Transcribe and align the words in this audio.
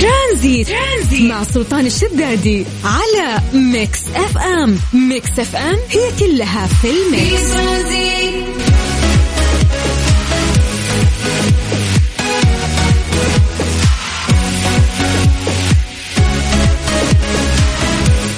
ترانزيت, 0.00 0.68
ترانزيت 0.68 1.30
مع 1.30 1.44
سلطان 1.44 1.86
الشدادي 1.86 2.64
على 2.84 3.40
ميكس 3.54 4.00
اف 4.14 4.38
ام. 4.38 4.78
ميكس 4.92 5.38
اف 5.38 5.56
ام 5.56 5.76
هي 5.90 6.10
كلها 6.18 6.66
في 6.66 6.88
الميكس. 6.90 7.56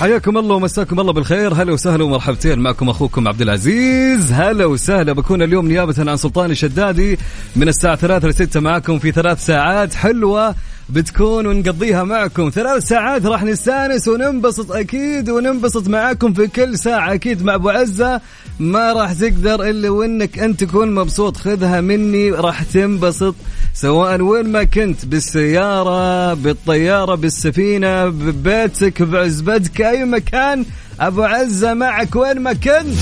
حياكم 0.00 0.38
الله 0.38 0.54
ومساكم 0.54 1.00
الله 1.00 1.12
بالخير. 1.12 1.54
هلا 1.54 1.72
وسهلا 1.72 2.04
ومرحبتين. 2.04 2.58
معكم 2.58 2.88
أخوكم 2.88 3.28
عبد 3.28 3.42
العزيز. 3.42 4.32
هلا 4.32 4.64
وسهلا. 4.64 5.12
بكون 5.12 5.42
اليوم 5.42 5.68
نيابة 5.68 6.10
عن 6.10 6.16
سلطان 6.16 6.50
الشدادي 6.50 7.18
من 7.56 7.68
الساعة 7.68 7.96
3 7.96 8.28
ل 8.28 8.34
6 8.34 8.60
معكم 8.60 8.98
في 8.98 9.12
ثلاث 9.12 9.46
ساعات. 9.46 9.94
حلوة. 9.94 10.54
بتكون 10.88 11.46
ونقضيها 11.46 12.04
معكم. 12.04 12.50
ثلاث 12.50 12.84
ساعات 12.84 13.26
راح 13.26 13.44
نستانس 13.44 14.08
وننبسط 14.08 14.72
أكيد 14.72 15.30
وننبسط 15.30 15.88
معاكم 15.88 16.32
في 16.32 16.46
كل 16.46 16.78
ساعة. 16.78 17.14
أكيد 17.14 17.42
مع 17.42 17.54
أبو 17.54 17.68
عزة 17.68 18.20
ما 18.60 18.92
راح 18.92 19.12
تقدر 19.12 19.68
إلا 19.68 19.90
وإنك 19.90 20.38
أنت 20.38 20.64
تكون 20.64 20.94
مبسوط. 20.94 21.36
خذها 21.36 21.80
مني 21.80 22.30
راح 22.30 22.62
تنبسط. 22.62 23.34
سواء 23.74 24.20
وين 24.20 24.52
ما 24.52 24.64
كنت 24.64 25.06
بالسيارة 25.06 26.34
بالطيارة 26.34 27.14
بالسفينة 27.14 28.08
ببيتك 28.08 29.02
بعزبتك 29.02 29.80
أي 29.80 30.04
مكان. 30.04 30.64
أبو 31.00 31.22
عزة 31.22 31.74
معك 31.74 32.16
وين 32.16 32.40
ما 32.40 32.52
كنت. 32.52 32.98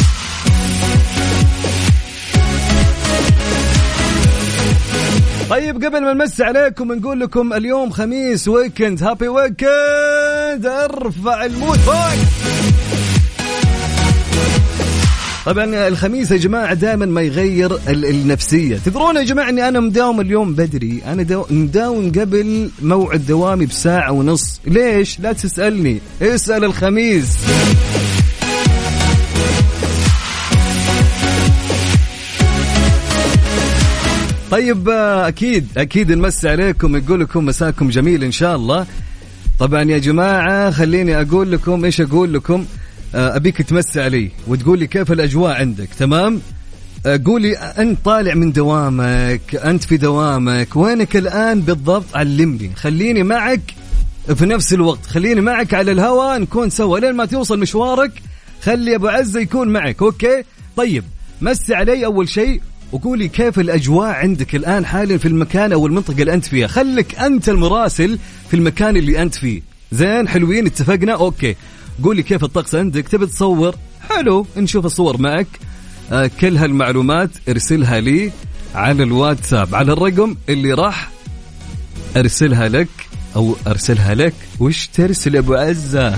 طيب 5.51 5.85
قبل 5.85 6.03
ما 6.03 6.13
نمسي 6.13 6.45
عليكم 6.45 6.93
نقول 6.93 7.21
لكم 7.21 7.53
اليوم 7.53 7.91
خميس 7.91 8.49
weekend 8.49 9.03
happy 9.03 9.29
weekend 9.29 10.67
أرفع 10.67 11.45
ال 11.45 11.52
mood 11.52 11.79
فوق 11.79 11.97
طبعا 15.47 15.89
الخميس 15.89 16.31
يا 16.31 16.37
جماعة 16.37 16.75
دائما 16.75 17.07
ما 17.07 17.21
يغير 17.23 17.75
ال- 17.89 18.05
النفسية. 18.07 18.77
تدرون 18.87 19.17
يا 19.17 19.23
جماعة 19.23 19.49
إني 19.49 19.69
أنا 19.69 19.81
مداوم 19.81 20.21
اليوم 20.21 20.55
بدري. 20.55 21.03
أنا 21.07 21.23
داو- 21.23 21.47
مداوم 21.51 22.13
قبل 22.13 22.71
موعد 22.83 23.27
دوامي 23.27 23.67
بساعة 23.67 24.13
ونص. 24.13 24.61
ليش؟ 24.67 25.21
لا 25.21 25.33
تسألني. 25.33 26.01
اسأل 26.23 26.65
الخميس. 26.65 27.27
طيب 34.51 34.89
آه، 34.89 35.29
أكيد 35.29 35.67
أكيد 35.77 36.13
نمسي 36.13 36.49
عليكم 36.49 36.97
نقول 36.97 37.21
لكم 37.21 37.47
مساكم 37.47 37.89
جميل 37.89 38.25
إن 38.25 38.33
شاء 38.33 38.57
الله. 38.57 38.87
طبعا 39.59 39.83
يا 39.83 39.99
جماعة 39.99 40.71
خليني 40.71 41.21
أقول 41.21 41.53
لكم 41.53 41.85
إيش 41.85 42.01
أقول 42.01 42.35
لكم؟ 42.35 42.67
آه، 43.15 43.37
أبيك 43.37 43.63
تمسي 43.63 44.01
علي 44.03 44.31
وتقول 44.47 44.79
لي 44.79 44.87
كيف 44.87 45.13
الأجواء 45.13 45.53
عندك 45.61 45.89
تمام؟ 45.99 46.41
آه، 47.07 47.21
قولي 47.25 47.57
أنت 47.57 47.99
طالع 48.05 48.35
من 48.35 48.53
دوامك 48.53 49.55
أنت 49.55 49.85
في 49.85 49.97
دوامك 49.97 50.77
وينك 50.77 51.17
الآن 51.17 51.61
بالضبط؟ 51.61 52.05
علمني 52.15 52.71
خليني 52.77 53.23
معك 53.23 53.61
في 54.35 54.47
نفس 54.47 54.73
الوقت 54.73 55.07
خليني 55.07 55.41
معك 55.41 55.75
على 55.75 55.93
الهواء 55.93 56.39
نكون 56.39 56.71
سوا. 56.71 56.99
لين 56.99 57.13
ما 57.13 57.25
توصل 57.25 57.59
مشوارك 57.59 58.13
خلي 58.63 58.95
أبو 58.95 59.09
عزة 59.09 59.41
يكون 59.41 59.69
معك 59.69 60.03
أوكي؟ 60.03 60.45
طيب 60.77 61.05
مسي 61.41 61.75
علي 61.75 62.05
أول 62.05 62.29
شيء. 62.29 62.61
وقولي 62.93 63.29
كيف 63.29 63.59
الأجواء 63.59 64.09
عندك 64.09 64.55
الآن 64.55 64.87
حاليا 64.87 65.19
في 65.19 65.29
المكان 65.29 65.73
أو 65.73 65.87
المنطقة 65.87 66.21
اللي 66.21 66.35
أنت 66.35 66.45
فيها؟ 66.45 66.67
خليك 66.67 67.19
أنت 67.19 67.49
المراسل 67.49 68.19
في 68.51 68.57
المكان 68.57 68.97
اللي 68.97 69.23
أنت 69.23 69.35
فيه. 69.35 69.63
زين 69.93 70.29
حلوين 70.29 70.67
اتفقنا؟ 70.67 71.13
أوكي. 71.13 71.57
قولي 72.05 72.23
كيف 72.23 72.45
الطقس 72.45 72.75
عندك؟ 72.75 73.09
تبي 73.09 73.27
تصور؟ 73.27 73.75
حلو 74.11 74.47
نشوف 74.57 74.87
الصور 74.87 75.21
معك. 75.21 75.47
آه 76.13 76.31
كل 76.41 76.57
هالمعلومات 76.57 77.31
ارسلها 77.49 78.01
لي 78.01 78.33
على 78.75 79.03
الواتساب. 79.03 79.75
على 79.75 79.93
الرقم 79.93 80.37
اللي 80.49 80.73
راح 80.73 81.11
أرسلها 82.17 82.69
لك 82.69 82.89
أو 83.37 83.57
أرسلها 83.67 84.15
لك. 84.15 84.35
وش 84.61 84.87
ترسل 84.87 85.37
أبو 85.37 85.55
عزة؟ 85.55 86.17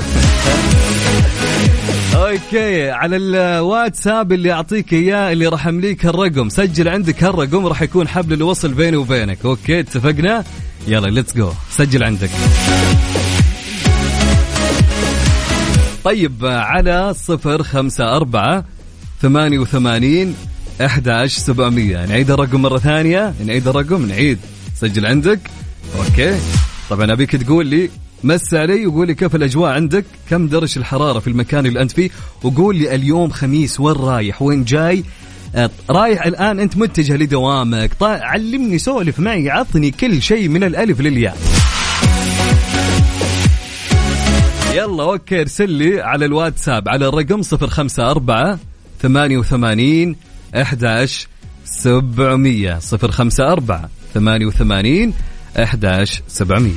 okay 2.19 2.91
على 2.91 3.17
الواتساب 3.17 4.33
اللي 4.33 4.53
أعطيك 4.53 4.93
إياه 4.93 5.33
اللي 5.33 5.47
راح 5.47 5.67
أمليك 5.67 6.06
الرقم 6.06 6.49
سجل 6.49 6.89
عندك 6.89 7.25
هالرقم 7.25 7.67
راح 7.67 7.83
يكون 7.83 8.09
حبل 8.09 8.33
الوصل 8.34 8.73
بيني 8.73 8.97
وبينك. 8.97 9.39
okay 9.44 9.81
اتفقنا؟ 9.81 10.45
يلا 10.89 11.06
let's 11.06 11.37
go 11.37 11.53
سجل 11.71 12.03
عندك. 12.05 12.31
طيب 16.05 16.47
على 16.47 17.15
صفر 17.15 17.62
خمسة 17.62 18.17
أربعة 18.17 18.65
ثمانية 19.23 19.59
وثمانين 19.59 20.35
أحد 20.85 21.27
سبعمية. 21.27 22.06
نعيد 22.06 22.31
الرقم 22.31 22.62
مرة 22.62 22.79
ثانية. 22.79 23.35
نعيد 23.47 23.69
الرقم 23.69 24.06
نعيد. 24.06 24.39
سجل 24.75 25.06
عندك. 25.06 25.41
okay. 25.99 26.38
طبعا 26.91 27.12
أبيك 27.12 27.37
تقول 27.37 27.67
لي 27.67 27.91
مس 28.25 28.55
علي 28.55 28.87
وقول 28.87 29.06
لي 29.06 29.15
كيف 29.15 29.34
الأجواء 29.34 29.73
عندك؟ 29.73 30.05
كم 30.31 30.49
درجة 30.49 30.79
الحرارة 30.79 31.19
في 31.19 31.27
المكان 31.27 31.67
اللي 31.67 31.83
أنت 31.83 31.93
فيه؟ 31.93 32.11
وقول 32.43 32.77
لي 32.77 32.95
اليوم 32.95 33.31
خميس 33.31 33.81
وين 33.81 33.97
رايح؟ 33.97 34.43
وين 34.43 34.65
جاي؟ 34.65 35.05
رايح 35.91 36.27
الآن 36.27 36.61
أنت 36.61 36.77
متجه 36.77 37.17
لدوامك. 37.17 37.91
علمني 38.03 38.79
سولف 38.79 39.21
معي 39.21 39.51
عطني 39.51 39.91
كل 39.91 40.23
شيء 40.23 40.49
من 40.49 40.65
الألف 40.65 41.01
للياء. 41.01 41.39
يلا 44.75 45.03
okay 45.03 45.41
ارسل 45.41 45.71
لي 45.71 46.00
على 46.00 46.25
الواتساب 46.25 46.89
على 46.89 47.09
الرقم 47.09 47.43
054 47.53 48.59
88 49.03 50.17
11 50.55 51.29
700 51.65 52.79
054 52.93 53.89
88 54.15 55.12
11 55.56 56.23
700 56.29 56.73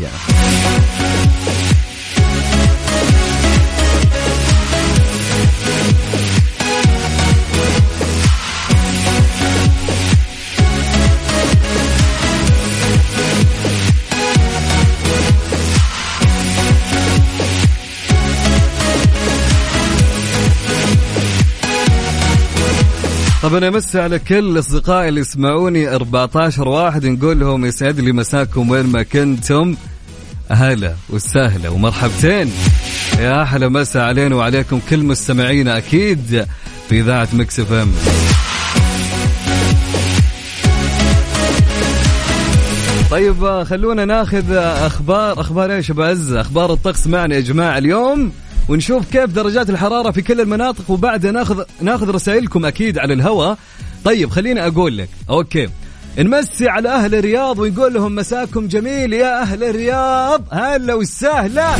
طبعا 23.43 23.67
امسي 23.67 23.99
على 23.99 24.19
كل 24.19 24.59
أصدقائي 24.59 25.09
اللي 25.09 25.21
يسمعوني 25.21 25.95
14 25.95 26.67
واحد 26.67 27.05
نقول 27.05 27.39
لهم 27.39 27.65
يسعد 27.65 27.99
لي 27.99 28.11
مساكم 28.11 28.69
وين 28.69 28.85
ما 28.85 29.03
كنتم. 29.03 29.75
هلا 30.49 30.93
وسهلا 31.09 31.69
ومرحبتين. 31.69 32.51
يا 33.19 33.43
أحلى 33.43 33.69
مسا 33.69 33.99
علينا 33.99 34.35
وعليكم 34.35 34.79
كل 34.89 35.03
مستمعينا 35.03 35.77
أكيد 35.77 36.45
في 36.89 36.99
إذاعة 36.99 37.27
Mix 37.33 37.59
FM. 37.59 37.91
طيب 43.11 43.43
آه، 43.43 43.63
خلونا 43.63 44.05
ناخذ 44.05 44.51
آه، 44.51 44.87
أخبار. 44.87 45.41
أخبار 45.41 45.71
إيش 45.75 45.89
يا 45.89 45.93
أبو 45.93 46.03
عز؟ 46.03 46.33
أخبار 46.33 46.73
الطقس 46.73 47.07
معنا 47.07 47.35
يا 47.35 47.39
جماعة 47.39 47.77
اليوم. 47.77 48.31
ونشوف 48.69 49.11
كيف 49.11 49.25
درجات 49.25 49.69
الحرارة 49.69 50.11
في 50.11 50.21
كل 50.21 50.41
المناطق 50.41 50.91
وبعدها 50.91 51.31
ناخذ 51.31 51.63
ناخذ 51.81 52.09
رسائلكم 52.09 52.65
أكيد 52.65 52.97
على 52.97 53.13
الهواء 53.13 53.57
طيب 54.05 54.29
خليني 54.29 54.67
أقول 54.67 54.97
لك. 54.97 55.09
أوكي. 55.29 55.69
نمسي 56.17 56.69
على 56.69 56.89
أهل 56.89 57.15
الرياض 57.15 57.59
ونقول 57.59 57.93
لهم 57.93 58.15
مساكم 58.15 58.67
جميل 58.67 59.13
يا 59.13 59.41
أهل 59.41 59.63
الرياض. 59.63 60.43
هلا 60.51 60.93
وسهلا. 60.93 61.75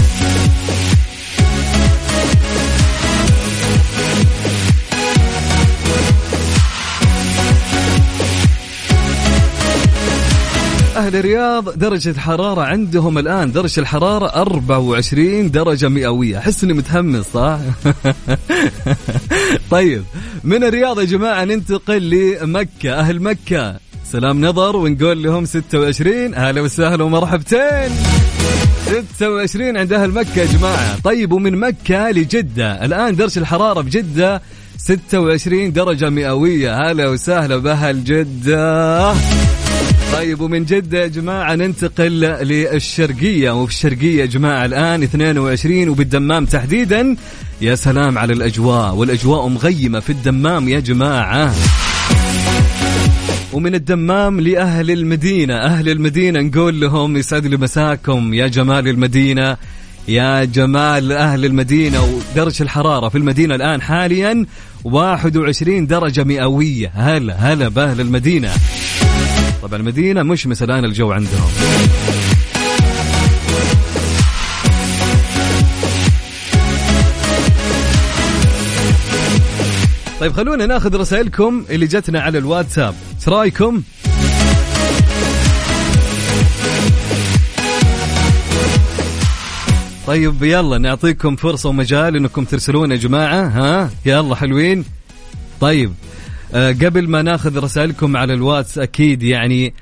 أهل 11.01 11.15
الرياض 11.15 11.77
درجة 11.77 12.09
الحرارة 12.09 12.62
عندهم 12.62 13.18
الآن 13.18 13.51
درجة 13.51 13.80
الحرارة 13.80 14.25
24 14.25 15.51
درجة 15.51 15.89
مئوية. 15.89 16.38
أحس 16.38 16.63
إني 16.63 16.74
متحمس 16.74 17.25
صح؟ 17.33 17.57
طيب 19.71 20.03
من 20.44 20.63
الرياض 20.63 21.00
يا 21.00 21.06
جماعة 21.06 21.44
ننتقل 21.45 22.09
لمكة 22.09 22.94
أهل 22.94 23.21
مكة. 23.21 23.80
سلام 24.12 24.45
نظر 24.45 24.75
ونقول 24.75 25.24
لهم 25.24 25.45
26 25.45 26.33
أهلا 26.33 26.62
وسهلا 26.62 27.04
ومرحبتين. 27.04 27.89
26 29.15 29.77
عند 29.77 29.94
أهل 29.94 30.12
مكة 30.12 30.39
يا 30.39 30.45
جماعة. 30.45 31.00
طيب 31.04 31.31
ومن 31.31 31.56
مكة 31.56 32.12
لجدة. 32.12 32.86
الآن 32.86 33.15
درجة 33.15 33.39
الحرارة 33.39 33.81
بجدة 33.81 34.42
26 34.77 35.74
درجة 35.74 36.09
مئوية. 36.09 36.92
هلا 36.92 37.07
وسهلا 37.07 37.57
بأهل 37.57 38.04
جدة. 38.04 39.13
طيب 40.12 40.42
ومن 40.42 40.66
جدة 40.66 41.02
يا 41.02 41.08
جماعة 41.08 41.56
ننتقل 41.56 42.12
للشرقية 42.22 43.62
وفي 43.62 43.72
الشرقية 43.74 44.22
يا 44.22 44.25
جماعة 44.25 44.66
الآن 44.66 45.04
22 45.04 45.90
وبالدمام 45.90 46.46
تحديدا. 46.46 47.16
يا 47.62 47.75
سلام 47.75 48.18
على 48.18 48.34
الأجواء 48.34 48.96
والأجواء 48.96 49.48
مغيمة 49.48 50.00
في 50.00 50.10
الدمام 50.10 50.69
يا 50.69 50.80
جماعة. 50.80 51.56
ومن 53.54 53.75
الدمام 53.75 54.40
لأهل 54.40 54.92
المدينة 54.92 55.56
أهل 55.56 55.90
المدينة 55.90 56.40
نقول 56.40 56.81
لهم 56.81 57.18
يسعد 57.18 57.46
لي 57.46 57.57
مساكم 57.57 58.34
يا 58.34 58.48
جمال 58.48 58.88
المدينة. 58.88 59.57
يا 60.07 60.44
جمال 60.44 61.12
أهل 61.12 61.46
المدينة 61.46 62.04
ودرجة 62.04 62.64
الحرارة 62.64 63.10
في 63.10 63.18
المدينة 63.18 63.56
الآن 63.56 63.81
حاليا 63.81 64.46
21 64.84 65.88
درجة 65.88 66.24
مئوية. 66.24 66.92
هلا 66.96 67.36
هلا 67.36 67.68
بأهل 67.68 68.02
المدينة. 68.02 68.52
طبعا 69.62 69.80
المدينة 69.80 70.24
مش 70.24 70.48
الآن 70.63 70.86
الجو 70.86 71.12
عندهم. 71.12 71.50
طيب 80.19 80.34
خلونا 80.34 80.66
ناخذ 80.66 80.96
رسائلكم 80.96 81.66
اللي 81.69 81.88
جتنا 81.88 82.22
على 82.22 82.38
الواتساب. 82.38 82.96
إيش 83.19 83.30
رأيكم؟ 83.30 83.81
طيب 90.07 90.44
يلا 90.44 90.78
نعطيكم 90.78 91.36
فرصة 91.36 91.69
ومجال 91.69 92.16
إنكم 92.16 92.46
ترسلون 92.46 92.92
يا 92.92 92.96
جماعة. 92.96 93.44
ها؟ 93.44 93.90
يلا 94.06 94.36
حلوين. 94.36 94.86
طيب 95.62 95.94
آه، 96.53 96.71
قبل 96.71 97.09
ما 97.09 97.21
ناخذ 97.21 97.63
رسائلكم 97.63 98.18
على 98.18 98.33
الواتس 98.33 98.77
أكيد 98.77 99.24
يعني 99.24 99.74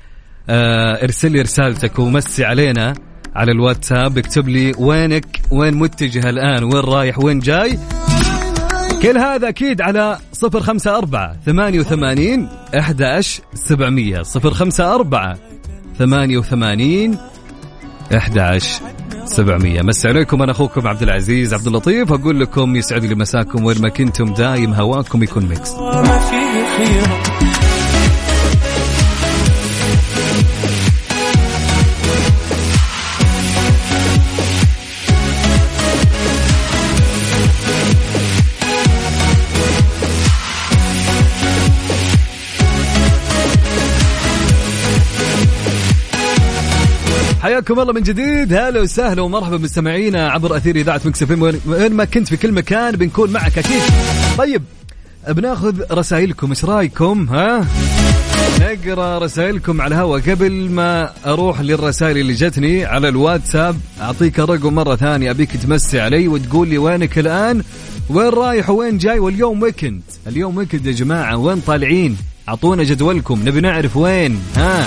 آه، 0.48 1.02
ارسل 1.04 1.32
لي 1.32 1.40
رسالتك 1.40 1.98
ومسي 1.98 2.44
علينا 2.44 2.94
على 3.34 3.52
الواتساب. 3.52 4.18
اكتب 4.18 4.48
لي 4.48 4.72
وينك؟ 4.78 5.40
وين 5.50 5.74
متجه 5.74 6.30
الآن؟ 6.30 6.64
وين 6.64 6.82
رايح؟ 6.84 7.18
وين 7.18 7.38
جاي؟ 7.38 7.78
كل 9.02 9.18
هذا 9.18 9.48
أكيد 9.48 9.80
على 9.80 10.18
صفر 10.32 10.60
خمسة 10.60 10.98
أربعة 10.98 11.36
ثمانية 11.46 11.80
وثمانين 11.80 12.48
أحداش 12.78 13.40
سبعمية. 13.54 14.22
صفر 14.22 14.50
خمسة 14.50 14.94
أربعة 14.94 15.38
ثمانية 15.98 16.38
وثمانين 16.38 17.18
أحداش 18.16 18.80
700 19.24 19.82
مس 19.82 20.06
عليكم 20.06 20.42
أنا 20.42 20.52
أخوكم 20.52 20.88
عبد 20.88 21.02
العزيز 21.02 21.54
عبد 21.54 21.66
اللطيف 21.66 22.12
أقول 22.12 22.40
لكم 22.40 22.76
يسعد 22.76 23.04
لي 23.04 23.14
مساكم 23.14 23.64
وين 23.64 23.80
ما 23.82 23.88
كنتم 23.88 24.34
دايم 24.34 24.72
هواكم 24.74 25.22
يكون 25.22 25.46
ميكس 25.46 25.74
حياكم 47.60 47.80
الله 47.80 47.92
من 47.92 48.02
جديد. 48.02 48.52
هلا 48.52 48.80
وسهلا 48.80 49.22
ومرحبا 49.22 49.56
مستمعينا 49.58 50.30
عبر 50.30 50.56
أثير 50.56 50.76
إذاعة 50.76 51.00
Mix 51.04 51.22
FM 51.22 51.30
وين 51.66 51.92
ما 51.92 52.04
كنت 52.04 52.28
في 52.28 52.36
كل 52.36 52.52
مكان 52.52 52.96
بنكون 52.96 53.30
معك 53.30 53.58
أكيد. 53.58 53.82
طيب 54.38 54.62
بناخذ 55.28 55.74
رسائلكم. 55.92 56.48
إيش 56.50 56.64
رأيكم؟ 56.64 57.28
ها؟ 57.30 57.66
نقرأ 58.60 59.18
رسائلكم 59.18 59.80
على 59.80 59.94
الهواء. 59.94 60.20
قبل 60.20 60.52
ما 60.52 61.10
أروح 61.26 61.60
للرسائل 61.60 62.18
اللي 62.18 62.32
جتني 62.32 62.84
على 62.84 63.08
الواتساب 63.08 63.76
أعطيك 64.00 64.40
الرقم 64.40 64.74
مرة 64.74 64.96
ثانية. 64.96 65.30
أبيك 65.30 65.56
تمسي 65.56 66.00
علي 66.00 66.28
وتقول 66.28 66.68
لي 66.68 66.78
وينك 66.78 67.18
الآن؟ 67.18 67.62
وين 68.10 68.28
رايح 68.28 68.70
وين 68.70 68.98
جاي؟ 68.98 69.18
واليوم 69.18 69.62
weekend. 69.62 70.02
اليوم 70.26 70.56
weekend 70.56 70.86
يا 70.86 70.92
جماعة. 70.92 71.36
وين 71.36 71.60
طالعين؟ 71.60 72.16
أعطونا 72.48 72.82
جدولكم. 72.82 73.40
نبي 73.44 73.60
نعرف 73.60 73.96
وين. 73.96 74.40
ها؟ 74.56 74.86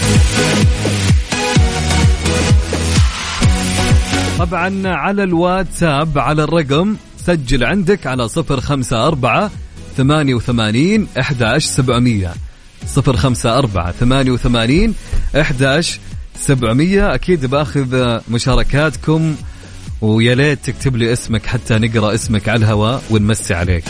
طبعا 4.40 4.88
على 4.88 5.24
الواتساب 5.24 6.18
على 6.18 6.44
الرقم 6.44 6.96
سجل 7.18 7.64
عندك 7.64 8.08
على 8.08 8.28
صفر 8.28 8.62
خمسة 8.62 9.08
أربعة 9.08 9.52
ثمانية 9.98 10.34
وثمانين 10.34 11.08
أحداش 11.20 11.66
سبعمية. 11.66 12.34
صفر 12.88 13.18
خمسة 13.18 13.58
أربعة 13.58 13.92
ثمانية 13.92 14.32
وثمانين 14.32 14.94
أحداش 15.42 16.00
سبعمية. 16.36 17.16
أكيد 17.16 17.46
بآخذ 17.46 18.20
مشاركاتكم 18.30 19.36
ويا 20.02 20.36
ليت 20.36 20.60
تكتب 20.66 20.96
لي 20.96 21.14
اسمك 21.14 21.46
حتى 21.46 21.78
نقرأ 21.78 22.14
اسمك 22.14 22.50
على 22.50 22.58
الهواء 22.58 23.04
ونمسي 23.10 23.54
عليك. 23.54 23.84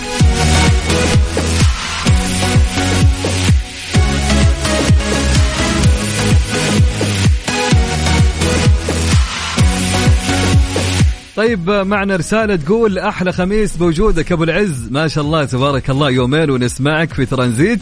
طيب 11.36 11.70
معنا 11.70 12.16
رسالة 12.16 12.56
تقول 12.56 13.00
أحلى 13.00 13.32
خميس 13.32 13.78
بوجودك 13.78 14.32
أبو 14.32 14.44
العز. 14.44 14.88
ما 14.92 15.08
شاء 15.08 15.24
الله 15.24 15.46
تبارك 15.46 15.90
الله 15.90 16.10
يومين 16.10 16.50
ونسمعك 16.50 17.14
في 17.14 17.26
ترانزيت. 17.26 17.80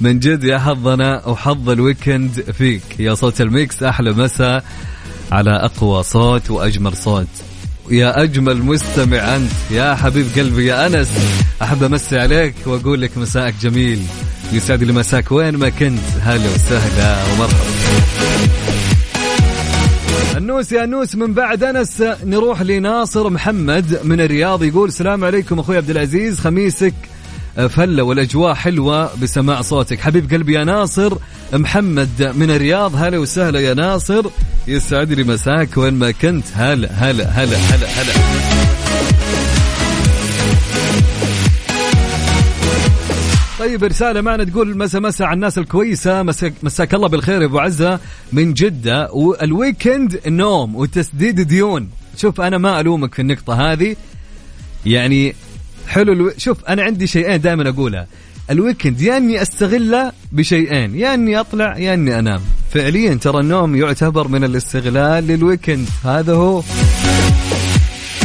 من 0.00 0.18
جد 0.18 0.44
يا 0.44 0.58
حظنا 0.58 1.28
وحظ 1.28 1.70
ال 1.70 1.79
weekend 1.79 2.44
فيك. 2.58 2.82
يا 2.98 3.14
صوت 3.14 3.40
ال 3.40 3.50
Mix 3.50 3.82
أحلى 3.82 4.12
مساء 4.12 4.64
على 5.32 5.50
أقوى 5.50 6.02
صوت 6.02 6.50
وأجمل 6.50 6.96
صوت. 6.96 7.26
يا 7.90 8.22
أجمل 8.22 8.62
مستمع 8.62 9.36
أنت 9.36 9.50
يا 9.70 9.94
حبيب 9.94 10.26
قلبي 10.36 10.66
يا 10.66 10.86
أنس. 10.86 11.08
أحب 11.62 11.82
أمسي 11.82 12.18
عليك 12.18 12.54
وأقول 12.66 13.00
لك 13.00 13.18
مساءك 13.18 13.54
جميل. 13.62 14.02
يسعد 14.52 14.82
لي 14.82 14.92
مساك 14.92 15.32
وين 15.32 15.56
ما 15.56 15.68
كنت. 15.68 16.00
هلا 16.20 16.50
وسهلا 16.54 17.16
ومرحبا. 17.32 18.43
النوس 20.36 20.72
يا 20.72 20.86
نوس 20.86 21.14
من 21.14 21.34
بعد 21.34 21.64
أنس 21.64 22.02
نروح 22.24 22.62
لناصر 22.62 23.30
محمد 23.30 24.00
من 24.04 24.20
الرياض 24.20 24.62
يقول 24.62 24.88
السلام 24.88 25.24
عليكم 25.24 25.58
أخوي 25.58 25.76
عبد 25.76 25.90
العزيز 25.90 26.40
خميسك 26.40 26.94
فلة 27.68 28.02
والأجواء 28.02 28.54
حلوة 28.54 29.10
بسماع 29.22 29.62
صوتك. 29.62 30.00
حبيب 30.00 30.30
قلبي 30.30 30.52
يا 30.52 30.64
ناصر 30.64 31.18
محمد 31.52 32.32
من 32.34 32.50
الرياض 32.50 32.96
هلا 32.96 33.18
وسهلا 33.18 33.60
يا 33.60 33.74
ناصر 33.74 34.26
يسعد 34.68 35.12
لي 35.12 35.24
مساك 35.24 35.76
وين 35.76 35.94
ما 35.94 36.10
كنت. 36.10 36.44
هلا 36.54 36.88
هلا 36.92 37.24
هلا 37.24 37.56
هلا 37.56 37.86
هلا. 37.86 38.53
طيب 43.74 43.84
رسالة 43.84 44.20
معنا 44.20 44.44
تقول 44.44 44.78
مسا 44.78 44.98
مسا 44.98 45.24
على 45.24 45.34
الناس 45.34 45.58
الكويسة. 45.58 46.22
مساك 46.62 46.94
الله 46.94 47.08
بالخير 47.08 47.40
يا 47.40 47.46
أبو 47.46 47.58
عزة. 47.58 48.00
من 48.32 48.54
جدة 48.54 49.12
وال 49.12 49.36
weekend 49.36 50.20
نوم 50.26 50.76
وتسديد 50.76 51.40
ديون. 51.40 51.88
شوف 52.16 52.40
أنا 52.40 52.58
ما 52.58 52.80
ألومك 52.80 53.14
في 53.14 53.22
النقطة 53.22 53.72
هذه. 53.72 53.96
يعني 54.86 55.34
حلو 55.88 56.12
ألو... 56.12 56.32
شوف 56.38 56.64
أنا 56.64 56.82
عندي 56.82 57.06
شيئين 57.06 57.40
دائما 57.40 57.68
اقولها 57.68 58.06
ال 58.50 58.56
weekend 58.56 59.00
يا 59.00 59.16
أني 59.16 59.42
استغله 59.42 60.12
بشيئين. 60.32 60.94
يا 60.94 61.14
أني 61.14 61.40
أطلع 61.40 61.78
يا 61.78 61.94
أني 61.94 62.18
أنام. 62.18 62.40
فعليا 62.70 63.14
ترى 63.14 63.40
النوم 63.40 63.76
يعتبر 63.76 64.28
من 64.28 64.44
الاستغلال 64.44 65.26
لل 65.26 65.40
weekend 65.40 65.88
هذا 66.04 66.34
هو. 66.34 66.62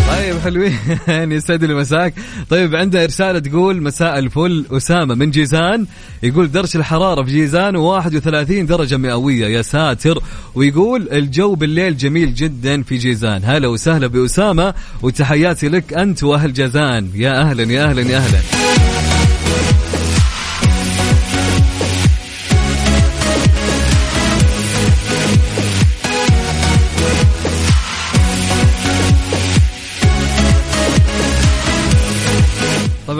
طيب 0.10 0.40
حلوين. 0.40 0.78
يسعد 1.32 1.64
لي 1.64 1.74
مساك. 1.74 2.14
طيب 2.50 2.76
عنده 2.76 3.06
رسالة 3.06 3.40
تقول 3.40 3.84
مساء 3.84 4.20
الفل 4.20 4.66
أسامة 4.72 5.16
من 5.16 5.32
جيزان. 5.32 5.86
يقول 6.24 6.52
درجة 6.52 6.78
الحرارة 6.78 7.24
في 7.24 7.32
جيزان 7.32 7.76
31 7.76 8.66
درجة 8.66 8.98
مئوية. 8.98 9.48
يا 9.48 9.62
ساتر. 9.62 10.24
ويقول 10.56 11.10
الجو 11.12 11.56
بالليل 11.56 11.98
جميل 11.98 12.34
جدا 12.34 12.84
في 12.84 12.98
جيزان. 12.98 13.42
هلا 13.46 13.68
وسهلا 13.68 14.08
بأسامة 14.08 14.74
وتحياتي 15.02 15.70
لك 15.70 15.94
أنت 15.94 16.24
وأهل 16.24 16.54
جازان 16.54 17.10
يا 17.16 17.42
أهلا 17.42 17.74
يا 17.74 17.84
أهلا 17.84 18.02
يا 18.02 18.18
أهلا. 18.18 18.40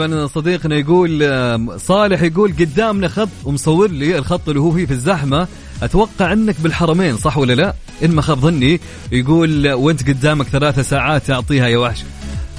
طبعا 0.00 0.26
صديقنا 0.26 0.76
يقول 0.76 1.80
صالح 1.80 2.22
يقول 2.22 2.52
قدامنا 2.52 3.08
خط 3.08 3.28
ومصور 3.44 3.90
لي 3.90 4.18
الخط 4.18 4.48
اللي 4.48 4.60
هو 4.60 4.70
فيه 4.70 4.86
في 4.86 4.92
الزحمة. 4.92 5.48
أتوقع 5.82 6.32
إنك 6.32 6.60
بالحرمين 6.60 7.16
صح 7.16 7.38
ولا 7.38 7.52
لا؟ 7.52 7.74
إن 8.04 8.10
ما 8.10 8.22
خاب 8.22 8.38
ظني. 8.38 8.80
يقول 9.12 9.72
وأنت 9.72 10.08
قدامك 10.08 10.46
ثلاثة 10.46 10.82
ساعات 10.82 11.26
تعطيها 11.26 11.68
يا 11.68 11.78
وحش. 11.78 12.04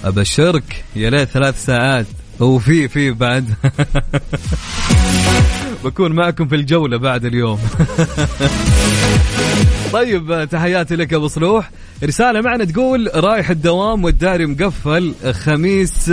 أبشرك 0.04 0.84
يا 0.96 1.10
ليت 1.10 1.30
ثلاث 1.30 1.66
ساعات. 1.66 2.06
هو 2.42 2.60
في 2.60 2.88
في 2.88 3.12
بعد. 3.12 3.54
بكون 5.84 6.12
معكم 6.12 6.48
في 6.48 6.56
الجولة 6.56 6.98
بعد 6.98 7.26
اليوم. 7.26 7.60
طيب 9.94 10.48
تحياتي 10.52 10.96
لك 10.96 11.14
أبو 11.14 11.28
صلوح. 11.28 11.72
رسالة 12.04 12.42
معنا 12.42 12.66
تقول 12.66 13.12
رايح 13.16 13.50
الدوام 13.50 14.04
والداري 14.04 14.46
مقفل 14.46 15.14
خميس 15.32 16.12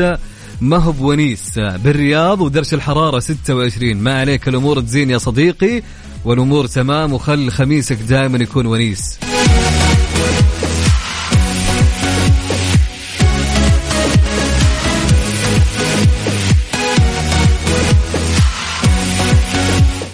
ما 0.60 0.76
هو 0.76 0.92
بونيس؟ 0.92 1.58
بالرياض 1.58 2.40
ودرجه 2.40 2.74
الحرارة 2.74 3.18
26 3.18 3.96
ما 3.96 4.20
عليك؟ 4.20 4.48
الأمور 4.48 4.80
تزين 4.80 5.10
يا 5.10 5.18
صديقي 5.18 5.82
والأمور 6.24 6.66
تمام 6.66 7.12
وخل 7.12 7.50
خميسك 7.50 7.96
دائما 7.96 8.38
يكون 8.38 8.66
ونيس. 8.66 9.18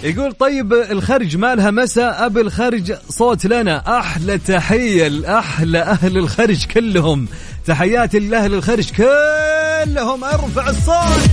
يقول 0.05 0.33
طيب 0.33 0.73
الخرج 0.73 1.37
مالها 1.37 1.71
مساء 1.71 2.25
أبي 2.25 2.41
الخرج 2.41 2.93
صوت 3.09 3.45
لنا. 3.45 3.99
أحلى 3.99 4.37
تحية 4.37 5.07
لأحلى 5.07 5.79
أهل 5.79 6.17
الخرج 6.17 6.65
كلهم. 6.65 7.27
تحياتي 7.65 8.19
لأهل 8.19 8.53
الخرج 8.53 8.89
كلهم. 8.91 10.23
أرفع 10.23 10.69
الصوت. 10.69 11.29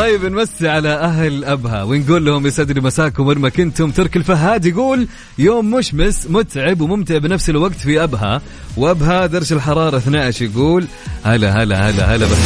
طيب 0.00 0.24
نمسي 0.24 0.68
على 0.68 0.88
أهل 0.88 1.44
أبها 1.44 1.82
ونقول 1.82 2.24
لهم 2.24 2.46
يسعد 2.46 2.78
مساكم 2.78 3.26
وين 3.26 3.38
ما 3.38 3.48
كنتم. 3.48 3.90
ترك 3.90 4.16
الفهاد 4.16 4.66
يقول 4.66 5.08
يوم 5.38 5.70
مشمس 5.70 6.26
متعب 6.30 6.80
وممتع 6.80 7.18
بنفس 7.18 7.50
الوقت 7.50 7.74
في 7.74 8.02
أبها. 8.02 8.42
وأبها 8.76 9.26
درجه 9.26 9.54
الحرارة 9.54 9.96
12 9.96 10.44
يقول 10.44 10.86
هلا 11.22 11.62
هلا 11.62 11.90
هلا 11.90 12.16
هلا 12.16 12.26
بس. 12.26 12.38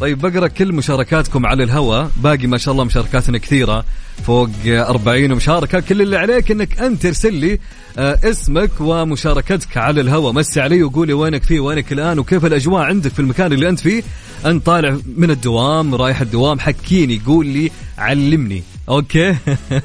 طيب 0.00 0.18
بقرأ 0.18 0.48
كل 0.48 0.72
مشاركاتكم 0.72 1.46
على 1.46 1.62
الهواء. 1.62 2.10
باقي 2.16 2.46
ما 2.46 2.58
شاء 2.58 2.72
الله 2.72 2.84
مشاركاتنا 2.84 3.38
كثيرة. 3.38 3.84
فوق 4.24 4.48
40 4.66 5.34
مشاركة. 5.34 5.80
كل 5.80 6.02
اللي 6.02 6.16
عليك 6.16 6.50
إنك 6.50 6.80
أنت 6.80 7.02
ترسل 7.02 7.34
لي 7.34 7.58
آه، 7.98 8.18
اسمك 8.24 8.70
ومشاركتك 8.80 9.76
على 9.76 10.00
الهواء. 10.00 10.32
مسي 10.32 10.60
علي 10.60 10.82
وقولي 10.82 11.12
وينك 11.12 11.42
فيه 11.42 11.60
وينك 11.60 11.92
الآن 11.92 12.18
وكيف 12.18 12.44
الأجواء 12.44 12.82
عندك 12.82 13.12
في 13.12 13.18
المكان 13.20 13.52
اللي 13.52 13.68
أنت 13.68 13.80
فيه. 13.80 14.02
أنت 14.46 14.66
طالع 14.66 14.98
من 15.16 15.30
الدوام 15.30 15.94
رايح 15.94 16.20
الدوام 16.20 16.60
حكيني 16.60 17.20
قول 17.26 17.46
لي 17.46 17.70
علمني. 17.98 18.62
okay؟ 18.88 19.36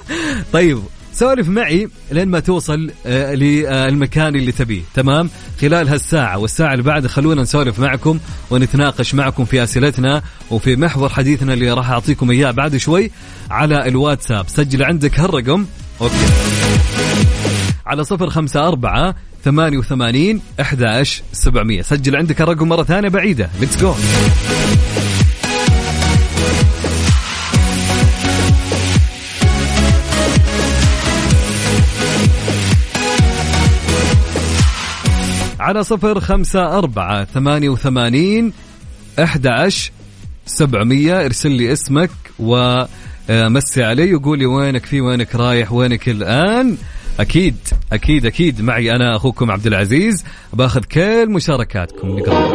طيب 0.54 0.80
سولف 1.14 1.48
معي 1.48 1.90
لين 2.12 2.28
ما 2.28 2.40
توصل 2.40 2.92
آه، 3.06 3.34
للمكان 3.34 4.36
اللي 4.36 4.52
تبيه. 4.52 4.82
تمام؟ 4.94 5.30
خلال 5.62 5.90
هالساعة 5.90 6.38
والساعة 6.38 6.72
اللي 6.74 6.84
بعد 6.84 7.08
خلونا 7.08 7.42
نسولف 7.42 7.80
معكم 7.80 8.20
ونتناقش 8.50 9.16
معكم 9.16 9.46
في 9.46 9.64
أسئلتنا 9.64 10.22
وفي 10.52 10.76
محور 10.76 11.10
حديثنا 11.10 11.54
اللي 11.54 11.72
راح 11.72 11.92
أعطيكم 11.92 12.32
إياه 12.32 12.52
بعد 12.52 12.78
شوي 12.78 13.12
على 13.52 13.88
الواتساب. 13.88 14.46
سجل 14.50 14.84
عندك 14.84 15.20
هالرقم. 15.20 15.66
okay. 16.02 16.16
على 17.86 18.04
صفر 18.04 18.30
خمسة 18.30 18.68
أربعة 18.68 19.16
ثمانية 19.44 19.78
وثمانين 19.78 20.42
أحد 20.62 21.04
سبعمية. 21.34 21.82
سجل 21.82 22.16
عندك 22.16 22.42
الرقم 22.42 22.68
مرة 22.68 22.84
ثانية 22.84 23.10
بعيدة. 23.10 23.50
let's 23.60 23.78
go 23.78 23.94
على 35.62 35.84
صفر 35.84 36.20
خمسة 36.20 36.78
أربعة 36.78 37.26
ثمانية 37.26 37.70
وثمانين 37.70 38.54
أحد 39.20 39.70
سبعمية. 40.46 41.26
ارسل 41.26 41.52
لي 41.52 41.74
اسمك 41.74 42.10
ومسي 42.40 43.84
علي 43.84 44.16
وقول 44.16 44.40
لي 44.40 44.46
وينك 44.46 44.86
في 44.86 45.02
وينك 45.02 45.36
رايح 45.36 45.72
وينك 45.72 46.10
الآن. 46.10 46.78
أكيد 47.20 47.56
أكيد 47.94 48.26
أكيد 48.26 48.62
معي 48.62 48.92
أنا 48.92 49.16
أخوكم 49.16 49.52
عبد 49.52 49.68
العزيز. 49.68 50.24
بأخذ 50.54 50.82
كل 50.82 51.30
مشاركاتكم 51.30 52.08
نقرأ 52.08 52.52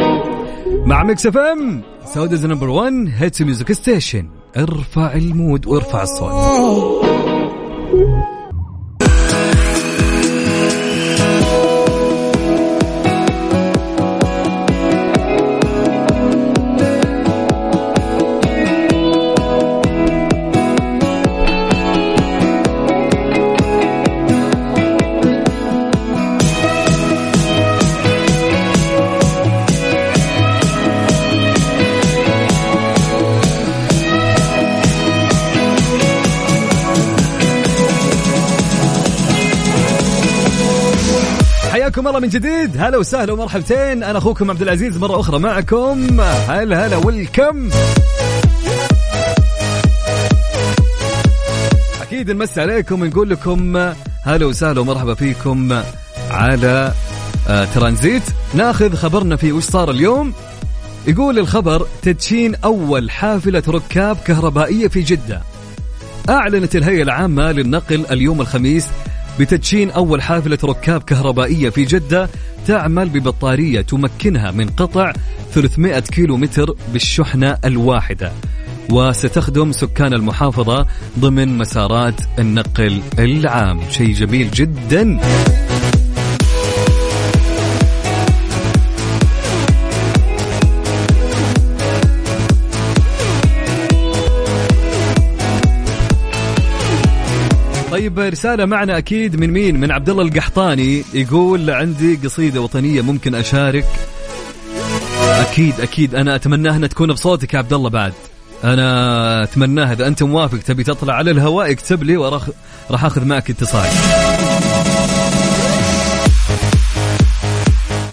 مع 0.85 1.03
Mix 1.03 1.25
FM 1.25 1.81
Saudi's 2.13 2.45
number 2.45 2.69
1 2.69 2.93
hits 3.17 3.41
music 3.41 3.71
station 3.71 4.29
ارفع 4.57 5.13
ال 5.13 5.24
mood 5.24 5.67
وارفع 5.67 6.03
الصوت. 6.03 7.07
الله 42.17 42.27
من 42.27 42.33
جديد. 42.33 42.77
هلا 42.77 42.97
وسهلا 42.97 43.33
ومرحبتين. 43.33 44.03
أنا 44.03 44.17
أخوكم 44.17 44.51
عبد 44.51 44.61
العزيز 44.61 44.97
مرة 44.97 45.19
أخرى 45.19 45.39
معكم. 45.39 46.21
هلا 46.21 46.87
هلا 46.87 46.97
ويلكم. 46.97 47.69
أكيد 52.01 52.31
نمسي 52.31 52.61
عليكم 52.61 53.01
ونقول 53.01 53.29
لكم 53.29 53.77
هلا 54.23 54.45
وسهلا 54.45 54.79
ومرحبا 54.79 55.13
فيكم 55.13 55.81
على 56.31 56.93
آه، 57.47 57.67
ترانزيت. 57.75 58.23
ناخذ 58.53 58.95
خبرنا 58.95 59.35
في 59.35 59.51
وش 59.51 59.63
صار 59.63 59.91
اليوم. 59.91 60.33
يقول 61.07 61.39
الخبر 61.39 61.87
تدشين 62.01 62.55
أول 62.55 63.11
حافلة 63.11 63.63
ركاب 63.67 64.17
كهربائية 64.25 64.87
في 64.87 65.01
جدة. 65.01 65.41
أعلنت 66.29 66.75
الهيئة 66.75 67.03
العامة 67.03 67.51
للنقل 67.51 68.05
اليوم 68.11 68.41
الخميس 68.41 68.87
بتدشين 69.39 69.91
أول 69.91 70.21
حافلة 70.21 70.57
ركاب 70.63 71.03
كهربائية 71.03 71.69
في 71.69 71.85
جدة 71.85 72.29
تعمل 72.67 73.09
ببطارية 73.09 73.81
تمكنها 73.81 74.51
من 74.51 74.69
قطع 74.69 75.13
300 75.53 75.99
كيلو 75.99 76.37
متر 76.37 76.75
بالشحنة 76.93 77.57
الواحدة. 77.65 78.31
وستخدم 78.91 79.71
سكان 79.71 80.13
المحافظة 80.13 80.85
ضمن 81.19 81.57
مسارات 81.57 82.21
النقل 82.39 83.01
العام. 83.19 83.79
شيء 83.89 84.13
جميل 84.13 84.51
جدا. 84.51 85.19
طيب 98.07 98.19
رسالة 98.19 98.65
معنا 98.65 98.97
أكيد 98.97 99.39
من 99.39 99.51
مين؟ 99.51 99.79
من 99.79 99.91
عبد 99.91 100.09
الله 100.09 100.23
القحطاني. 100.23 101.03
يقول 101.13 101.69
عندي 101.69 102.15
قصيدة 102.15 102.61
وطنية 102.61 103.01
ممكن 103.01 103.35
أشارك. 103.35 103.85
أكيد 105.19 105.81
أكيد. 105.81 106.15
أنا 106.15 106.35
أتمناها 106.35 106.77
أنها 106.77 106.87
تكون 106.87 107.13
بصوتك 107.13 107.53
يا 107.53 107.59
عبد 107.59 107.73
الله 107.73 107.89
بعد. 107.89 108.13
أنا 108.63 109.43
أتمناها 109.43 109.93
إذا 109.93 110.07
أنت 110.07 110.23
موافق 110.23 110.57
تبي 110.57 110.83
تطلع 110.83 111.13
على 111.13 111.31
الهواء 111.31 111.71
اكتب 111.71 112.03
لي 112.03 112.17
وراح 112.17 112.43
راح 112.91 113.05
أخذ 113.05 113.25
معك 113.25 113.49
اتصال. 113.49 113.89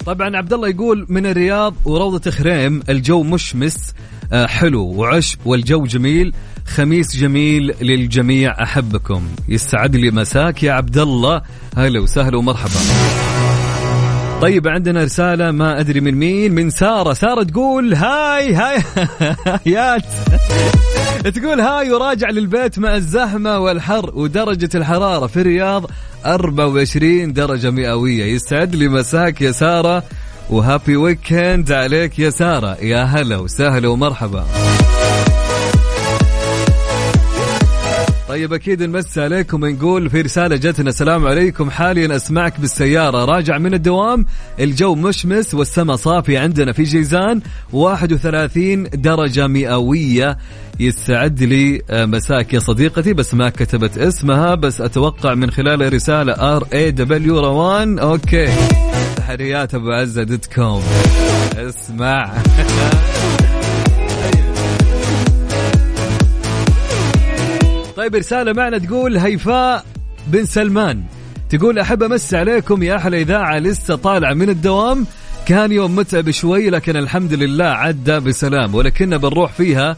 طبعا 0.07 0.37
عبد 0.37 0.53
الله 0.53 0.69
يقول 0.69 1.07
من 1.09 1.27
الرياض 1.27 1.75
وروضة 1.85 2.31
خريم 2.31 2.83
الجو 2.89 3.23
مشمس 3.23 3.95
آه، 4.33 4.47
حلو 4.47 4.85
وعشب 4.85 5.39
والجو 5.45 5.85
جميل. 5.85 6.35
خميس 6.67 7.17
جميل 7.17 7.75
للجميع 7.81 8.63
أحبكم. 8.63 9.23
يستعد 9.49 9.97
لي 9.97 10.11
مساك 10.11 10.63
يا 10.63 10.73
عبد 10.73 10.99
الله 10.99 11.43
هلا 11.77 12.01
وسهلا 12.01 12.39
ومرحبا. 12.39 12.81
طيب 14.41 14.69
عندنا 14.69 15.05
رسالة 15.05 15.51
ما 15.51 15.81
أدري 15.81 16.01
من 16.01 16.15
مين 16.15 16.53
من 16.53 16.71
سارة. 16.71 17.13
سارة 17.13 17.43
تقول 17.43 17.95
هاي 17.95 18.55
هاي 18.55 18.83
يات 19.75 20.05
تقول 21.35 21.61
هاي 21.61 21.93
وراجع 21.93 22.31
للبيت 22.31 22.79
مع 22.79 22.97
الزحمة 22.97 23.59
والحر 23.59 24.11
ودرجة 24.15 24.69
الحرارة 24.75 25.27
في 25.27 25.41
الرياض 25.41 25.91
24 26.27 27.33
درجة 27.33 27.71
مئوية. 27.71 28.25
يسعد 28.25 28.75
لي 28.75 28.89
مساك 28.89 29.41
يا 29.41 29.53
سارة 29.53 30.03
وهابي 30.51 30.97
ويكند 30.97 31.73
عليك 31.73 32.19
يا 32.19 32.31
سارة. 32.31 32.77
يا 32.81 33.05
هلا 33.05 33.37
وسهلا 33.37 33.89
ومرحبا. 33.89 34.64
طيب 38.35 38.53
أكيد 38.53 38.83
نمسي 38.83 39.21
عليكم 39.21 39.65
نقول 39.65 40.11
في 40.11 40.21
رسالة 40.21 40.57
جتنا 40.57 40.89
السلام 40.89 41.27
عليكم. 41.27 41.71
حاليا 41.71 42.17
أسمعك 42.17 42.61
بالسيارة. 42.61 43.25
راجع 43.25 43.59
من 43.59 43.75
الدوام 43.75 44.27
الجو 44.61 44.95
مشمس 44.95 45.55
والسماء 45.55 45.97
صافي 45.97 46.37
عندنا 46.37 46.73
في 46.73 46.83
جيزان. 46.83 47.41
31 47.73 48.89
درجة 48.95 49.47
مئوية. 49.47 50.39
يسعد 50.81 51.43
لي 51.43 51.83
آه، 51.91 52.05
مساك 52.05 52.55
يا 52.55 52.59
صديقتي. 52.59 53.13
بس 53.13 53.35
ما 53.35 53.49
كتبت 53.49 53.99
اسمها 53.99 54.55
بس 54.55 54.81
أتوقع 54.81 55.35
من 55.35 55.51
خلال 55.51 55.93
رسالة 55.93 56.33
R 56.33 56.67
A 56.73 56.91
W 56.91 57.41
روان. 57.41 57.99
okay. 57.99 58.49
تحريات 59.17 59.75
أبو 59.75 59.91
عزة 59.91 60.23
dot 60.23 60.47
com. 60.47 60.83
اسمع. 61.57 62.35
طيب 67.97 68.15
رسالة 68.15 68.53
معنا 68.53 68.79
تقول 68.79 69.17
هيفاء 69.17 69.85
بن 70.27 70.45
سلمان. 70.45 71.03
تقول 71.51 71.79
أحب 71.79 72.03
أمس 72.03 72.35
عليكم 72.35 72.83
يا 72.83 72.97
أحلى 72.97 73.23
إذاعة 73.23 73.59
لسه 73.59 73.97
طالعة 73.97 74.35
من 74.35 74.49
الدوام. 74.49 75.07
كان 75.47 75.73
يوم 75.73 75.97
متعب 75.97 76.31
شوي 76.31 76.71
لكن 76.71 76.97
الحمد 76.97 77.33
لله 77.33 77.65
عدى 77.65 78.21
بسلام. 78.21 78.75
ولكن 78.75 79.19
بنروح 79.19 79.53
فيها 79.53 79.97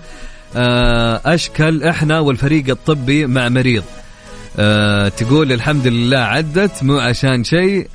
آه، 0.56 1.20
أشكل 1.26 1.82
إحنا 1.82 2.20
والفريق 2.20 2.70
الطبي 2.70 3.26
مع 3.26 3.48
مريض. 3.48 3.84
آه، 4.58 5.08
تقول 5.08 5.52
الحمد 5.52 5.86
لله 5.86 6.18
عدت 6.18 6.82
مو 6.82 6.98
عشان 6.98 7.44
شيء 7.44 7.88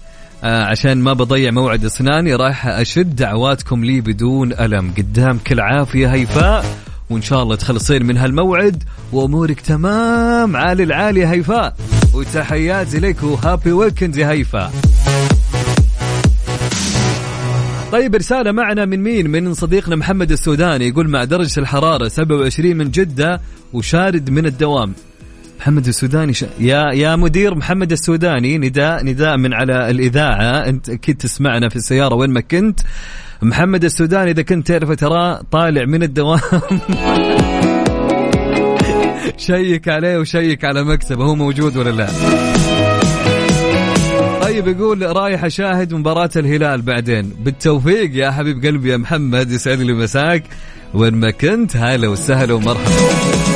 آه، 0.43 0.63
عشان 0.63 0.97
ما 0.97 1.13
بضيع 1.13 1.51
موعد 1.51 1.85
أسناني 1.85 2.35
رايح 2.35 2.67
أشد 2.67 3.15
دعواتكم 3.15 3.85
لي 3.85 4.01
بدون 4.01 4.53
ألم. 4.53 4.93
قدام 4.97 5.37
كل 5.47 5.59
عافية 5.59 6.13
هيفاء. 6.13 6.65
وإن 7.11 7.21
شاء 7.21 7.43
الله 7.43 7.55
تخلصين 7.55 8.05
من 8.05 8.17
هالموعد 8.17 8.83
وأمورك 9.11 9.59
تمام 9.61 10.55
عالي 10.55 10.83
العالي 10.83 11.27
هيفاء 11.27 11.75
وتحياتي 12.13 12.99
لك 12.99 13.23
وهابي 13.23 13.71
ويكند 13.71 14.15
يا 14.15 14.29
هيفاء 14.29 14.71
طيب 17.91 18.15
رسالة 18.15 18.51
معنا 18.51 18.85
من 18.85 19.03
مين؟ 19.03 19.29
من 19.29 19.53
صديقنا 19.53 19.95
محمد 19.95 20.31
السوداني 20.31 20.87
يقول 20.87 21.09
مع 21.09 21.23
درجة 21.23 21.59
الحرارة 21.59 22.07
27 22.07 22.75
من 22.75 22.91
جدة 22.91 23.41
وشارد 23.73 24.29
من 24.29 24.45
الدوام. 24.45 24.93
محمد 25.61 25.87
السوداني 25.87 26.33
ش... 26.33 26.45
يا 26.59 26.91
يا 26.93 27.15
مدير 27.15 27.55
محمد 27.55 27.91
السوداني 27.91 28.57
نداء 28.57 29.05
نداء 29.05 29.37
من 29.37 29.53
على 29.53 29.91
الإذاعة. 29.91 30.69
أنت 30.69 30.89
أكيد 30.89 31.17
تسمعنا 31.17 31.69
في 31.69 31.75
السيارة 31.75 32.15
وين 32.15 32.29
ما 32.29 32.41
كنت. 32.41 32.79
محمد 33.41 33.83
السوداني 33.83 34.31
إذا 34.31 34.41
كنت 34.41 34.67
تعرفه 34.67 34.93
ترى 34.93 35.39
طالع 35.51 35.85
من 35.85 36.03
الدوام. 36.03 36.39
شيك 39.47 39.89
عليه 39.89 40.17
وشيك 40.17 40.65
على 40.65 40.83
مكتبه 40.83 41.25
هو 41.25 41.35
موجود 41.35 41.77
ولا 41.77 41.89
لا؟ 41.89 42.07
طيب 44.41 44.67
يقول 44.67 45.15
رايح 45.15 45.45
أشاهد 45.45 45.93
مباراة 45.93 46.29
الهلال 46.35 46.81
بعدين. 46.81 47.33
بالتوفيق 47.39 48.15
يا 48.15 48.31
حبيب 48.31 48.65
قلبي 48.65 48.91
يا 48.91 48.97
محمد 48.97 49.51
يسعد 49.51 49.79
لي 49.79 49.93
مساك 49.93 50.43
وين 50.93 51.13
ما 51.13 51.31
كنت 51.31 51.77
هلا 51.77 52.07
وسهلا 52.07 52.53
ومرحبا. 52.53 53.50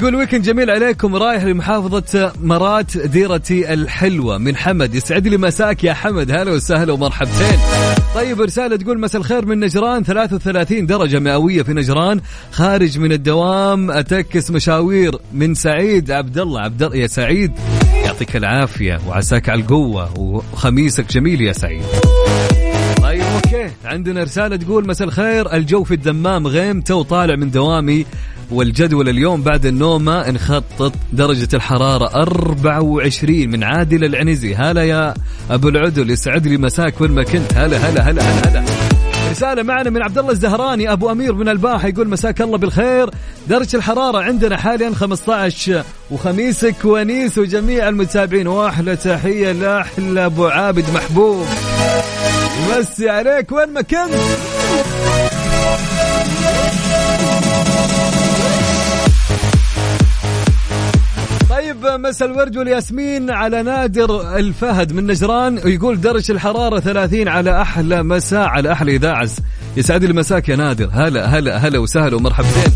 يقول 0.00 0.14
weekend 0.14 0.42
جميل 0.42 0.70
عليكم 0.70 1.16
رايح 1.16 1.44
لمحافظة 1.44 2.32
مرات 2.42 2.98
ديرتي 2.98 3.72
الحلوة 3.74 4.38
من 4.38 4.56
حمد. 4.56 4.94
يسعد 4.94 5.28
لي 5.28 5.36
مساك 5.36 5.84
يا 5.84 5.92
حمد. 5.92 6.30
هلا 6.30 6.52
وسهلا 6.52 6.92
ومرحبتين. 6.92 7.58
طيب 8.14 8.40
رسالة 8.40 8.76
تقول 8.76 9.00
مساء 9.00 9.20
الخير 9.20 9.46
من 9.46 9.60
نجران. 9.60 10.04
33 10.04 10.86
درجة 10.86 11.18
مئوية 11.18 11.62
في 11.62 11.72
نجران. 11.72 12.20
خارج 12.52 12.98
من 12.98 13.12
الدوام. 13.12 13.90
أتكس 13.90 14.50
مشاوير 14.50 15.18
من 15.32 15.54
سعيد. 15.54 16.10
عبد 16.10 16.38
الله 16.38 16.60
عبد 16.60 16.82
الله 16.82 16.96
يا 16.96 17.06
سعيد. 17.06 17.52
يعطيك 18.04 18.36
العافية 18.36 19.00
وعساك 19.08 19.48
على 19.48 19.60
القوة 19.60 20.18
وخميسك 20.18 21.12
جميل 21.12 21.40
يا 21.40 21.52
سعيد. 21.52 21.82
طيب 23.02 23.22
okay. 23.22 23.70
عندنا 23.84 24.22
رسالة 24.22 24.56
تقول 24.56 24.86
مساء 24.86 25.08
الخير. 25.08 25.52
الجو 25.52 25.84
في 25.84 25.94
الدمام 25.94 26.46
غيم. 26.46 26.80
تو 26.80 27.02
طالع 27.02 27.36
من 27.36 27.50
دوامي. 27.50 28.06
والجدول 28.50 29.08
اليوم 29.08 29.42
بعد 29.42 29.66
النومة 29.66 30.30
نخطط 30.30 30.92
درجة 31.12 31.48
الحرارة 31.54 32.22
24 32.22 33.50
من 33.50 33.64
عادل 33.64 34.04
العنزي. 34.04 34.54
هلا 34.54 34.84
يا 34.84 35.14
أبو 35.50 35.68
العدل 35.68 36.10
يسعد 36.10 36.46
لي 36.46 36.56
مساك 36.56 37.00
وين 37.00 37.10
ما 37.10 37.22
كنت. 37.22 37.54
هلا 37.54 37.76
هلا 37.76 38.10
هلا 38.10 38.22
هلا, 38.22 38.50
هلا. 38.50 38.64
رسالة 39.30 39.62
معنا 39.62 39.90
من 39.90 40.02
عبد 40.02 40.18
الله 40.18 40.30
الزهراني 40.30 40.92
أبو 40.92 41.10
أمير 41.10 41.32
من 41.32 41.48
الباحة 41.48 41.88
يقول 41.88 42.08
مساك 42.08 42.42
الله 42.42 42.58
بالخير. 42.58 43.10
درجة 43.48 43.76
الحرارة 43.76 44.18
عندنا 44.18 44.56
حاليا 44.56 44.94
15 44.94 45.84
وخميسك 46.10 46.84
ونيس 46.84 47.38
وجميع 47.38 47.88
المتابعين. 47.88 48.46
وأحلى 48.46 48.96
تحية 48.96 49.52
لأحلى 49.52 50.26
أبو 50.26 50.46
عابد 50.46 50.84
محبوب. 50.94 51.46
مسي 52.70 53.08
عليك 53.08 53.52
وين 53.52 53.72
ما 53.72 53.82
كنت. 53.82 54.14
مساء 61.86 62.28
الورد 62.28 62.56
والياسمين 62.56 63.30
على 63.30 63.62
نادر 63.62 64.36
الفهد 64.36 64.92
من 64.92 65.06
نجران 65.06 65.60
ويقول 65.64 66.00
درجة 66.00 66.32
الحرارة 66.32 66.80
30 66.80 67.28
على 67.28 67.62
أحلى 67.62 68.02
مساء 68.02 68.48
على 68.48 68.72
أحلى 68.72 68.96
إذاعة 68.96 69.28
يسعد 69.76 70.04
لي 70.04 70.12
مساك 70.12 70.48
يا 70.48 70.56
نادر. 70.56 70.88
هلا 70.92 71.26
هلا 71.26 71.56
هلا 71.56 71.78
وسهلا 71.78 72.16
ومرحبتين. 72.16 72.72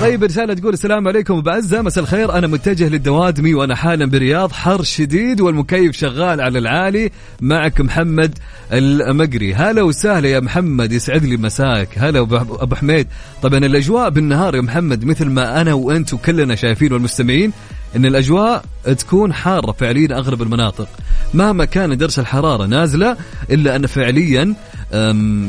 طيب 0.00 0.24
رسالة 0.24 0.54
تقول 0.54 0.72
السلام 0.72 1.08
عليكم. 1.08 1.40
بعزة 1.40 1.82
مساء 1.82 2.04
الخير. 2.04 2.38
أنا 2.38 2.46
متجه 2.46 2.88
للدوادمي 2.88 3.54
وأنا 3.54 3.74
حالا 3.74 4.06
برياض 4.06 4.52
حر 4.52 4.82
شديد 4.82 5.40
والمكيف 5.40 5.96
شغال 5.96 6.40
على 6.40 6.58
العالي 6.58 7.10
معك 7.40 7.80
محمد 7.80 8.38
المقري. 8.72 9.54
هلا 9.54 9.82
وسهلا 9.82 10.28
يا 10.28 10.40
محمد 10.40 10.92
يسعد 10.92 11.24
لي 11.24 11.36
مساك. 11.36 11.88
هلا 11.96 12.20
أبو 12.20 12.74
حميد. 12.74 13.06
طبعا 13.42 13.58
الأجواء 13.58 14.10
بالنهار 14.10 14.54
يا 14.54 14.60
محمد 14.60 15.04
مثل 15.04 15.26
ما 15.26 15.60
أنا 15.60 15.74
وأنت 15.74 16.14
وكلنا 16.14 16.54
شايفين 16.54 16.92
والمستمعين 16.92 17.52
إن 17.96 18.06
الأجواء 18.06 18.64
تكون 18.98 19.32
حارة 19.32 19.72
فعليا 19.72 20.18
اغلب 20.18 20.42
المناطق. 20.42 20.88
مهما 21.34 21.64
كان 21.64 21.96
درجة 21.96 22.20
الحرارة 22.20 22.66
نازلة 22.66 23.16
إلا 23.50 23.76
أن 23.76 23.86
فعليا 23.86 24.54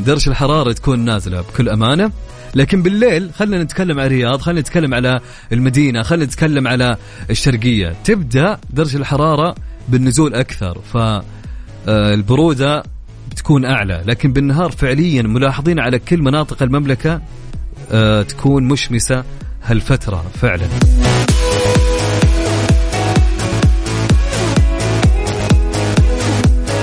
درجة 0.06 0.30
الحرارة 0.30 0.72
تكون 0.72 0.98
نازلة 0.98 1.40
بكل 1.40 1.68
أمانة. 1.68 2.10
لكن 2.54 2.82
بالليل 2.82 3.30
خلينا 3.34 3.62
نتكلم 3.62 4.00
عن 4.00 4.06
الرياض 4.06 4.40
خلينا 4.40 4.60
نتكلم 4.60 4.94
على 4.94 5.20
المدينة 5.52 6.02
خلينا 6.02 6.24
نتكلم 6.24 6.68
على 6.68 6.96
الشرقية. 7.30 7.94
تبدأ 8.04 8.58
درجة 8.70 8.96
الحرارة 8.96 9.54
بالنزول 9.88 10.34
أكثر 10.34 10.78
فالبرودة 11.86 12.82
بتكون 13.30 13.64
أعلى 13.64 14.02
لكن 14.06 14.32
بالنهار 14.32 14.70
فعليا 14.70 15.22
ملاحظين 15.22 15.78
على 15.78 15.98
كل 15.98 16.22
مناطق 16.22 16.62
المملكة 16.62 17.20
آه، 17.92 18.22
تكون 18.22 18.64
مشمسة 18.64 19.24
هالفترة 19.64 20.24
فعلا. 20.40 20.66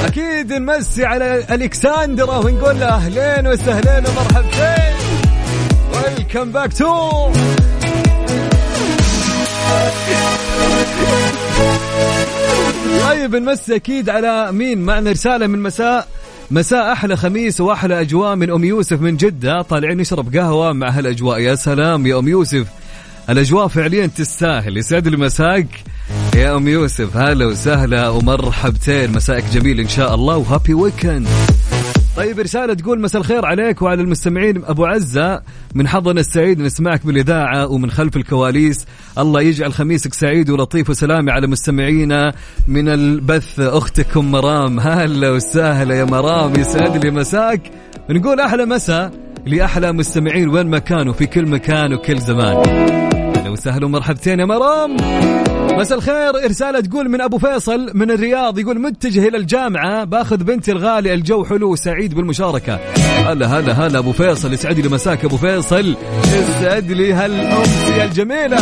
أكيد 0.05 0.53
نمسي 0.53 1.05
على 1.05 1.45
ألكساندرا 1.51 2.37
ونقول 2.37 2.79
له 2.79 2.85
أهلين 2.87 3.47
وسهلين 3.47 4.03
ومرحبتين. 4.07 5.26
welcome 5.93 6.51
back 6.51 6.73
to 6.73 7.31
طيب 13.09 13.35
نمسي 13.35 13.75
أكيد 13.75 14.09
على 14.09 14.51
مين؟ 14.51 14.81
معنا 14.81 15.11
رسالة 15.11 15.47
من 15.47 15.59
مساء. 15.63 16.07
مساء 16.51 16.91
أحلى 16.91 17.17
خميس 17.17 17.61
وأحلى 17.61 18.01
أجواء 18.01 18.35
من 18.35 18.51
أم 18.51 18.63
يوسف 18.63 19.01
من 19.01 19.17
جدة. 19.17 19.61
طالعين 19.61 19.97
نشرب 19.97 20.35
قهوة 20.35 20.73
مع 20.73 20.89
هالأجواء. 20.89 21.39
يا 21.39 21.55
سلام 21.55 22.07
يا 22.07 22.19
أم 22.19 22.27
يوسف. 22.27 22.67
الأجواء 23.29 23.67
فعليا 23.67 24.07
تستاهل. 24.07 24.77
يسعد 24.77 25.07
لي 25.07 25.17
مساك 25.17 25.67
يا 26.35 26.55
أم 26.55 26.67
يوسف. 26.67 27.17
هلا 27.17 27.45
وسهلا 27.45 28.09
ومرحبتين. 28.09 29.11
مسائك 29.11 29.45
جميل 29.53 29.79
إن 29.79 29.89
شاء 29.89 30.15
الله 30.15 30.37
وهابي 30.37 30.73
ويكند 30.73 31.27
طيب 32.17 32.39
رسالة 32.39 32.73
تقول 32.73 33.01
مساء 33.01 33.21
الخير 33.21 33.45
عليك 33.45 33.81
وعلى 33.81 34.01
المستمعين. 34.01 34.65
أبو 34.65 34.85
عزة 34.85 35.41
من 35.75 35.87
حظنا 35.87 36.19
السعيد 36.19 36.59
نسمعك 36.59 37.05
بالإذاعة 37.05 37.67
ومن 37.67 37.91
خلف 37.91 38.17
الكواليس. 38.17 38.85
الله 39.17 39.41
يجعل 39.41 39.73
خميسك 39.73 40.13
سعيد 40.13 40.49
ولطيف 40.49 40.89
وسلامي 40.89 41.31
على 41.31 41.47
مستمعينا 41.47 42.33
من 42.67 42.89
البث. 42.89 43.59
أختكم 43.59 44.31
مرام. 44.31 44.79
هلا 44.79 45.29
وسهلا 45.29 45.95
يا 45.95 46.03
مرام 46.03 46.59
يسعد 46.59 47.05
لي 47.05 47.11
مساك. 47.11 47.71
نقول 48.09 48.39
أحلى 48.39 48.65
مساء 48.65 49.11
لأحلى 49.45 49.91
مستمعين 49.91 50.49
وين 50.49 50.67
ما 50.67 50.79
كانوا 50.79 51.13
في 51.13 51.25
كل 51.25 51.45
مكان 51.45 51.93
وكل 51.93 52.17
زمان. 52.17 53.16
وسهلا 53.57 53.85
ومرحبتين 53.85 54.39
يا 54.39 54.45
مرام. 54.45 54.97
مساء 55.79 55.97
الخير. 55.97 56.49
رسالة 56.49 56.79
تقول 56.79 57.09
من 57.09 57.21
أبو 57.21 57.37
فيصل 57.37 57.91
من 57.93 58.11
الرياض 58.11 58.59
يقول 58.59 58.81
متجه 58.81 59.27
إلى 59.27 59.37
الجامعة 59.37 60.03
باخذ 60.03 60.37
بنتي 60.37 60.71
الغالية 60.71 61.13
الجو 61.13 61.45
حلو 61.45 61.71
وسعيد 61.71 62.13
بالمشاركة. 62.13 62.79
هلا 63.25 63.47
هلا 63.47 63.73
هلا 63.73 63.99
أبو 63.99 64.11
فيصل 64.11 64.53
يسعد 64.53 64.79
لي 64.79 64.89
مساك 64.89 65.25
أبو 65.25 65.37
فيصل. 65.37 65.95
يسعد 66.23 66.91
لي 66.91 67.13
هالأمسية 67.13 68.03
الجميلة. 68.03 68.57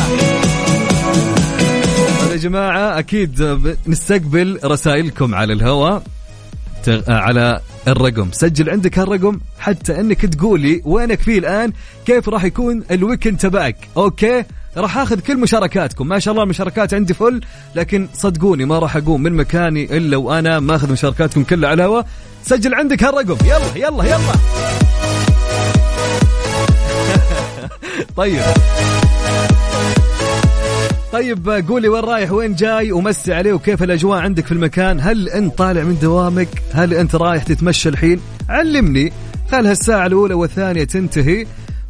يا 2.31 2.36
جماعة 2.36 2.99
أكيد 2.99 3.58
نستقبل 3.88 4.60
رسائلكم 4.65 5.36
على 5.36 5.53
الهواء 5.53 6.03
على 7.08 7.60
الرقم. 7.88 8.27
سجل 8.31 8.69
عندك 8.69 8.99
هالرقم 8.99 9.39
حتى 9.60 9.99
إنك 9.99 10.25
تقولي 10.25 10.81
وينك 10.86 11.21
فيه 11.21 11.39
الآن 11.39 11.73
كيف 12.05 12.29
راح 12.29 12.43
يكون 12.43 12.84
ال 12.91 12.97
weekend 12.97 13.38
تبعك. 13.38 13.75
Okay؟ 13.97 14.43
راح 14.77 14.97
آخذ 14.97 15.19
كل 15.19 15.38
مشاركاتكم. 15.38 16.07
ما 16.07 16.19
شاء 16.19 16.31
الله 16.31 16.43
المشاركات 16.43 16.93
عندي 16.93 17.13
full 17.13 17.41
لكن 17.75 18.07
صدقوني 18.13 18.65
ما 18.65 18.79
راح 18.79 18.97
أقوم 18.97 19.23
من 19.23 19.33
مكاني 19.33 19.97
إلا 19.97 20.17
وأنا 20.17 20.59
ماخذ 20.59 20.91
مشاركاتكم 20.91 21.43
كلها 21.43 21.69
على 21.69 21.83
الهواء 21.83 22.05
سجل 22.43 22.73
عندك 22.73 23.03
هالرقم. 23.03 23.38
يلا 23.45 23.88
يلا 23.88 24.03
يلا. 24.03 24.17
طيب. 28.17 28.41
طيب 31.13 31.49
قولي 31.67 31.88
وين 31.88 32.03
رايح 32.03 32.31
وين 32.31 32.55
جاي 32.55 32.91
ومسي 32.91 33.33
عليه 33.33 33.53
وكيف 33.53 33.83
الأجواء 33.83 34.19
عندك 34.19 34.45
في 34.45 34.51
المكان؟ 34.51 34.99
هل 34.99 35.29
أنت 35.29 35.57
طالع 35.57 35.83
من 35.83 35.99
دوامك؟ 35.99 36.47
هل 36.73 36.93
أنت 36.93 37.15
رايح 37.15 37.43
تتمشى 37.43 37.89
الحين؟ 37.89 38.19
علمني. 38.49 39.13
خل 39.51 39.67
هالساعة 39.67 40.07
الأولى 40.07 40.33
والثانية 40.33 40.83
تنتهي 40.83 41.45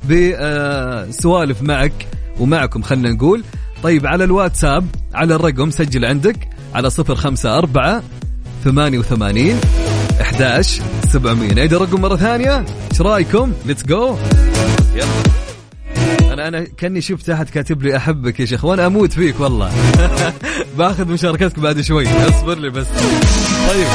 بسوالف 0.09 1.61
معك. 1.61 2.07
ومعكم 2.39 2.81
خلنا 2.81 3.11
نقول. 3.11 3.43
طيب 3.83 4.07
على 4.07 4.23
الواتساب 4.23 4.87
على 5.13 5.35
الرقم 5.35 5.71
سجل 5.71 6.05
عندك 6.05 6.49
على 6.73 6.89
صفر 6.89 7.15
خمسة 7.15 7.57
أربعة 7.57 8.03
ثمانية 8.63 8.99
وثمانين 8.99 9.57
أحداش 10.21 10.81
سبعمية. 11.09 11.53
نعيد 11.53 11.73
الرقم 11.73 12.01
مرة 12.01 12.15
ثانية. 12.15 12.65
إيش 12.91 13.01
رأيكم؟ 13.01 13.51
let's 13.65 13.83
go 13.83 14.17
يلا. 14.95 15.05
أنا 16.33 16.47
أنا 16.47 16.63
كأني 16.77 17.01
شفت 17.01 17.29
أحد 17.29 17.49
كاتب 17.49 17.83
لي 17.83 17.97
أحبك 17.97 18.39
يا 18.39 18.45
شيخ 18.45 18.65
وأنا 18.65 18.85
أموت 18.85 19.13
فيك 19.13 19.39
والله. 19.39 19.71
باخذ 20.77 21.05
مشاركتك 21.07 21.59
بعد 21.59 21.81
شوي. 21.81 22.07
اصبر 22.07 22.57
لي 22.57 22.69
بس. 22.69 22.87
طيب 23.69 23.87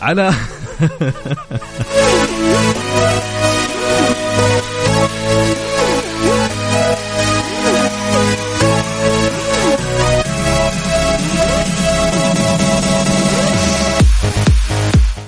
على 0.00 0.32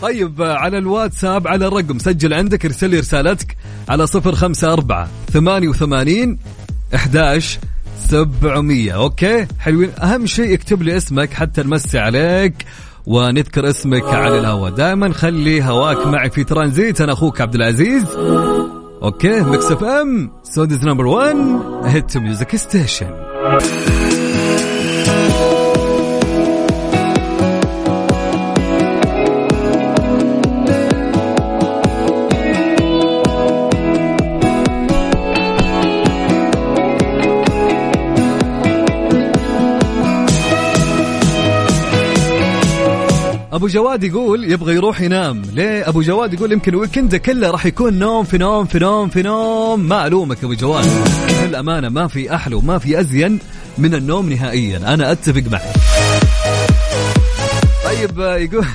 طيب 0.09 0.43
على 0.43 0.79
الواتساب 0.79 1.49
على 1.49 1.67
الرقم 1.67 1.99
سجل 1.99 2.35
عندك 2.35 2.65
ارسل 2.65 2.91
لي 2.91 2.99
رسالتك 2.99 3.57
على 3.89 4.07
صفر 4.07 4.35
خمسة 4.35 4.73
أربعة 4.73 5.09
ثمانية 5.33 5.69
وثمانين 5.69 6.39
أحداش 6.95 7.59
سبعمية. 7.99 8.93
Okay؟ 8.93 9.47
حلوين. 9.59 9.91
أهم 10.03 10.27
شيء 10.27 10.55
اكتب 10.55 10.83
لي 10.83 10.97
اسمك 10.97 11.33
حتى 11.33 11.63
نمسي 11.63 11.99
عليك 11.99 12.55
ونذكر 13.07 13.71
اسمك 13.71 14.05
على 14.05 14.39
الهواء. 14.39 14.71
دائما 14.71 15.13
خلي 15.13 15.63
هواك 15.63 16.07
معي 16.07 16.31
في 16.31 16.45
ترانزيت. 16.45 17.01
أنا 17.01 17.13
أخوك 17.13 17.41
عبد 17.41 17.55
العزيز. 17.55 18.05
Okay؟ 19.03 19.41
Mix 19.41 19.73
FM. 19.73 20.31
Saudi's 20.43 20.85
number 20.85 21.07
1 21.07 21.37
hit 21.85 22.17
music 22.17 22.57
station. 22.57 23.11
أبو 43.59 43.67
جواد 43.67 44.05
يقول 44.05 44.53
يبغى 44.53 44.75
يروح 44.75 45.01
ينام. 45.01 45.43
ليه؟ 45.53 45.89
أبو 45.89 46.03
جواد 46.03 46.35
يقول 46.35 46.53
يمكن 46.53 46.75
ويكنده 46.75 47.19
كله 47.19 47.51
راح 47.51 47.67
يكون 47.67 47.99
نوم 47.99 48.25
في 48.25 48.39
نوم 48.39 48.67
في 48.67 48.79
نوم 48.79 49.09
في 49.09 49.23
نوم. 49.23 49.81
ما 49.81 50.07
ألومك 50.07 50.45
أبو 50.45 50.55
جواد. 50.55 50.87
للأمانة 51.45 51.89
ما 51.89 52.07
في 52.07 52.35
أحلى 52.35 52.55
وما 52.55 52.79
في 52.79 53.01
أزين 53.01 53.39
من 53.79 53.95
النوم 53.95 54.33
نهائيا. 54.33 54.95
أنا 54.95 55.13
أتفق 55.13 55.43
معك. 55.53 55.73
طيب 57.85 58.19
يقول 58.19 58.67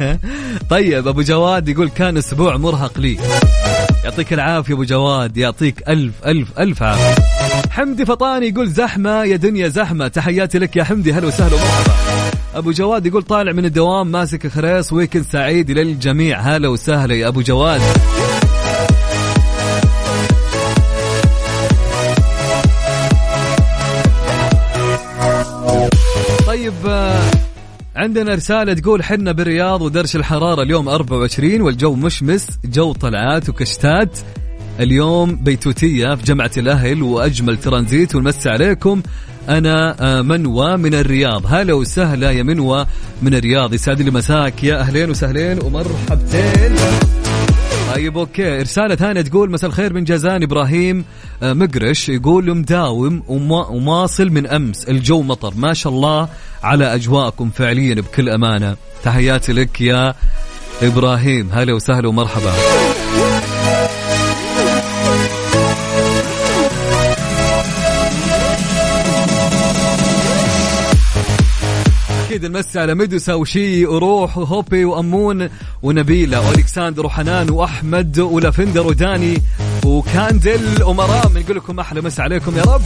طيب 0.70 1.08
أبو 1.08 1.22
جواد 1.22 1.68
يقول 1.68 1.88
كان 1.88 2.16
أسبوع 2.16 2.56
مرهق 2.56 2.98
لي. 2.98 3.18
يعطيك 4.04 4.32
العافية 4.32 4.74
أبو 4.74 4.84
جواد. 4.84 5.36
يعطيك 5.36 5.88
ألف 5.88 6.14
ألف 6.26 6.48
ألف 6.58 6.82
عافية. 6.82 7.22
حمدي 7.70 8.06
فطاني 8.06 8.48
يقول 8.48 8.68
زحمة 8.68 9.24
يا 9.24 9.36
دنيا 9.36 9.68
زحمة. 9.68 10.08
تحياتي 10.08 10.58
لك 10.58 10.76
يا 10.76 10.84
حمدي. 10.84 11.12
هلا 11.12 11.26
وسهلا 11.26 11.54
ومرحبا. 11.54 12.11
أبو 12.54 12.70
جواد 12.70 13.06
يقول 13.06 13.22
طالع 13.22 13.52
من 13.52 13.64
الدوام 13.64 14.06
ماسك 14.12 14.46
خريص 14.46 14.92
ويكند 14.92 15.24
سعيد 15.24 15.70
للجميع 15.70 16.40
هلا 16.40 16.68
وسهلا 16.68 17.14
يا 17.14 17.28
أبو 17.28 17.40
جواد. 17.40 17.80
طيب 26.46 26.72
عندنا 27.96 28.34
رسالة 28.34 28.72
تقول 28.74 29.02
حنا 29.02 29.32
بالرياض 29.32 29.82
ودرش 29.82 30.16
الحرارة 30.16 30.62
اليوم 30.62 30.88
24 30.88 31.60
والجو 31.60 31.94
مشمس 31.94 32.48
جو 32.64 32.92
طلعات 32.92 33.48
وكشتات. 33.48 34.18
اليوم 34.80 35.36
بيتوتية 35.36 36.14
في 36.14 36.22
جمعة 36.22 36.50
الأهل 36.56 37.02
وأجمل 37.02 37.56
ترانزيت 37.56 38.14
ونمسي 38.14 38.48
عليكم. 38.48 39.02
أنا 39.48 40.22
منوى 40.22 40.76
من 40.76 40.94
الرياض. 40.94 41.42
هلا 41.46 41.72
وسهلا 41.74 42.30
يا 42.30 42.42
منوى 42.42 42.86
من 43.22 43.34
الرياض. 43.34 43.74
يسعد 43.74 44.02
لي 44.02 44.10
مساك. 44.10 44.64
يا 44.64 44.80
أهلين 44.80 45.10
وسهلين 45.10 45.58
ومرحبتين. 45.62 46.76
طيب 47.94 48.18
أوكي. 48.18 48.58
رسالة 48.58 48.94
ثانية 48.94 49.20
تقول 49.20 49.50
مساء 49.50 49.70
الخير 49.70 49.92
من 49.92 50.04
جازان 50.04 50.42
إبراهيم 50.42 51.04
مقرش. 51.42 52.08
يقول 52.08 52.56
مداوم 52.56 53.22
ومواصل 53.28 54.30
من 54.30 54.46
أمس. 54.46 54.88
الجو 54.88 55.22
مطر. 55.22 55.52
ما 55.56 55.74
شاء 55.74 55.92
الله 55.92 56.28
على 56.62 56.94
أجواءكم 56.94 57.50
فعليا 57.50 57.94
بكل 57.94 58.28
أمانة. 58.28 58.76
تحياتي 59.04 59.52
لك 59.52 59.80
يا 59.80 60.14
إبراهيم. 60.82 61.50
هلا 61.52 61.74
وسهلا 61.74 62.08
ومرحبا. 62.08 62.52
أكيد 72.32 72.46
نمسي 72.46 72.80
على 72.80 72.94
ميدوسا 72.94 73.34
وشي 73.34 73.86
وروح 73.86 74.38
وهوبي 74.38 74.84
وأمون 74.84 75.48
ونبيلة 75.82 76.48
وألكساندر 76.48 77.06
وحنان 77.06 77.50
وأحمد 77.50 78.18
ولافندر 78.18 78.86
وداني 78.86 79.38
وكاندل 79.84 80.82
ومرام 80.82 81.38
نقول 81.38 81.56
لكم 81.56 81.80
أحلى 81.80 82.00
مسا 82.00 82.22
عليكم 82.22 82.56
يا 82.56 82.62
رب. 82.62 82.82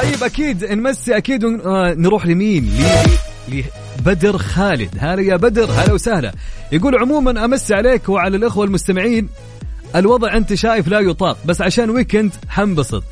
طيب 0.00 0.24
أكيد 0.24 0.64
نمسي 0.64 1.16
أكيد 1.16 1.44
نروح 1.44 2.26
لمين؟ 2.26 2.72
لي 3.48 3.64
بدر 4.04 4.38
خالد. 4.38 4.90
هلا 4.98 5.22
يا 5.22 5.36
بدر 5.36 5.70
هلا 5.72 5.92
وسهلا. 5.92 6.32
يقول 6.72 6.98
عموما 6.98 7.44
أمسي 7.44 7.74
عليك 7.74 8.08
وعلى 8.08 8.36
الإخوة 8.36 8.64
المستمعين 8.64 9.28
الوضع 9.96 10.36
أنت 10.36 10.54
شايف 10.54 10.88
لا 10.88 11.00
يطاق 11.00 11.38
بس 11.44 11.62
عشان 11.62 11.90
ويكند 11.90 12.32
حنبسط. 12.48 13.04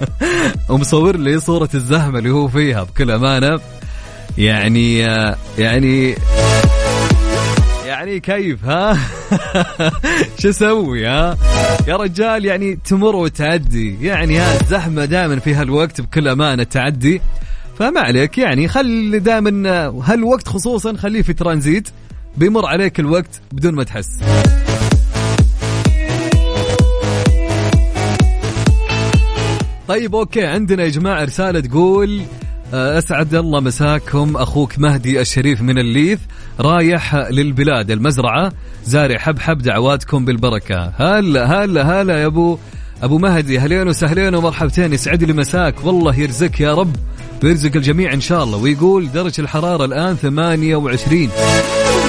ومصور 0.68 1.16
لي 1.16 1.40
صورة 1.40 1.68
الزحمة 1.74 2.18
اللي 2.18 2.30
هو 2.30 2.48
فيها 2.48 2.82
بكل 2.82 3.10
أمانة. 3.10 3.60
يعني 4.38 4.98
يعني 5.58 6.14
يعني 7.86 8.20
كيف 8.20 8.64
ها؟ 8.64 8.98
شو 10.38 10.48
أسوي 10.48 11.06
ها؟ 11.06 11.36
يا 11.88 11.96
رجال 11.96 12.44
يعني 12.44 12.78
تمر 12.84 13.16
وتعدي. 13.16 14.06
يعني 14.06 14.38
ها 14.38 14.60
الزحمة 14.60 15.04
دائما 15.04 15.38
في 15.38 15.54
هالوقت 15.54 16.00
بكل 16.00 16.28
أمانة 16.28 16.62
تعدي. 16.62 17.20
فما 17.78 18.00
عليك 18.00 18.38
يعني 18.38 18.68
خلي 18.68 19.18
دائما 19.18 19.68
هالوقت 20.04 20.48
خصوصا 20.48 20.96
خليه 20.96 21.22
في 21.22 21.32
ترانزيت. 21.32 21.88
بيمر 22.36 22.66
عليك 22.66 23.00
الوقت 23.00 23.40
بدون 23.52 23.74
ما 23.74 23.84
تحس. 23.84 24.08
طيب 29.88 30.14
okay 30.14 30.46
عندنا 30.46 30.82
يا 30.82 30.88
جماعة 30.88 31.24
رسالة 31.24 31.60
تقول 31.60 32.22
آه، 32.74 32.98
أسعد 32.98 33.34
الله 33.34 33.60
مساكم 33.60 34.36
أخوك 34.36 34.78
مهدي 34.78 35.20
الشريف 35.20 35.62
من 35.62 35.78
الليث 35.78 36.20
رايح 36.60 37.14
للبلاد 37.14 37.90
المزرعة 37.90 38.52
زارع 38.84 39.18
حبحب 39.18 39.58
دعواتكم 39.58 40.24
بالبركة. 40.24 40.92
هلا 40.96 41.64
هلا 41.64 42.02
هلا 42.02 42.20
يا 42.20 42.26
أبو 42.26 42.58
أبو 43.04 43.18
مهدي 43.18 43.58
أهلين 43.58 43.88
وسهلين 43.88 44.34
ومرحبتين 44.34 44.92
يسعد 44.92 45.24
لي 45.24 45.32
مساك. 45.32 45.74
والله 45.84 46.18
يرزقك 46.20 46.60
يا 46.60 46.74
رب 46.74 46.96
ويرزق 47.44 47.70
الجميع 47.76 48.12
إن 48.12 48.20
شاء 48.20 48.44
الله. 48.44 48.58
ويقول 48.58 49.12
درجة 49.12 49.40
الحرارة 49.40 49.84
الآن 49.84 50.16
28 50.16 51.28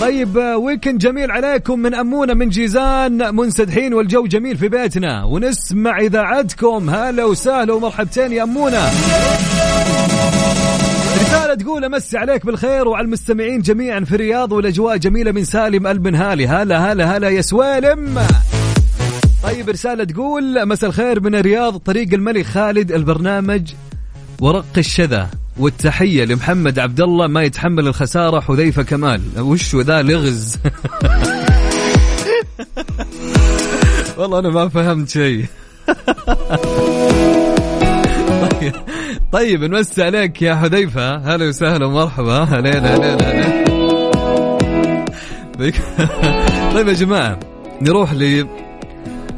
طيب 0.01 0.37
weekend 0.37 0.97
جميل 0.97 1.31
عليكم 1.31 1.79
من 1.79 1.95
أمونة 1.95 2.33
من 2.33 2.49
جيزان 2.49 3.35
منسدحين 3.35 3.93
والجو 3.93 4.25
جميل 4.27 4.57
في 4.57 4.67
بيتنا. 4.67 5.23
ونسمع 5.23 5.99
إذاعتكم 5.99 6.89
هلا 6.89 7.25
وسهلا 7.25 7.73
ومرحبتين 7.73 8.31
يا 8.31 8.43
أمونة. 8.43 8.89
رسالة 11.21 11.53
تقول 11.53 11.85
أمسي 11.85 12.17
عليك 12.17 12.45
بالخير 12.45 12.87
وعلى 12.87 13.05
المستمعين 13.05 13.61
جميعا 13.61 13.99
في 13.99 14.15
الرياض 14.15 14.51
والأجواء 14.51 14.97
جميلة 14.97 15.31
من 15.31 15.45
سالم 15.45 15.87
البنهالي 15.87 16.47
هلا 16.47 16.91
هلا 16.91 17.17
هلا 17.17 17.29
يا 17.29 17.41
سوالم. 17.41 18.19
طيب 19.45 19.69
رسالة 19.69 20.03
تقول 20.03 20.67
مساء 20.67 20.89
الخير 20.89 21.21
من 21.21 21.35
الرياض 21.35 21.77
طريق 21.77 22.13
الملك 22.13 22.45
خالد 22.45 22.91
البرنامج 22.91 23.71
ورق 24.41 24.65
الشذا 24.77 25.29
والتحية 25.57 26.25
لمحمد 26.25 26.79
عبد 26.79 27.01
الله 27.01 27.27
ما 27.27 27.43
يتحمل 27.43 27.87
الخسارة 27.87 28.39
حذيفة 28.39 28.83
كمال. 28.83 29.21
وش 29.37 29.75
ذا 29.75 30.01
لغز؟ 30.01 30.57
والله 34.17 34.39
أنا 34.39 34.49
ما 34.49 34.69
فهمت 34.69 35.09
شيء. 35.09 35.45
طيب 39.31 39.63
نمسي 39.63 40.03
عليك 40.03 40.41
يا 40.41 40.55
حذيفة. 40.55 41.15
هلا 41.15 41.47
وسهلا 41.47 41.85
ومرحبا. 41.85 42.43
هلين 42.43 42.85
هلين 42.85 43.21
هلين 43.21 43.65
طيب 46.73 46.87
يا 46.87 46.93
جماعة 46.93 47.39
نروح 47.81 48.13
ل 48.13 48.47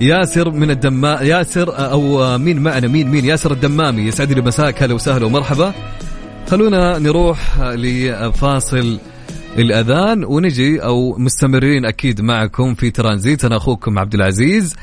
ياسر 0.02 0.50
من 0.52 0.72
الدمام 0.72 1.26
ياسر 1.26 1.92
أو 1.92 2.38
مين 2.38 2.60
معنا؟ 2.60 2.88
مين 2.88 3.08
مين؟ 3.08 3.26
ياسر 3.26 3.52
الدمامي 3.52 4.02
يسعد 4.02 4.32
لي 4.32 4.42
مساك 4.42 4.84
هلا 4.84 4.94
وسهلا 4.94 5.26
ومرحبا. 5.26 5.74
خلونا 6.48 7.00
نروح 7.00 7.60
لفاصل 7.62 9.00
الأذان 9.58 10.24
ونجي 10.24 10.84
أو 10.84 11.18
مستمرين 11.18 11.86
أكيد 11.86 12.22
معكم 12.22 12.76
في 12.76 12.92
ترانزيت. 12.92 13.46
أنا 13.46 13.58
أخوكم 13.58 14.00
عبد 14.00 14.14
العزيز. 14.14 14.76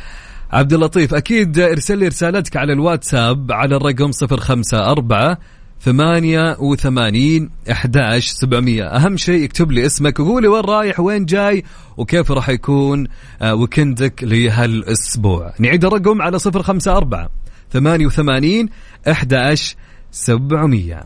عبد 0.53 0.72
اللطيف 0.72 1.14
أكيد 1.14 1.59
إرسل 1.59 1.98
لي 1.98 2.09
رسالتك 2.09 2.57
على 2.57 2.72
الواتساب 2.72 3.53
على 3.53 3.77
الرقم 3.77 4.11
054 4.11 5.37
ثمانية 5.85 6.57
وثمانين 6.61 7.51
أحداش 7.70 8.27
سبعمية. 8.31 8.85
أهم 8.85 9.16
شيء 9.16 9.44
اكتب 9.44 9.73
لي 9.73 9.87
اسمك 9.87 10.20
وقولي 10.20 10.49
وين 10.49 10.64
رايح 10.64 11.01
وين 11.01 11.25
جاي 11.25 11.64
وكيف 11.97 12.33
راح 12.33 12.49
يكون 12.49 13.07
آه، 13.42 13.55
ويكندك 13.55 14.25
لهالأسبوع. 14.25 15.55
نعيد 15.59 15.85
الرقم 15.85 16.23
على 16.23 16.38
صفر 16.38 16.62
خمسة 16.62 16.97
أربعة 16.97 17.31
ثمانية 17.73 18.07
وثمانين 18.07 18.68
أحداش 19.11 19.77
سبعمية. 20.11 21.05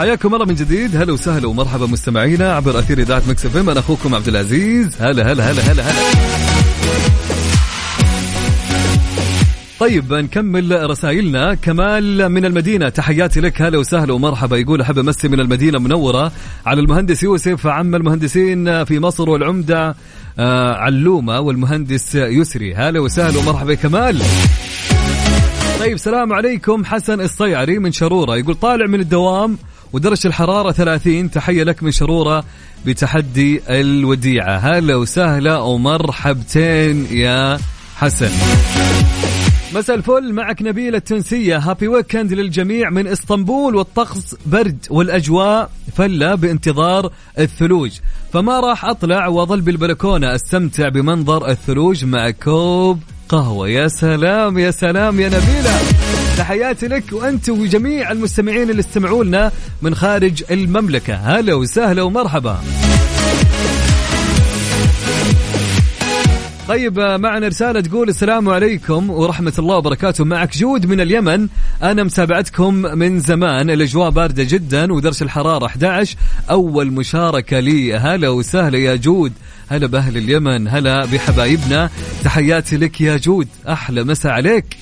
حياكم 0.00 0.34
الله 0.34 0.46
من 0.46 0.54
جديد. 0.54 0.96
هلا 0.96 1.12
وسهلا 1.12 1.48
ومرحبا 1.48 1.86
مستمعينا 1.86 2.52
عبر 2.52 2.78
أثير 2.78 2.98
إذاعة 2.98 3.22
مكس 3.28 3.46
إف 3.46 3.56
أنا 3.56 3.80
أخوكم 3.80 4.14
عبد 4.14 4.28
العزيز. 4.28 4.96
هلا 5.00 5.32
هلا 5.32 5.50
هلا 5.50 5.72
هلا 5.72 5.82
هلا. 5.82 6.02
طيب 9.80 10.12
نكمل 10.12 10.90
رسائلنا. 10.90 11.54
كمال 11.54 12.28
من 12.28 12.44
المدينة 12.44 12.88
تحياتي 12.88 13.40
لك. 13.40 13.62
هلا 13.62 13.78
وسهلا 13.78 14.12
ومرحبا. 14.12 14.56
يقول 14.56 14.80
أحب 14.80 14.98
أمسي 14.98 15.28
من 15.28 15.40
المدينة 15.40 15.78
منورة 15.78 16.32
على 16.66 16.80
المهندس 16.80 17.22
يوسف 17.22 17.66
عم 17.66 17.94
المهندسين 17.94 18.84
في 18.84 18.98
مصر 18.98 19.30
والعمدة 19.30 19.94
آه، 20.38 20.74
علومة 20.74 21.40
والمهندس 21.40 22.14
يسري. 22.14 22.74
هلا 22.74 23.00
وسهلا 23.00 23.38
ومرحبا 23.38 23.74
كمال. 23.74 24.22
طيب 25.80 25.96
سلام 25.96 26.32
عليكم. 26.32 26.84
حسن 26.84 27.20
الصيعري 27.20 27.78
من 27.78 27.92
شرورة. 27.92 28.36
يقول 28.36 28.54
طالع 28.54 28.86
من 28.86 29.00
الدوام 29.00 29.58
ودرجة 29.92 30.26
الحرارة 30.28 30.72
30 30.72 31.30
تحية 31.30 31.62
لك 31.62 31.82
من 31.82 31.90
شرورة 31.90 32.44
بتحديد 32.86 33.60
الوديعة. 33.68 34.56
هلا 34.56 34.96
وسهلا 34.96 35.58
ومرحبتين 35.58 37.06
يا 37.10 37.58
حسن. 37.96 38.30
مساء 39.74 39.96
الفل. 39.96 40.32
معك 40.32 40.62
نبيلة 40.62 40.94
التونسية. 40.94 41.58
Happy 41.58 41.88
weekend 41.88 42.32
للجميع 42.32 42.90
من 42.90 43.06
إسطنبول 43.06 43.76
والطقس 43.76 44.36
برد 44.46 44.86
والأجواء 44.90 45.70
فلة 45.96 46.34
بانتظار 46.34 47.12
الثلوج. 47.38 47.90
فما 48.32 48.60
راح 48.60 48.84
أطلع 48.84 49.26
وأظل 49.26 49.60
بالبلكونة 49.60 50.34
أستمتع 50.34 50.88
بمنظر 50.88 51.48
الثلوج 51.48 52.04
مع 52.04 52.30
كوب 52.30 53.00
قهوة. 53.28 53.68
يا 53.68 53.88
سلام 53.88 54.58
يا 54.58 54.70
سلام 54.70 55.20
يا 55.20 55.28
نبيلة. 55.28 55.80
تحياتي 56.40 56.88
لك 56.88 57.04
وأنت 57.12 57.48
وجميع 57.48 58.12
المستمعين 58.12 58.70
اللي 58.70 58.80
استمعوا 58.80 59.24
لنا 59.24 59.52
من 59.82 59.94
خارج 59.94 60.44
المملكة. 60.50 61.14
هلا 61.14 61.54
وسهلا 61.54 62.02
ومرحبا. 62.02 62.60
طيب 66.68 67.00
معنا 67.00 67.48
رسالة 67.48 67.80
تقول 67.80 68.08
السلام 68.08 68.48
عليكم 68.48 69.10
ورحمة 69.10 69.52
الله 69.58 69.76
وبركاته. 69.76 70.24
معك 70.24 70.56
جود 70.56 70.86
من 70.86 71.00
اليمن. 71.00 71.48
أنا 71.82 72.02
متابعتكم 72.02 72.74
من 72.74 73.20
زمان. 73.20 73.70
الأجواء 73.70 74.10
باردة 74.10 74.42
جدا 74.42 74.92
ودرجة 74.92 75.24
الحرارة 75.24 75.66
11 75.66 76.16
أول 76.50 76.92
مشاركة 76.92 77.60
لي. 77.60 77.94
هلا 77.96 78.28
وسهلا 78.28 78.78
يا 78.78 78.96
جود. 78.96 79.32
هلا 79.68 79.86
بأهل 79.86 80.16
اليمن. 80.16 80.68
هلا 80.68 81.04
بحبايبنا. 81.04 81.90
تحياتي 82.24 82.76
لك 82.76 83.00
يا 83.00 83.16
جود. 83.16 83.48
أحلى 83.68 84.04
مسا 84.04 84.28
عليك. 84.28 84.76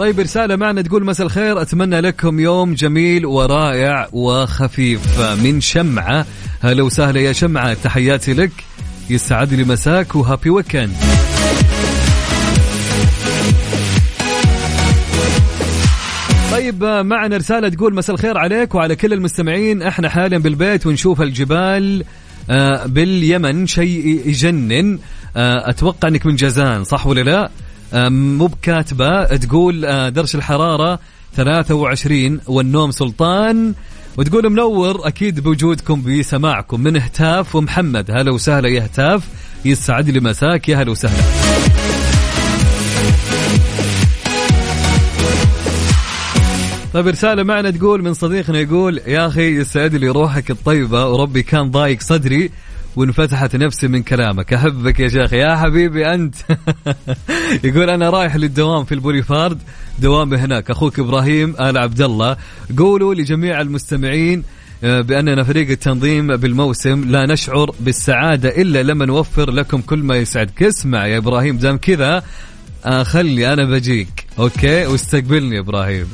طيب 0.00 0.20
رسالة 0.20 0.56
معنا 0.56 0.82
تقول 0.82 1.04
مساء 1.04 1.26
الخير. 1.26 1.62
أتمنى 1.62 2.00
لكم 2.00 2.40
يوم 2.40 2.74
جميل 2.74 3.26
ورائع 3.26 4.08
وخفيف. 4.12 5.20
من 5.20 5.60
شمعة. 5.60 6.26
هلا 6.60 6.82
وسهلا 6.82 7.20
يا 7.20 7.32
شمعة. 7.32 7.74
تحياتي 7.74 8.34
لك. 8.34 8.50
يسعد 9.10 9.54
لي 9.54 9.64
مساك 9.64 10.16
وهابي 10.16 10.50
ويكند. 10.50 10.96
طيب 16.52 16.84
معنا 16.84 17.36
رسالة 17.36 17.68
تقول 17.68 17.94
مساء 17.94 18.16
الخير 18.16 18.38
عليك 18.38 18.74
وعلى 18.74 18.96
كل 18.96 19.12
المستمعين. 19.12 19.82
إحنا 19.82 20.08
حاليا 20.08 20.38
بالبيت 20.38 20.86
ونشوف 20.86 21.22
الجبال 21.22 22.04
آه، 22.50 22.86
باليمن. 22.86 23.66
شيء 23.66 24.22
يجنن. 24.26 24.98
آه، 25.36 25.70
أتوقع 25.70 26.08
إنك 26.08 26.26
من 26.26 26.36
جازان 26.36 26.84
صح 26.84 27.06
ولا 27.06 27.20
لا؟ 27.20 27.50
مو 27.94 28.46
بكاتبة 28.46 29.24
تقول 29.24 29.84
آه، 29.84 30.08
درجه 30.08 30.36
الحرارة 30.36 30.98
23 31.36 32.40
والنوم 32.46 32.90
سلطان. 32.90 33.74
وتقول 34.16 34.50
منور 34.50 35.08
أكيد 35.08 35.40
بوجودكم 35.40 36.02
بسماعكم. 36.02 36.80
من 36.80 36.96
هتاف 36.96 37.56
ومحمد. 37.56 38.10
هلا 38.10 38.32
وسهلا 38.32 38.68
يا 38.68 38.84
هتاف. 38.86 39.28
يسعد 39.64 40.10
لي 40.10 40.20
مساك. 40.20 40.68
يا 40.68 40.76
هلا 40.76 40.90
وسهلا. 40.90 41.22
طيب 46.94 47.06
رسالة 47.08 47.42
معنا 47.42 47.70
تقول 47.70 48.02
من 48.02 48.14
صديقنا 48.14 48.58
يقول 48.58 49.00
يا 49.06 49.26
أخي 49.26 49.56
يسعد 49.56 49.94
لي 49.94 50.08
روحك 50.08 50.50
الطيبة 50.50 51.06
وربي 51.06 51.42
كان 51.42 51.70
ضايق 51.70 52.00
صدري. 52.00 52.50
وانفتحت 52.96 53.56
نفسي 53.56 53.88
من 53.88 54.02
كلامك. 54.02 54.52
أحبك 54.52 55.00
يا 55.00 55.08
شيخ. 55.08 55.32
يا 55.32 55.56
حبيبي 55.56 56.14
أنت. 56.14 56.34
يقول 57.64 57.90
أنا 57.90 58.10
رايح 58.10 58.36
للدوام 58.36 58.84
في 58.84 58.94
البوليفارد. 58.94 59.58
دوامي 59.98 60.36
هناك. 60.36 60.70
أخوك 60.70 60.98
إبراهيم 60.98 61.54
آل 61.60 61.78
عبد 61.78 62.00
الله 62.00 62.36
قولوا 62.78 63.14
لجميع 63.14 63.60
المستمعين 63.60 64.44
آه، 64.84 65.00
بأننا 65.00 65.42
فريق 65.44 65.70
التنظيم 65.70 66.36
بالموسم 66.36 67.04
لا 67.10 67.26
نشعر 67.26 67.70
بالسعادة 67.80 68.48
إلا 68.48 68.82
لما 68.82 69.06
نوفر 69.06 69.50
لكم 69.50 69.80
كل 69.80 69.98
ما 69.98 70.16
يسعدك 70.16 70.62
اسمع 70.62 71.06
يا 71.06 71.18
إبراهيم 71.18 71.56
دام 71.56 71.76
كذا 71.76 72.22
آه 72.84 73.02
خلي 73.02 73.52
أنا 73.52 73.64
بجيك. 73.64 74.26
أوكي؟ 74.38 74.86
واستقبلني 74.86 75.58
إبراهيم. 75.58 76.06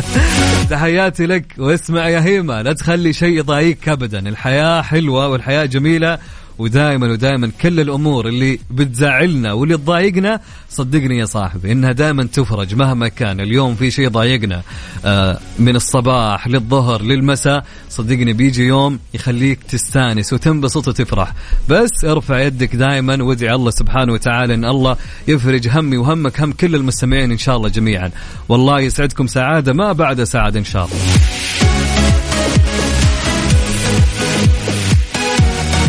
تحياتي 0.70 1.26
لك 1.26 1.44
واسمع 1.58 2.08
يا 2.08 2.20
هيما 2.20 2.62
لا 2.62 2.72
تخلي 2.72 3.12
شيء 3.12 3.38
يضايقك 3.38 3.88
ابدا. 3.88 4.28
الحياة 4.28 4.82
حلوة 4.82 5.28
والحياة 5.28 5.64
جميلة 5.64 6.18
ودائما 6.58 7.06
ودائما 7.06 7.50
كل 7.60 7.80
الأمور 7.80 8.28
اللي 8.28 8.58
بتزعلنا 8.70 9.52
واللي 9.52 9.76
تضايقنا 9.76 10.40
صدقني 10.70 11.18
يا 11.18 11.24
صاحبي 11.24 11.72
إنها 11.72 11.92
دائما 11.92 12.24
تفرج 12.24 12.74
مهما 12.74 13.08
كان. 13.08 13.40
اليوم 13.40 13.74
في 13.74 13.90
شيء 13.90 14.08
ضايقنا 14.08 14.62
آه، 15.04 15.38
من 15.58 15.76
الصباح 15.76 16.48
للظهر 16.48 17.02
للمساء 17.02 17.64
صدقني 17.90 18.32
بيجي 18.32 18.66
يوم 18.66 18.98
يخليك 19.14 19.62
تستانس 19.62 20.32
وتنبسط 20.32 20.88
وتفرح. 20.88 21.32
بس 21.68 22.04
ارفع 22.04 22.40
يدك 22.40 22.76
دائما 22.76 23.22
وادعي 23.22 23.54
الله 23.54 23.70
سبحانه 23.70 24.12
وتعالى 24.12 24.54
إن 24.54 24.64
الله 24.64 24.96
يفرج 25.28 25.68
همي 25.68 25.96
وهمك 25.96 26.40
هم 26.40 26.52
كل 26.52 26.74
المستمعين 26.74 27.30
إن 27.30 27.38
شاء 27.38 27.56
الله 27.56 27.68
جميعا. 27.68 28.10
والله 28.48 28.80
يسعدكم 28.80 29.26
سعادة 29.26 29.72
ما 29.72 29.92
بعد 29.92 30.22
سعادة 30.24 30.58
إن 30.58 30.64
شاء 30.64 30.84
الله. 30.84 31.45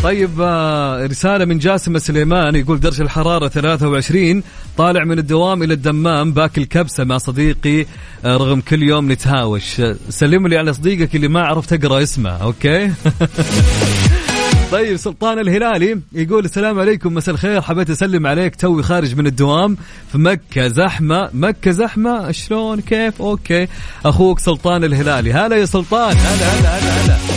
طيب 0.03 0.41
آه، 0.41 1.05
رسالة 1.05 1.45
من 1.45 1.57
جاسم 1.57 1.97
سليمان 1.97 2.55
يقول 2.55 2.79
درجة 2.79 3.01
الحرارة 3.01 3.47
23 3.47 4.43
طالع 4.77 5.03
من 5.03 5.19
الدوام 5.19 5.63
إلى 5.63 5.73
الدمام 5.73 6.31
باكل 6.31 6.63
كبسة 6.63 7.03
مع 7.03 7.17
صديقي 7.17 7.85
آه، 8.25 8.37
رغم 8.37 8.61
كل 8.61 8.83
يوم 8.83 9.11
نتهاوش. 9.11 9.81
سلم 10.09 10.47
لي 10.47 10.57
على 10.57 10.73
صديقك 10.73 11.15
اللي 11.15 11.27
ما 11.27 11.41
عرفت 11.41 11.73
أقرأ 11.73 12.03
اسمه 12.03 12.29
okay؟ 12.29 12.91
طيب 14.71 14.95
سلطان 14.97 15.39
الهلالي 15.39 15.99
يقول 16.13 16.45
السلام 16.45 16.79
عليكم 16.79 17.13
مساء 17.13 17.35
الخير 17.35 17.61
حبيت 17.61 17.89
أسلم 17.89 18.27
عليك 18.27 18.55
توي 18.55 18.83
خارج 18.83 19.15
من 19.15 19.27
الدوام 19.27 19.77
في 20.11 20.17
مكة 20.17 20.67
زحمة 20.67 21.29
مكة 21.33 21.71
زحمة 21.71 22.31
شلون 22.31 22.81
كيف؟ 22.81 23.21
Okay. 23.21 23.67
أخوك 24.05 24.39
سلطان 24.39 24.83
الهلالي. 24.83 25.33
هلا 25.33 25.55
يا 25.55 25.65
سلطان 25.65 26.15
هلا 26.17 26.59
هلا 26.59 26.77
هلا 26.77 27.05
هلا. 27.05 27.36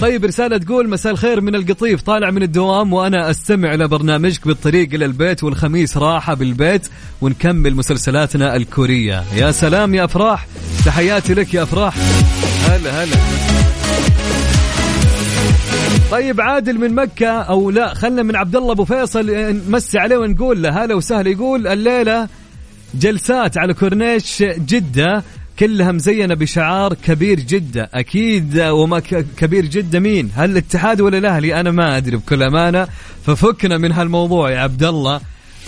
طيب 0.00 0.24
رسالة 0.24 0.56
تقول 0.56 0.88
مساء 0.88 1.12
الخير 1.12 1.40
من 1.40 1.54
القطيف 1.54 2.02
طالع 2.02 2.30
من 2.30 2.42
الدوام 2.42 2.92
وأنا 2.92 3.30
أستمع 3.30 3.74
إلى 3.74 3.88
برنامجك 3.88 4.46
بالطريق 4.46 4.94
إلى 4.94 5.04
البيت 5.04 5.44
والخميس 5.44 5.96
راحة 5.96 6.34
بالبيت 6.34 6.88
ونكمل 7.20 7.74
مسلسلاتنا 7.74 8.56
الكورية. 8.56 9.24
يا 9.34 9.50
سلام 9.50 9.94
يا 9.94 10.04
أفراح 10.04 10.46
تحياتي 10.86 11.34
لك 11.34 11.54
يا 11.54 11.62
أفراح. 11.62 11.96
هلا 12.68 13.04
هلا. 13.04 13.16
طيب 16.10 16.40
عادل 16.40 16.78
من 16.78 16.94
مكة 16.94 17.28
أو 17.28 17.70
لا 17.70 17.94
خلنا 17.94 18.22
من 18.22 18.36
عبد 18.36 18.56
الله 18.56 18.72
أبو 18.72 18.84
فيصل 18.84 19.30
نمسي 19.68 19.98
عليه 19.98 20.16
ونقول 20.16 20.62
له 20.62 20.84
هلا 20.84 20.94
وسهلا. 20.94 21.30
يقول 21.30 21.66
الليلة 21.66 22.28
جلسات 22.94 23.58
على 23.58 23.74
كورنيش 23.74 24.42
جدة 24.42 25.22
كلها 25.58 25.92
مزينة 25.92 26.34
بشعار 26.34 26.94
كبير 26.94 27.40
جده 27.40 27.90
أكيد 27.94 28.60
وما 28.60 29.00
كبير 29.36 29.64
جده 29.64 30.00
مين؟ 30.00 30.30
هل 30.34 30.50
الاتحاد 30.50 31.00
ولا 31.00 31.18
الأهلي؟ 31.18 31.60
أنا 31.60 31.70
ما 31.70 31.96
أدري 31.96 32.16
بكل 32.16 32.42
أمانة. 32.42 32.88
ففكنا 33.26 33.78
من 33.78 33.92
هالموضوع 33.92 34.50
يا 34.50 34.58
عبد 34.58 34.84
الله. 34.84 35.20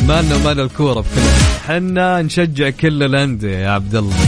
مالنا 0.09 0.35
ومال 0.35 0.61
الكورة 0.61 1.01
بكل 1.01 1.21
حنا 1.67 2.23
نشجع 2.23 2.71
كل 2.71 3.03
الأندية 3.03 3.57
يا 3.57 3.71
عبد 3.71 3.95
الله. 3.95 4.17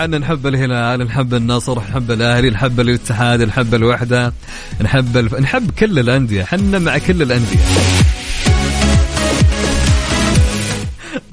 إحنا 0.00 0.18
نحب 0.18 0.46
الهلال 0.46 1.06
نحب 1.06 1.34
النصر 1.34 1.78
نحب 1.78 2.10
الأهلي 2.10 2.50
نحب 2.50 2.80
الاتحاد 2.80 3.42
نحب 3.42 3.74
الوحدة 3.74 4.32
نحب 4.80 5.16
الف... 5.16 5.34
نحب 5.34 5.70
كل 5.70 5.98
الأندية. 5.98 6.42
إحنا 6.42 6.78
مع 6.78 6.98
كل 6.98 7.22
الأندية. 7.22 7.58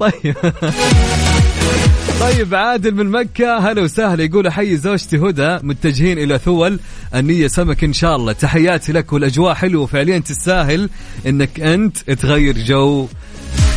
طيب. 0.00 0.36
طيب 2.20 2.54
عادل 2.54 2.94
من 2.94 3.10
مكة 3.10 3.58
هلا 3.58 3.82
وسهلا. 3.82 4.24
يقول 4.24 4.46
أحيي 4.46 4.76
زوجتي 4.76 5.16
هدى 5.16 5.58
متجهين 5.62 6.18
إلى 6.18 6.38
ثول. 6.38 6.78
النية 7.14 7.46
سمك 7.46 7.84
إن 7.84 7.92
شاء 7.92 8.16
الله. 8.16 8.32
تحياتي 8.32 8.92
لك 8.92 9.12
والأجواء 9.12 9.54
حلوة. 9.54 9.86
فعليا 9.86 10.18
تستاهل 10.18 10.90
إنك 11.26 11.60
أنت 11.60 12.10
تغير 12.10 12.58
جو 12.58 13.08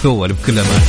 ثول 0.04 0.34
بكل 0.34 0.60
أمان. 0.60 0.82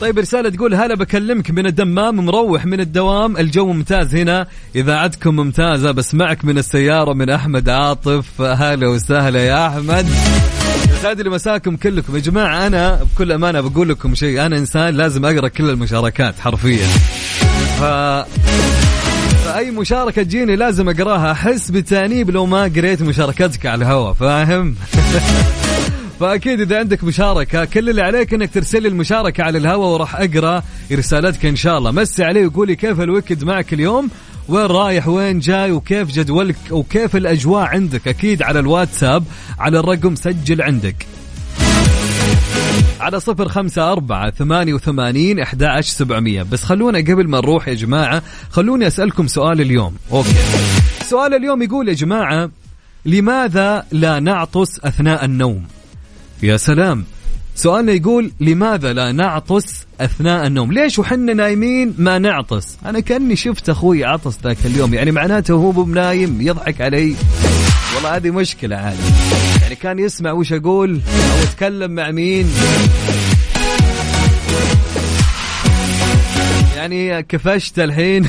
طيب 0.00 0.18
رسالة 0.18 0.48
تقول 0.48 0.74
هلا 0.74 0.94
بكلمك 0.94 1.50
من 1.50 1.66
الدمام 1.66 2.16
مروح 2.16 2.66
من 2.66 2.80
الدوام. 2.80 3.36
الجو 3.36 3.72
ممتاز 3.72 4.14
هنا. 4.14 4.46
إذاعتكم 4.76 5.36
ممتازة 5.36 5.90
بسمعك 5.90 6.44
من 6.44 6.58
السيارة 6.58 7.12
من 7.12 7.30
أحمد 7.30 7.68
عاطف. 7.68 8.40
هلا 8.40 8.88
وسهلا 8.88 9.44
يا 9.44 9.66
أحمد. 9.66 10.06
يسعد 11.02 11.20
لي 11.20 11.30
مساكم 11.30 11.76
كلكم. 11.76 12.16
يا 12.16 12.20
جماعة 12.20 12.66
أنا 12.66 13.02
بكل 13.02 13.32
أمانة 13.32 13.60
بقول 13.60 13.88
لكم 13.88 14.14
شيء. 14.14 14.46
أنا 14.46 14.58
إنسان 14.58 14.94
لازم 14.94 15.24
أقرأ 15.24 15.48
كل 15.48 15.70
المشاركات 15.70 16.40
حرفيا. 16.40 16.86
ف 17.78 17.82
فأي 19.44 19.70
مشاركة 19.70 20.22
تجيني 20.22 20.56
لازم 20.56 20.88
أقراها. 20.88 21.32
أحس 21.32 21.70
بتأنيب 21.70 22.30
لو 22.30 22.46
ما 22.46 22.62
قريت 22.62 23.02
مشاركتك 23.02 23.66
على 23.66 23.84
الهواء 23.84 24.12
فاهم؟ 24.12 24.74
فأكيد 26.20 26.60
إذا 26.60 26.78
عندك 26.78 27.04
مشاركة 27.04 27.64
كل 27.64 27.90
اللي 27.90 28.02
عليك 28.02 28.34
إنك 28.34 28.54
ترسل 28.54 28.82
لي 28.82 28.88
المشاركة 28.88 29.44
على 29.44 29.58
الهواء 29.58 29.88
وراح 29.88 30.20
أقرأ 30.20 30.62
رسالتك 30.92 31.46
إن 31.46 31.56
شاء 31.56 31.78
الله. 31.78 31.90
مسي 31.90 32.24
علي 32.24 32.46
وقولي 32.46 32.76
كيف 32.76 33.00
الويكد 33.00 33.44
معك 33.44 33.72
اليوم؟ 33.72 34.08
وين 34.48 34.66
رايح 34.66 35.08
وين 35.08 35.38
جاي 35.38 35.72
وكيف 35.72 36.08
جدولك 36.08 36.56
وكيف 36.70 37.16
الأجواء 37.16 37.64
عندك؟ 37.64 38.08
أكيد 38.08 38.42
على 38.42 38.58
الواتساب 38.58 39.24
على 39.58 39.78
الرقم 39.78 40.14
سجل 40.14 40.62
عندك. 40.62 41.06
على 43.00 43.20
صفر 43.20 43.48
خمسة 43.48 43.92
أربعة 43.92 44.30
ثمانية 44.30 44.74
وثمانين 44.74 45.40
أحد 45.40 45.80
سبعمية. 45.80 46.42
بس 46.42 46.64
خلونا 46.64 46.98
قبل 46.98 47.28
ما 47.28 47.38
نروح 47.38 47.68
يا 47.68 47.74
جماعة 47.74 48.22
خلوني 48.50 48.86
أسألكم 48.86 49.26
سؤال 49.26 49.60
اليوم. 49.60 49.96
أوكي. 50.12 50.28
سؤال 51.02 51.34
اليوم 51.34 51.62
يقول 51.62 51.88
يا 51.88 51.94
جماعة 51.94 52.50
لماذا 53.06 53.86
لا 53.92 54.20
نعطس 54.20 54.80
أثناء 54.80 55.24
النوم؟ 55.24 55.64
يا 56.42 56.56
سلام. 56.56 57.04
سؤالنا 57.54 57.92
يقول 57.92 58.32
لماذا 58.40 58.92
لا 58.92 59.12
نعطس 59.12 59.86
أثناء 60.00 60.46
النوم؟ 60.46 60.72
ليش 60.72 60.98
وحنا 60.98 61.34
نايمين 61.34 61.94
ما 61.98 62.18
نعطس؟ 62.18 62.76
أنا 62.86 63.00
كأني 63.00 63.36
شفت 63.36 63.68
أخوي 63.68 64.04
عطس 64.04 64.38
ذاك 64.44 64.56
اليوم 64.64 64.94
يعني 64.94 65.10
معناته 65.10 65.54
هو 65.54 65.70
بنايم 65.70 66.40
يضحك 66.40 66.80
علي 66.80 67.14
والله 67.94 68.16
هذه 68.16 68.30
مشكلة 68.30 68.76
عادي 68.76 68.98
يعني 69.62 69.74
كان 69.74 69.98
يسمع 69.98 70.32
وش 70.32 70.52
أقول 70.52 70.90
أو 70.92 71.42
اتكلم 71.42 71.90
مع 71.90 72.10
مين 72.10 72.50
يعني 76.76 77.22
كفشت 77.22 77.78
الحين 77.78 78.28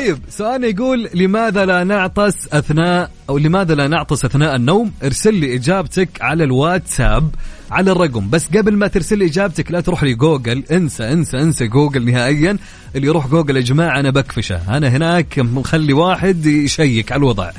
طيب 0.00 0.18
سؤال 0.28 0.64
يقول 0.64 1.08
لماذا 1.14 1.64
لا 1.64 1.84
نعطس 1.84 2.48
أثناء 2.52 3.10
أو 3.28 3.38
لماذا 3.38 3.74
لا 3.74 3.88
نعطس 3.88 4.24
أثناء 4.24 4.56
النوم؟ 4.56 4.92
ارسل 5.04 5.34
لي 5.34 5.54
إجابتك 5.54 6.08
على 6.20 6.44
الواتساب 6.44 7.30
على 7.70 7.92
الرقم. 7.92 8.30
بس 8.30 8.46
قبل 8.46 8.76
ما 8.76 8.86
ترسل 8.86 9.18
لي 9.18 9.24
إجابتك 9.24 9.70
لا 9.70 9.80
تروح 9.80 10.02
لي 10.02 10.14
جوجل 10.14 10.64
انسى 10.70 11.12
انسى 11.12 11.36
انسى 11.36 11.66
جوجل 11.66 12.04
نهائيا. 12.04 12.56
اللي 12.96 13.06
يروح 13.06 13.26
جوجل 13.26 13.56
يا 13.56 13.60
جماعة 13.60 14.00
أنا 14.00 14.10
بكفشه. 14.10 14.76
أنا 14.76 14.88
هناك 14.88 15.38
مخلي 15.38 15.92
واحد 15.92 16.46
يشيك 16.46 17.12
على 17.12 17.18
الوضع. 17.18 17.50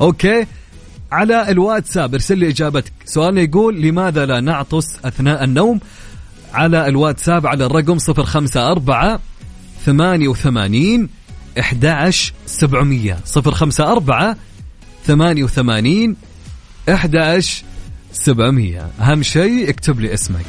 Okay. 0.00 0.46
على 1.12 1.50
الواتساب 1.50 2.14
ارسل 2.14 2.38
لي 2.38 2.48
إجابتك. 2.48 2.92
سؤالنا 3.04 3.40
يقول 3.40 3.82
لماذا 3.82 4.26
لا 4.26 4.40
نعطس 4.40 4.86
أثناء 5.04 5.44
النوم؟ 5.44 5.80
على 6.52 6.88
الواتساب 6.88 7.46
على 7.46 7.66
الرقم 7.66 7.98
054 8.08 9.18
88 9.84 11.08
11 11.58 12.32
700 12.46 13.16
054 13.36 14.36
88 15.06 16.16
11 16.88 17.64
700 18.12 18.90
أهم 19.00 19.22
شيء 19.22 19.70
اكتب 19.70 20.00
لي 20.00 20.14
اسمك. 20.14 20.46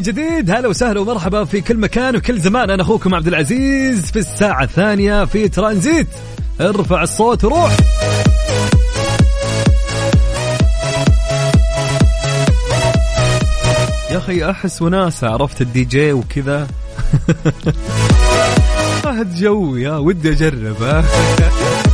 من 0.00 0.06
جديد. 0.06 0.50
هلا 0.50 0.68
وسهلا 0.68 1.00
ومرحبا 1.00 1.44
في 1.44 1.60
كل 1.60 1.76
مكان 1.76 2.16
وكل 2.16 2.40
زمان. 2.40 2.70
أنا 2.70 2.82
أخوكم 2.82 3.14
عبد 3.14 3.26
العزيز 3.26 4.10
في 4.10 4.18
الساعة 4.18 4.64
الثانية 4.64 5.24
في 5.24 5.48
ترانزيت. 5.48 6.06
ارفع 6.60 7.02
الصوت 7.02 7.44
وروح. 7.44 7.76
يا 14.10 14.18
أخي 14.18 14.50
أحس 14.50 14.82
وناسة 14.82 15.28
عرفت 15.28 15.60
الدي 15.60 15.84
جي 15.84 16.12
وكذا. 16.12 16.66
اهد 19.06 19.34
جوي 19.34 19.82
يا 19.82 19.96
ودي 19.96 20.30
أجرب. 20.30 21.04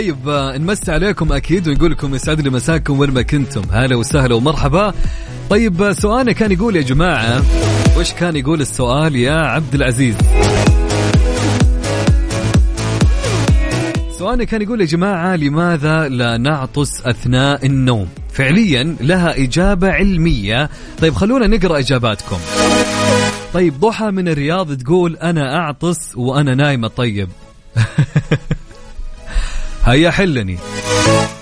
طيب 0.00 0.28
آه، 0.28 0.56
نمسي 0.58 0.92
عليكم 0.92 1.32
أكيد 1.32 1.68
ونقول 1.68 1.90
لكم 1.90 2.14
يسعد 2.14 2.40
لي 2.40 2.50
مساكم 2.50 2.98
وين 2.98 3.10
ما 3.10 3.22
كنتم. 3.22 3.62
هلا 3.70 3.96
وسهلا 3.96 4.34
ومرحبا. 4.34 4.94
طيب 5.50 5.82
آه، 5.82 5.92
سؤالنا 5.92 6.32
كان 6.32 6.52
يقول 6.52 6.76
يا 6.76 6.82
جماعة 6.82 7.42
وش 7.98 8.12
كان 8.12 8.36
يقول 8.36 8.60
السؤال 8.60 9.16
يا 9.16 9.32
عبد 9.32 9.74
العزيز؟ 9.74 10.14
سؤالنا 14.18 14.44
كان 14.44 14.62
يقول 14.62 14.80
يا 14.80 14.86
جماعة 14.86 15.36
لماذا 15.36 16.08
لا 16.08 16.36
نعطس 16.36 17.06
أثناء 17.06 17.66
النوم؟ 17.66 18.08
فعليا 18.32 18.96
لها 19.00 19.42
إجابة 19.42 19.90
علمية. 19.90 20.70
طيب 21.00 21.14
خلونا 21.14 21.46
نقرأ 21.46 21.78
إجاباتكم. 21.78 22.38
طيب 23.54 23.80
ضحى 23.80 24.10
من 24.10 24.28
الرياض 24.28 24.76
تقول 24.76 25.16
أنا 25.16 25.56
أعطس 25.56 26.16
وأنا 26.16 26.54
نايمة. 26.54 26.88
طيب. 26.88 27.28
هيا 29.84 30.10
حلني. 30.10 30.58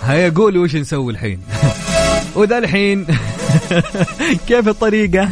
هيا 0.03 0.28
قولي 0.28 0.59
وش 0.59 0.76
نسوي 0.76 1.12
الحين؟ 1.12 1.41
وذا 2.36 2.59
الحين 2.59 3.07
كيف 4.49 4.68
الطريقة؟ 4.68 5.28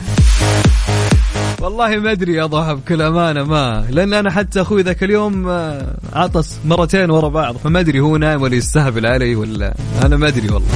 والله 1.61 1.96
ما 1.96 2.12
أدري 2.12 2.34
يا 2.34 2.46
ضحى 2.46 2.74
بكل 2.74 3.02
أمانة 3.02 3.42
ما 3.44 3.86
لأن 3.90 4.14
أنا 4.14 4.30
حتى 4.30 4.61
أخوي 4.61 4.82
ذاك 4.82 5.02
اليوم 5.04 5.48
آه، 5.48 5.96
عطس 6.12 6.59
مرتين 6.64 7.11
ورا 7.11 7.28
بعض 7.28 7.57
فما 7.57 7.80
أدري 7.80 8.00
هو 8.00 8.16
نايم 8.16 8.42
ولا 8.42 8.54
يستهبل 8.54 9.07
علي 9.07 9.34
ولا 9.36 9.74
أنا 10.02 10.16
ما 10.16 10.28
أدري 10.28 10.48
والله. 10.48 10.68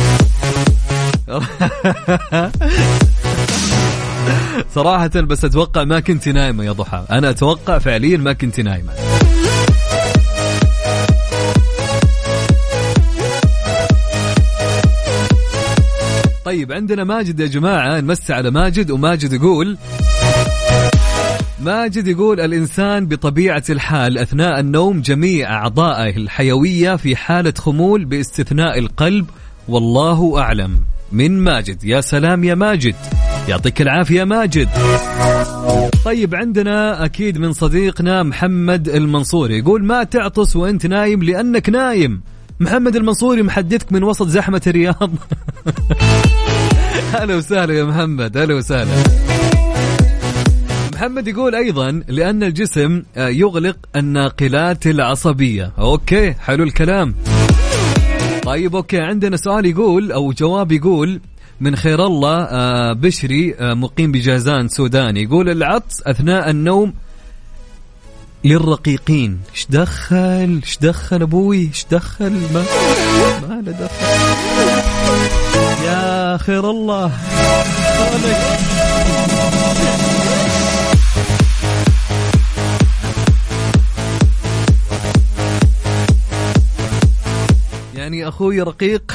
صراحة 4.75 5.21
بس 5.21 5.45
أتوقع 5.45 5.85
ما 5.85 6.01
كنت 6.01 6.29
نايمة 6.29 6.65
يا 6.65 6.73
ضحى 6.73 7.05
أنا 7.11 7.31
أتوقع 7.31 7.79
فعليا 7.79 8.17
ما 8.17 8.33
كنت 8.33 8.61
نايمة. 8.61 8.93
طيب 16.51 16.73
عندنا 16.73 17.05
ماجد 17.05 17.41
يا 17.41 17.47
جماعة 17.47 18.01
نمسي 18.01 18.33
على 18.33 18.51
ماجد 18.51 18.91
وماجد 18.91 19.33
يقول 19.33 19.79
ماجد 21.61 22.09
يقول 22.09 22.41
الإنسان 22.41 23.07
بطبيعة 23.07 23.63
الحال 23.71 24.19
أثناء 24.19 24.61
النوم 24.61 25.01
جميع 25.01 25.53
أعضائه 25.53 26.17
الحيوية 26.17 26.97
في 26.97 27.17
حالة 27.17 27.55
خمول 27.59 28.05
باستثناء 28.05 28.79
القلب 28.79 29.27
والله 29.69 30.39
أعلم. 30.39 30.81
من 31.13 31.39
ماجد 31.39 31.85
يا 31.85 32.01
سلام 32.01 32.45
يا 32.45 32.55
ماجد. 32.55 32.95
يعطيك 33.49 33.83
العافية 33.83 34.25
ماجد. 34.25 34.69
طيب 36.05 36.35
عندنا 36.35 37.05
أكيد 37.05 37.39
من 37.39 37.53
صديقنا 37.53 38.23
محمد 38.23 38.89
المنصوري 38.89 39.59
يقول 39.59 39.85
ما 39.85 40.05
تعطس 40.05 40.57
وأنت 40.57 40.87
نايم 40.87 41.23
لأنك 41.23 41.69
نايم؟ 41.69 42.21
محمد 42.61 42.97
المنصوري 42.97 43.43
محدثك 43.43 43.93
من 43.93 44.03
وسط 44.05 44.29
زحمة 44.29 44.63
الرياض. 44.67 45.11
هلا 47.15 47.37
وسهلا 47.37 47.75
يا 47.75 47.85
محمد 47.85 48.37
هلا 48.37 48.55
وسهلا. 48.55 49.03
محمد 50.95 51.29
يقول 51.29 51.55
أيضا 51.55 52.03
لأن 52.09 52.43
الجسم 52.43 53.03
آه، 53.17 53.29
يغلق 53.29 53.77
الناقلات 53.97 54.87
العصبية. 54.87 55.73
Okay 55.79 56.33
حلو 56.33 56.65
الكلام. 56.65 57.15
طيب 58.43 58.77
okay 58.77 59.01
عندنا 59.01 59.37
سؤال 59.37 59.67
يقول 59.67 60.13
أو 60.13 60.33
جواب 60.33 60.73
يقول 60.73 61.21
من 61.61 61.77
خير 61.77 62.07
الله 62.07 62.43
آه، 62.43 62.93
بشري 62.93 63.55
آه، 63.55 63.75
مقيم 63.75 64.13
بجازان 64.13 64.69
سوداني 64.69 65.23
يقول 65.23 65.49
العطس 65.49 66.03
أثناء 66.07 66.51
النوم 66.51 66.95
للرقيقين. 68.45 69.41
إيش 69.55 69.67
دخل؟ 69.71 70.61
إيش 70.65 70.79
دخل 70.79 71.23
أبوي؟ 71.23 71.59
إيش 71.59 71.87
دخل؟ 71.91 72.33
ما 72.55 72.65
ما 73.49 73.63
له 73.67 73.73
دخل. 73.73 74.07
يا 75.85 76.37
خير 76.37 76.71
الله. 76.71 77.13
يعني 87.95 88.29
أخوي 88.29 88.63
رقيق. 88.63 89.15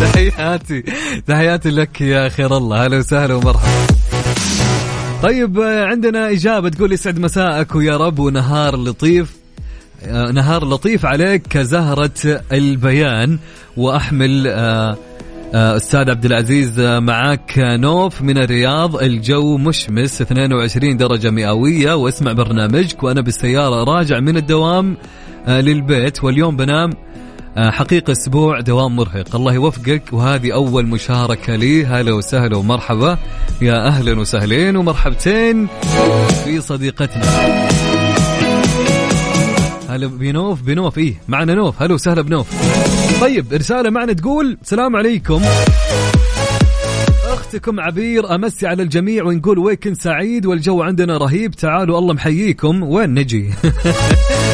تحياتي. 0.00 0.82
تحياتي 1.26 1.70
لك 1.70 2.00
يا 2.00 2.28
خير 2.28 2.56
الله. 2.56 2.84
أهلا 2.84 2.98
وسهلا 2.98 3.34
ومرحبا. 3.34 4.19
طيب 5.22 5.60
عندنا 5.60 6.30
إجابة 6.30 6.68
تقول 6.68 6.92
يسعد 6.92 7.18
مساءك 7.18 7.74
ويا 7.74 7.96
رب 7.96 8.18
ونهار 8.18 8.76
لطيف. 8.76 9.36
آه، 10.04 10.30
نهار 10.30 10.64
لطيف 10.64 11.06
عليك 11.06 11.42
كزهرة 11.46 12.42
البيان. 12.52 13.38
وأحمل 13.76 14.46
آه، 14.46 14.96
آه، 15.54 15.76
أستاذ 15.76 16.10
عبد 16.10 16.24
العزيز 16.24 16.80
معاك 16.80 17.54
نوف 17.58 18.22
من 18.22 18.38
الرياض. 18.38 18.96
الجو 18.96 19.56
مشمس 19.56 20.20
22 20.22 20.96
درجة 20.96 21.30
مئوية. 21.30 21.94
واسمع 21.94 22.32
برنامجك 22.32 23.02
وأنا 23.02 23.20
بالسيارة 23.20 23.84
راجع 23.84 24.20
من 24.20 24.36
الدوام 24.36 24.96
للبيت. 25.48 26.24
واليوم 26.24 26.56
بنام 26.56 26.90
حقيقة 27.56 28.12
أسبوع 28.12 28.60
دوام 28.60 28.96
مرهق. 28.96 29.36
الله 29.36 29.54
يوفقك 29.54 30.02
وهذه 30.12 30.54
أول 30.54 30.86
مشاركة 30.86 31.56
لي. 31.56 31.86
هلا 31.86 32.12
وسهلا 32.12 32.56
ومرحبا. 32.56 33.18
يا 33.62 33.86
أهلا 33.86 34.20
وسهلين 34.20 34.76
ومرحبتين 34.76 35.68
في 36.44 36.60
صديقتنا. 36.60 37.24
هلا 39.88 40.06
بنوف 40.06 40.62
بنوف 40.62 40.98
إيه 40.98 41.14
معنا 41.28 41.54
نوف. 41.54 41.82
هلا 41.82 41.94
وسهلا 41.94 42.22
بنوف. 42.22 42.46
طيب 43.20 43.52
رسالة 43.52 43.90
معنا 43.90 44.12
تقول 44.12 44.58
السلام 44.62 44.96
عليكم. 44.96 45.42
أختكم 47.32 47.80
عبير 47.80 48.34
أمسي 48.34 48.66
على 48.66 48.82
الجميع 48.82 49.24
ونقول 49.24 49.58
ويكند 49.58 49.96
سعيد 49.96 50.46
والجو 50.46 50.82
عندنا 50.82 51.16
رهيب. 51.16 51.50
تعالوا 51.50 51.98
الله 51.98 52.14
محييكم. 52.14 52.82
وين 52.82 53.14
نجي؟ 53.14 53.50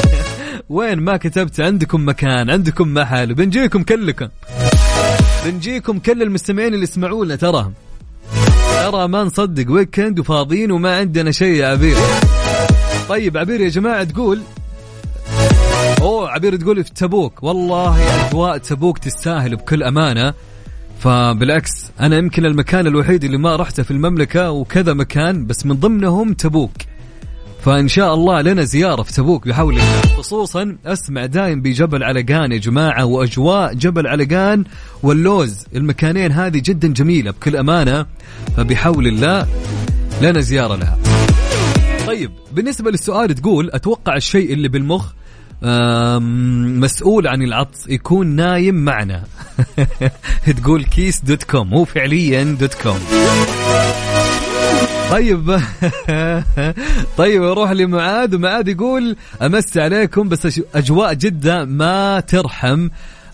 وين 0.69 1.01
ما 1.01 1.17
كتبت 1.17 1.61
عندكم 1.61 2.09
مكان 2.09 2.51
عندكم 2.51 2.95
محل 2.95 3.35
بنجيكم 3.35 3.83
كلكم. 3.83 4.29
بنجيكم 5.45 5.99
كل 5.99 6.23
المستمعين 6.23 6.75
اللي 6.75 6.83
يسمعونا 6.83 7.37
ترى 7.37 7.73
ترى 8.83 9.09
ما 9.09 9.25
نصدق 9.25 9.73
ويكند 9.73 10.19
وفاضيين 10.19 10.73
وما 10.73 10.97
عندنا 10.97 11.31
شيء 11.31 11.57
يا 11.57 11.67
عبير. 11.67 11.97
طيب 13.09 13.37
عبير 13.37 13.61
يا 13.61 13.69
جماعة 13.69 14.05
تقول 14.05 14.41
اوه 16.01 16.31
عبير 16.31 16.57
تقول 16.57 16.85
في 16.85 16.95
تبوك 16.95 17.43
والله 17.43 18.27
أجواء 18.29 18.59
تبوك 18.59 18.99
تستاهل 18.99 19.57
بكل 19.57 19.83
أمانة. 19.83 20.35
فبالعكس 20.99 21.71
أنا 22.01 22.17
يمكن 22.17 22.45
المكان 22.47 22.87
الوحيد 22.87 23.25
اللي 23.25 23.39
ما 23.39 23.57
رحته 23.57 23.83
في 23.83 23.91
المملكة 23.91 24.51
وكذا 24.51 24.93
مكان 24.93 25.47
بس 25.47 25.67
من 25.67 25.75
ضمنهم 25.75 26.33
تبوك. 26.35 26.73
فإن 27.63 27.89
شاء 27.89 28.15
الله 28.15 28.41
لنا 28.41 28.65
زيارة 28.65 29.03
في 29.03 29.13
تبوك 29.13 29.49
بحول 29.49 29.73
الله. 29.73 30.01
خصوصا 30.01 30.77
أسمع 30.87 31.27
دايم 31.27 31.63
بجبل 31.63 32.03
علقان 32.03 32.53
يا 32.53 32.59
جماعة 32.59 33.05
وأجواء 33.05 33.75
جبل 33.75 34.07
علقان 34.07 34.65
واللوز. 35.03 35.67
المكانين 35.77 36.33
هذه 36.33 36.63
جدا 36.65 36.89
جميلة 36.89 37.31
بكل 37.31 37.57
أمانة 37.57 38.07
فبحول 38.57 39.07
الله 39.07 39.47
لنا 40.23 40.41
زيارة 40.41 40.77
لها. 40.77 40.99
طيب 42.07 42.31
بالنسبة 42.53 42.91
للسؤال 42.91 43.35
تقول 43.35 43.71
أتوقع 43.71 44.17
الشيء 44.17 44.53
اللي 44.53 44.69
بالمخ 44.69 45.13
مسؤول 46.81 47.27
عن 47.27 47.43
العطس 47.43 47.89
يكون 47.89 48.27
نايم 48.27 48.75
معنا. 48.75 49.25
تقول 50.63 50.85
كيس 50.85 51.21
dot 51.21 51.43
com 51.43 51.71
مو 51.71 51.85
فعليا 51.85 52.57
dot 52.61 52.75
com. 52.75 52.99
طيب. 55.11 55.51
طيب 57.18 57.43
أروح 57.43 57.70
لمعاذ. 57.70 58.34
ومعاذ 58.34 58.68
يقول 58.68 59.16
أمسي 59.43 59.77
عليكم 59.76 60.28
بس 60.28 60.61
أجواء 60.74 61.14
جده 61.14 61.64
ما 61.64 62.20
ترحم 62.20 62.89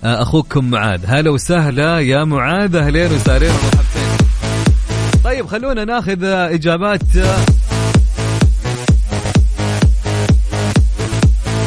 آه، 0.04 0.22
أخوكم 0.22 0.70
معاذ. 0.70 1.00
هلا 1.06 1.30
وسهلا 1.30 2.00
يا 2.00 2.24
معاذ. 2.24 2.76
أهلين 2.76 3.12
وسهلين. 3.12 3.50
ومرحبتين 3.50 4.26
طيب 5.24 5.46
خلونا 5.46 5.84
ناخذ 5.84 6.24
إجابات. 6.24 7.02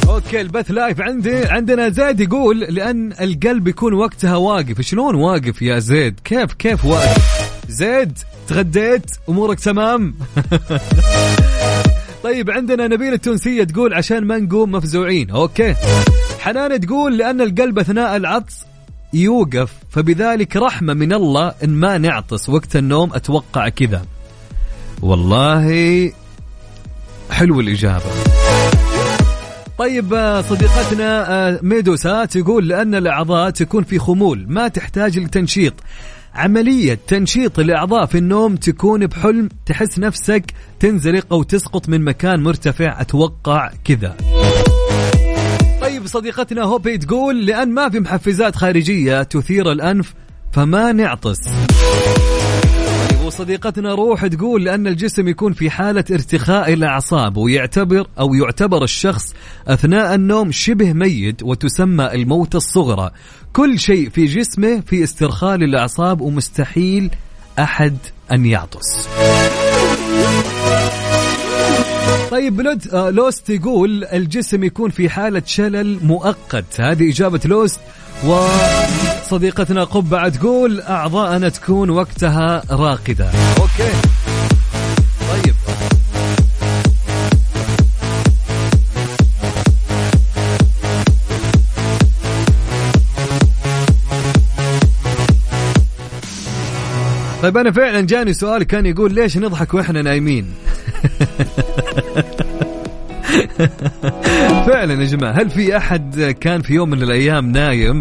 Okay 0.08 0.42
البث 0.42 0.72
live 0.72 1.02
عندي. 1.02 1.46
عندنا 1.46 1.90
زيد 1.90 2.20
يقول 2.20 2.60
لأن 2.60 3.12
القلب 3.22 3.68
يكون 3.68 3.94
وقتها 3.94 4.36
واقف. 4.36 4.82
شلون 4.82 5.16
واقف 5.16 5.62
يا 5.62 5.80
زيد؟ 5.80 6.20
كيف 6.24 6.54
كيف 6.54 6.86
واقف؟ 6.86 7.45
زيد 7.70 8.18
تغديت 8.48 9.12
أمورك 9.30 9.60
تمام؟ 9.60 10.16
طيب 12.24 12.52
عندنا 12.52 12.88
نبيلة 12.88 13.14
التونسية 13.14 13.64
تقول 13.64 13.94
عشان 13.94 14.24
ما 14.24 14.38
نقوم 14.38 14.72
مفزوعين. 14.72 15.30
Okay. 15.30 15.76
حنان 16.40 16.80
تقول 16.80 17.18
لأن 17.18 17.42
القلب 17.42 17.80
أثناء 17.80 18.16
العطس 18.16 18.66
يوقف 19.14 19.74
فبذلك 19.90 20.58
رحمة 20.58 20.94
من 20.94 21.14
الله 21.14 21.54
إن 21.64 21.70
ما 21.70 21.98
نعطس 21.98 22.50
وقت 22.50 22.76
النوم 22.76 23.14
أتوقع 23.14 23.70
كذا. 23.70 24.06
والله 25.02 26.12
حلو 27.30 27.60
الإجابة. 27.60 28.06
طيب 29.78 30.14
آه، 30.14 30.42
صديقتنا 30.42 31.32
آه، 31.32 31.60
ميدوسا 31.62 32.26
تقول 32.26 32.68
لأن 32.68 32.96
الأعضاء 32.96 33.50
تكون 33.50 33.84
في 33.84 34.00
خمول 34.00 34.46
ما 34.48 34.68
تحتاج 34.68 35.20
لتنشيط. 35.20 35.74
عملية 36.36 37.00
تنشيط 37.08 37.60
الأعضاء 37.60 38.06
في 38.06 38.18
النوم 38.18 38.56
تكون 38.56 39.08
بحلم 39.08 39.50
تحس 39.66 40.00
نفسك 40.00 40.44
تنزلق 40.80 41.34
أو 41.34 41.44
تسقط 41.44 41.90
من 41.90 42.04
مكان 42.04 42.44
مرتفع. 42.44 43.02
أتوقع 43.02 43.72
كذا. 43.84 44.16
طيب 45.82 46.08
صديقتنا 46.08 46.64
هوبي 46.64 46.98
تقول 46.98 47.46
لأن 47.46 47.74
ما 47.74 47.90
في 47.90 48.00
محفزات 48.00 48.56
خارجية 48.56 49.24
تثير 49.24 49.72
الأنف 49.72 50.14
فما 50.54 50.92
نعطس. 50.92 51.40
وصديقتنا 53.36 53.96
روح 53.96 54.28
تقول 54.28 54.64
لأن 54.64 54.88
الجسم 54.88 55.28
يكون 55.28 55.54
في 55.54 55.70
حالة 55.70 56.04
ارتخاء 56.12 56.74
الأعصاب 56.74 57.38
ويعتبر 57.38 58.08
أو 58.20 58.34
يعتبر 58.34 58.84
الشخص 58.84 59.34
أثناء 59.68 60.16
النوم 60.16 60.52
شبه 60.52 60.94
ميت 60.94 61.44
وتسمى 61.44 62.06
الموت 62.14 62.56
الصغرى. 62.56 63.12
كل 63.54 63.80
شيء 63.80 64.10
في 64.10 64.26
جسمه 64.26 64.84
في 64.88 65.04
استرخاء 65.04 65.58
للأعصاب 65.58 66.22
ومستحيل 66.22 67.12
أحد 67.60 67.98
أن 68.34 68.46
يعطس. 68.46 69.08
طيب 72.36 72.58
بلود 72.58 72.88
آه 72.94 73.10
لوست 73.10 73.50
يقول 73.50 74.04
الجسم 74.04 74.64
يكون 74.64 74.90
في 74.90 75.10
حالة 75.10 75.42
شلل 75.46 76.00
مؤقت. 76.06 76.82
هذه 76.82 77.10
إجابة 77.10 77.40
لوست. 77.46 77.80
وصديقتنا 78.26 79.84
قبعة 79.84 80.30
تقول 80.30 80.82
أعضاءنا 80.82 81.50
تكون 81.50 81.90
وقتها 81.90 82.64
راقدة. 82.72 83.32
Okay. 83.58 84.15
طيب 97.42 97.58
أنا 97.58 97.72
فعلا 97.72 98.02
جاني 98.02 98.34
سؤال 98.34 98.64
كان 98.64 98.86
يقول 98.86 99.14
ليش 99.14 99.38
نضحك 99.38 99.74
وإحنا 99.74 100.02
نايمين؟ 100.02 100.46
فعلا 104.68 104.94
يا 105.04 105.06
جماعة 105.08 105.32
هل 105.32 105.50
في 105.50 105.78
أحد 105.78 106.36
كان 106.40 106.62
في 106.62 106.74
يوم 106.74 106.90
من 106.90 107.04
الأيام 107.04 107.52
نايم 107.52 108.00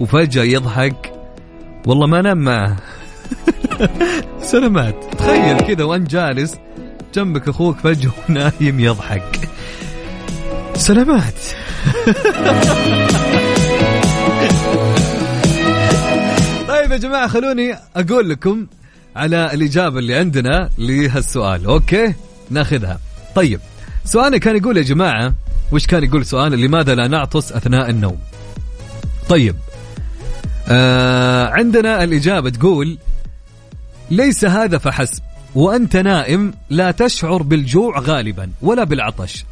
وفجأة 0.00 0.42
يضحك؟ 0.42 1.12
والله 1.86 2.06
ما 2.06 2.22
نام 2.22 2.38
معه. 2.38 2.76
سلامات. 4.52 5.04
تخيل 5.18 5.60
كذا 5.60 5.84
وأنت 5.84 6.10
جالس 6.10 6.56
جنبك 7.14 7.48
أخوك 7.48 7.76
فجأة 7.78 8.10
نايم 8.28 8.80
يضحك. 8.80 9.48
سلامات. 10.74 11.34
يا 16.94 16.98
جماعة 16.98 17.28
خلوني 17.28 17.74
أقول 17.96 18.30
لكم 18.30 18.66
على 19.16 19.54
الإجابة 19.54 19.98
اللي 19.98 20.14
عندنا 20.14 20.70
لهالسؤال. 20.78 21.66
أوكي؟ 21.66 22.14
ناخذها. 22.50 23.00
طيب 23.34 23.60
سؤالنا 24.04 24.38
كان 24.38 24.56
يقول 24.56 24.76
يا 24.76 24.82
جماعة 24.82 25.34
وش 25.72 25.86
كان 25.86 26.04
يقول 26.04 26.26
سؤال 26.26 26.52
لماذا 26.52 26.94
لا 26.94 27.08
نعطس 27.08 27.52
أثناء 27.52 27.90
النوم؟ 27.90 28.18
طيب 29.28 29.56
آه 30.68 31.46
عندنا 31.48 32.04
الإجابة 32.04 32.50
تقول 32.50 32.98
ليس 34.10 34.44
هذا 34.44 34.78
فحسب 34.78 35.22
وأنت 35.54 35.96
نائم 35.96 36.54
لا 36.70 36.90
تشعر 36.90 37.42
بالجوع 37.42 37.98
غالبا 37.98 38.50
ولا 38.62 38.84
بالعطش. 38.84 39.44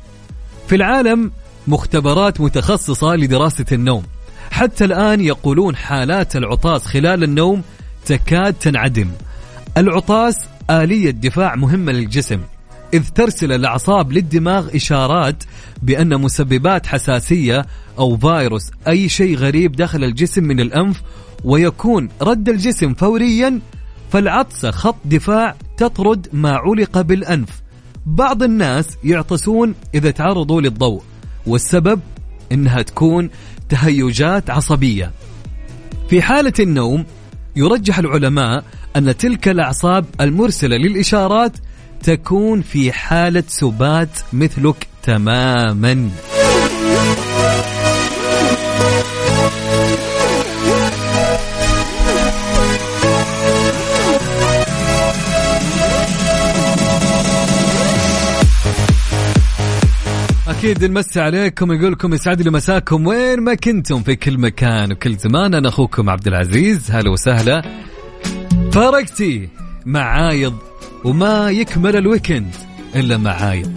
في 0.69 0.75
العالم 0.75 1.33
مختبرات 1.67 2.41
متخصصة 2.41 3.15
لدراسة 3.15 3.67
النوم. 3.73 4.05
حتى 4.53 4.85
الآن 4.85 5.21
يقولون 5.21 5.77
حالات 5.77 6.37
العطاس 6.37 6.87
خلال 6.87 7.25
النوم 7.25 7.63
تكاد 8.07 8.55
تنعدم. 8.55 9.11
العطاس 9.77 10.37
آلية 10.71 11.11
دفاع 11.11 11.55
مهمة 11.55 11.93
للجسم 11.93 12.41
إذ 12.95 13.09
ترسل 13.09 13.53
الأعصاب 13.53 14.13
للدماغ 14.13 14.77
إشارات 14.77 15.45
بأن 15.83 16.21
مسببات 16.21 16.87
حساسية 16.87 17.67
أو 17.99 18.17
فيروس 18.17 18.71
أي 18.89 19.09
شيء 19.09 19.37
غريب 19.37 19.73
دخل 19.73 20.05
الجسم 20.05 20.45
من 20.45 20.61
الأنف 20.61 21.03
ويكون 21.45 22.09
رد 22.23 22.49
الجسم 22.49 22.95
فوريا 22.95 23.61
فالعطسة 24.11 24.71
خط 24.71 24.97
دفاع 25.05 25.55
تطرد 25.77 26.29
ما 26.33 26.53
علق 26.53 27.01
بالأنف. 27.01 27.63
بعض 28.07 28.43
الناس 28.43 28.87
يعطسون 29.05 29.75
إذا 29.95 30.11
تعرضوا 30.11 30.61
للضوء 30.61 31.03
والسبب 31.47 32.01
إنها 32.53 32.83
تكون 32.83 33.31
تهيجات 33.73 34.51
عصبية. 34.51 35.11
في 36.11 36.23
حالة 36.23 36.53
النوم 36.61 37.05
يرجح 37.57 37.99
العلماء 37.99 38.65
أن 38.97 39.17
تلك 39.17 39.49
الأعصاب 39.49 40.05
المرسلة 40.21 40.77
للإشارات 40.77 41.53
تكون 42.03 42.63
في 42.63 42.93
حالة 42.93 43.45
سبات 43.47 44.19
مثلك 44.33 44.87
تماما. 45.03 46.11
أكيد 60.63 60.85
نمسي 60.85 61.21
عليكم 61.21 61.73
يقول 61.73 61.93
لكم 61.93 62.15
يسعد 62.15 62.43
لي 62.43 62.51
مساكم 62.51 63.07
وين 63.07 63.41
ما 63.41 63.55
كنتم 63.55 64.03
في 64.03 64.17
كل 64.17 64.39
مكان 64.39 64.93
وكل 64.93 65.17
زمان. 65.17 65.55
أنا 65.55 65.69
أخوكم 65.69 66.11
عبد 66.11 66.27
العزيز 66.27 66.91
هلا 66.91 67.11
وسهلا. 67.11 67.63
فارقتي 68.73 69.49
مع 69.87 70.01
عايض 70.01 70.55
وما 71.05 71.51
يكمل 71.51 71.97
ال 71.97 72.04
weekend 72.04 72.55
إلا 72.95 73.17
مع 73.17 73.31
عايض 73.31 73.73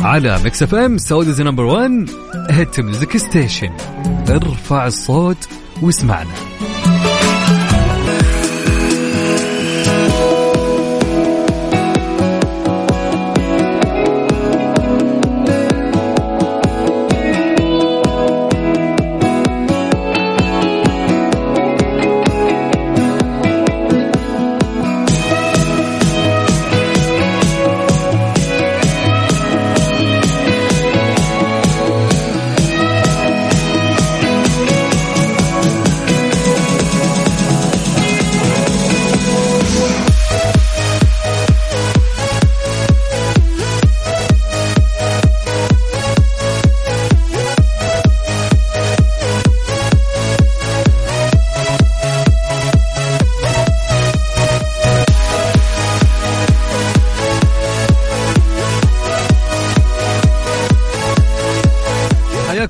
على 0.00 0.38
Mix 0.44 0.62
FM 0.62 0.98
Saudi's 0.98 1.42
number 1.42 1.64
1 1.64 2.10
hit 2.50 2.80
music 2.80 3.16
station 3.16 3.70
ارفع 4.28 4.86
الصوت 4.86 5.48
واسمعنا. 5.82 6.34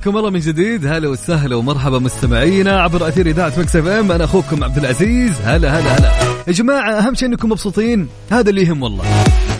حياكم 0.09 0.17
الله 0.17 0.29
من 0.29 0.39
جديد. 0.39 0.85
هلا 0.85 1.07
وسهلا 1.07 1.55
ومرحبا 1.55 1.99
مستمعينا 1.99 2.81
عبر 2.81 3.07
أثير 3.07 3.25
إذاعة 3.25 3.53
Mix 3.57 3.75
FM. 3.75 4.11
أنا 4.11 4.23
أخوكم 4.23 4.63
عبد 4.63 4.77
العزيز. 4.77 5.33
هلا 5.43 5.79
هلا 5.79 5.97
هلا. 5.97 6.11
يا 6.47 6.53
جماعة 6.53 6.91
أهم 6.91 7.15
شيء 7.15 7.27
أنكم 7.27 7.49
مبسوطين. 7.49 8.07
هذا 8.31 8.49
اللي 8.49 8.61
يهم 8.61 8.83
والله. 8.83 9.03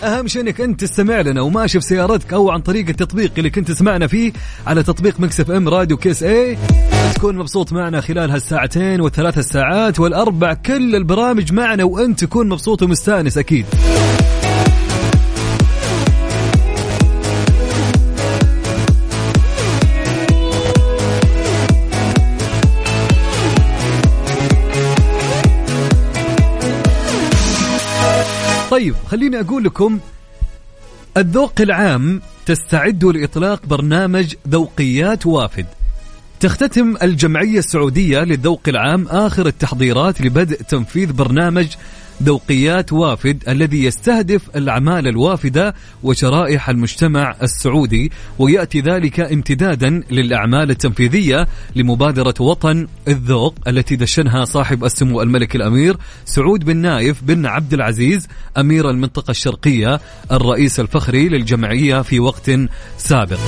أهم 0.04 0.28
شيء 0.28 0.41
أنك 0.41 0.62
أنت 0.62 0.82
تستمع 0.82 1.22
لنا 1.22 1.41
وماشي 1.41 1.80
في 1.80 1.86
سيارتك 1.86 2.34
أو 2.34 2.52
عن 2.52 2.62
طريق 2.62 2.88
التطبيق 2.89 3.32
اللي 3.38 3.50
كنت 3.50 3.68
تسمعنا 3.68 4.08
فيه 4.08 4.34
على 4.68 4.84
تطبيق 4.84 5.20
Mix 5.20 5.51
FM 5.51 5.70
Radio 5.70 5.97
KSA 5.97 6.57
تكون 7.16 7.38
مبسوط 7.38 7.74
معنا 7.74 8.02
خلال 8.02 8.32
هالساعتين 8.32 9.02
والثلاث 9.02 9.38
الساعات 9.38 10.00
والأربع. 10.00 10.54
كل 10.54 10.95
البرامج 10.95 11.54
معنا 11.54 11.84
وأنت 11.84 12.24
تكون 12.24 12.50
مبسوط 12.50 12.82
ومستانس 12.82 13.38
أكيد. 13.38 13.66
طيب 28.80 28.95
خليني 29.07 29.39
أقول 29.39 29.63
لكم 29.63 29.99
الذوق 31.17 31.61
العام 31.61 32.21
تستعد 32.45 33.05
لإطلاق 33.05 33.65
برنامج 33.65 34.36
ذوقيات 34.47 35.25
وافد. 35.25 35.65
تختتم 36.39 36.95
الجمعية 37.03 37.59
السعودية 37.59 38.19
للذوق 38.19 38.61
العام 38.67 39.07
آخر 39.07 39.47
التحضيرات 39.47 40.21
لبدء 40.21 40.61
تنفيذ 40.61 41.13
برنامج 41.13 41.67
ذوقيات 42.24 42.93
وافد 42.93 43.43
الذي 43.47 43.84
يستهدف 43.84 44.55
الأعمال 44.55 45.07
الوافدة 45.07 45.76
وشرائح 46.03 46.70
المجتمع 46.70 47.36
السعودي 47.43 48.11
ويأتي 48.39 48.82
ذلك 48.82 49.20
امتدادا 49.20 50.03
للأعمال 50.11 50.70
التنفيذية 50.70 51.47
لمبادرة 51.76 52.34
وطن 52.39 52.88
الذوق 53.07 53.55
التي 53.67 53.95
دشنها 53.95 54.45
صاحب 54.45 54.86
السمو 54.86 55.22
الملك 55.22 55.55
الأمير 55.55 55.97
سعود 56.26 56.65
بن 56.65 56.78
نايف 56.78 57.24
بن 57.24 57.45
عبد 57.45 57.74
العزيز 57.74 58.28
أمير 58.57 58.89
المنطقة 58.89 59.32
الشرقية 59.32 59.99
الرئيس 60.32 60.80
الفخري 60.80 61.30
للجمعية 61.30 62.01
في 62.01 62.20
وقت 62.20 62.51
سابق. 62.97 63.39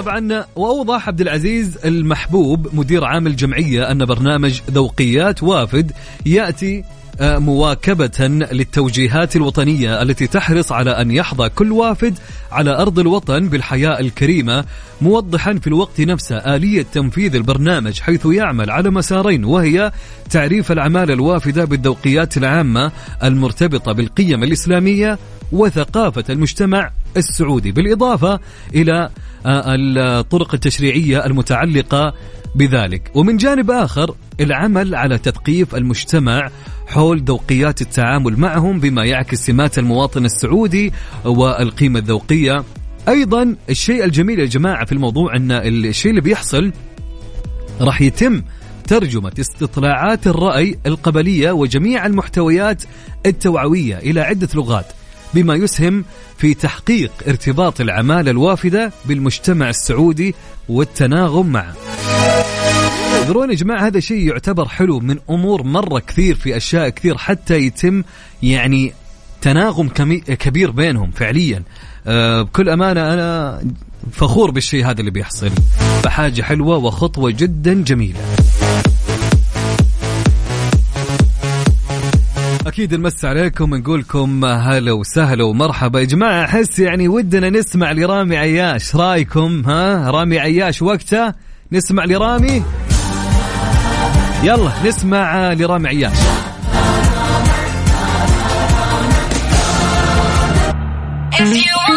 طبعا 0.00 0.44
وأوضح 0.56 1.08
عبد 1.08 1.20
العزيز 1.20 1.78
المحبوب 1.84 2.68
مدير 2.74 3.04
عام 3.04 3.26
الجمعية 3.26 3.90
أن 3.90 4.04
برنامج 4.04 4.60
ذوقيات 4.70 5.42
وافد 5.42 5.92
يأتي 6.26 6.84
آه، 7.20 7.38
مواكبة 7.38 8.28
للتوجيهات 8.52 9.36
الوطنية 9.36 10.02
التي 10.02 10.26
تحرص 10.26 10.72
على 10.72 10.90
أن 10.90 11.10
يحظى 11.10 11.48
كل 11.48 11.72
وافد 11.72 12.18
على 12.52 12.70
أرض 12.70 12.98
الوطن 12.98 13.48
بالحياة 13.48 14.00
الكريمة 14.00 14.64
موضحا 15.00 15.54
في 15.54 15.66
الوقت 15.66 16.00
نفسه 16.00 16.36
آلية 16.36 16.82
تنفيذ 16.82 17.34
البرنامج 17.34 18.00
حيث 18.00 18.26
يعمل 18.26 18.70
على 18.70 18.90
مسارين 18.90 19.44
وهي 19.44 19.92
تعريف 20.30 20.72
الأعمال 20.72 21.10
الوافدة 21.10 21.64
بالذوقيات 21.64 22.36
العامة 22.36 22.92
المرتبطة 23.22 23.92
بالقيم 23.92 24.42
الإسلامية 24.42 25.18
وثقافة 25.52 26.24
المجتمع 26.30 26.90
السعودي 27.16 27.72
بالإضافة 27.72 28.40
إلى 28.74 29.10
آه، 29.46 29.74
الطرق 29.76 30.54
التشريعية 30.54 31.26
المتعلقة 31.26 32.14
بذلك. 32.54 33.10
ومن 33.14 33.36
جانب 33.36 33.70
آخر 33.70 34.14
العمل 34.40 34.94
على 34.94 35.18
تثقيف 35.18 35.74
المجتمع 35.74 36.50
حول 36.86 37.22
ذوقيات 37.22 37.80
التعامل 37.80 38.40
معهم 38.40 38.80
بما 38.80 39.04
يعكس 39.04 39.38
سمات 39.38 39.78
المواطن 39.78 40.24
السعودي 40.24 40.92
والقيمة 41.24 41.98
الذوقية. 41.98 42.64
أيضا 43.08 43.56
الشيء 43.70 44.04
الجميل 44.04 44.38
يا 44.38 44.46
جماعة 44.46 44.84
في 44.84 44.92
الموضوع 44.92 45.36
أن 45.36 45.52
الشيء 45.52 46.10
اللي 46.10 46.20
بيحصل 46.20 46.72
راح 47.80 48.00
يتم 48.00 48.42
ترجمة 48.86 49.32
استطلاعات 49.40 50.26
الرأي 50.26 50.78
القبلية 50.86 51.50
وجميع 51.50 52.06
المحتويات 52.06 52.82
التوعوية 53.26 53.98
إلى 53.98 54.20
عدة 54.20 54.48
لغات. 54.54 54.86
بما 55.34 55.54
يسهم 55.54 56.04
في 56.38 56.54
تحقيق 56.54 57.10
ارتباط 57.28 57.80
العمالة 57.80 58.30
الوافدة 58.30 58.92
بالمجتمع 59.04 59.68
السعودي 59.68 60.34
والتناغم 60.68 61.46
معه. 61.46 61.74
تدرون 63.24 63.50
يا 63.50 63.54
جماعة 63.54 63.86
هذا 63.86 64.00
شيء 64.00 64.28
يعتبر 64.28 64.68
حلو 64.68 65.00
من 65.00 65.18
أمور 65.30 65.62
مرة 65.62 65.98
كثير 65.98 66.34
في 66.34 66.56
أشياء 66.56 66.88
كثير 66.88 67.18
حتى 67.18 67.56
يتم 67.56 68.02
يعني 68.42 68.92
تناغم 69.40 69.88
كبير 70.28 70.70
بينهم 70.70 71.10
فعليا. 71.10 71.62
أه 72.06 72.42
بكل 72.42 72.68
أمانة 72.68 73.14
أنا 73.14 73.60
فخور 74.12 74.50
بالشيء 74.50 74.86
هذا 74.86 75.00
اللي 75.00 75.10
بيحصل. 75.10 75.50
فحاجة 76.02 76.42
حلوة 76.42 76.76
وخطوة 76.76 77.30
جدا 77.30 77.74
جميلة. 77.74 78.20
أكيد 82.70 82.94
نمس 82.94 83.24
عليكم 83.24 83.74
نقول 83.74 84.00
لكم 84.00 84.44
هلا 84.44 84.92
وسهلا 84.92 85.44
ومرحبا. 85.44 86.00
يا 86.00 86.04
جماعة 86.04 86.44
أحس 86.44 86.78
يعني 86.78 87.08
ودنا 87.08 87.50
نسمع 87.50 87.92
لرامي 87.92 88.36
عياش. 88.36 88.96
رأيكم 88.96 89.62
ها؟ 89.66 90.10
رامي 90.10 90.38
عياش 90.38 90.82
وقته 90.82 91.34
نسمع 91.72 92.04
لرامي؟ 92.04 92.62
يلا 94.42 94.72
نسمع 94.84 95.52
لرامي 95.52 95.88
عياش. 95.88 96.16
If 101.32 101.54
you 101.54 101.89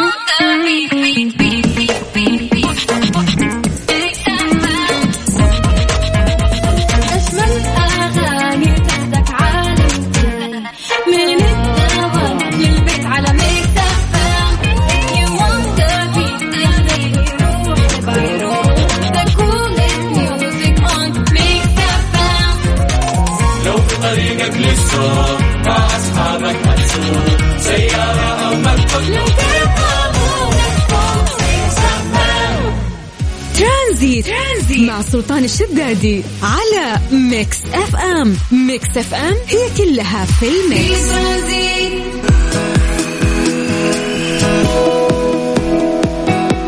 الشدادي 36.03 36.23
على 36.43 36.99
Mix 37.11 37.65
FM 37.65 38.35
Mix 38.67 38.97
FM 38.97 39.33
هي 39.47 39.69
كلها 39.77 40.25
في 40.25 40.45
ال 40.45 40.59
mix. 40.59 41.13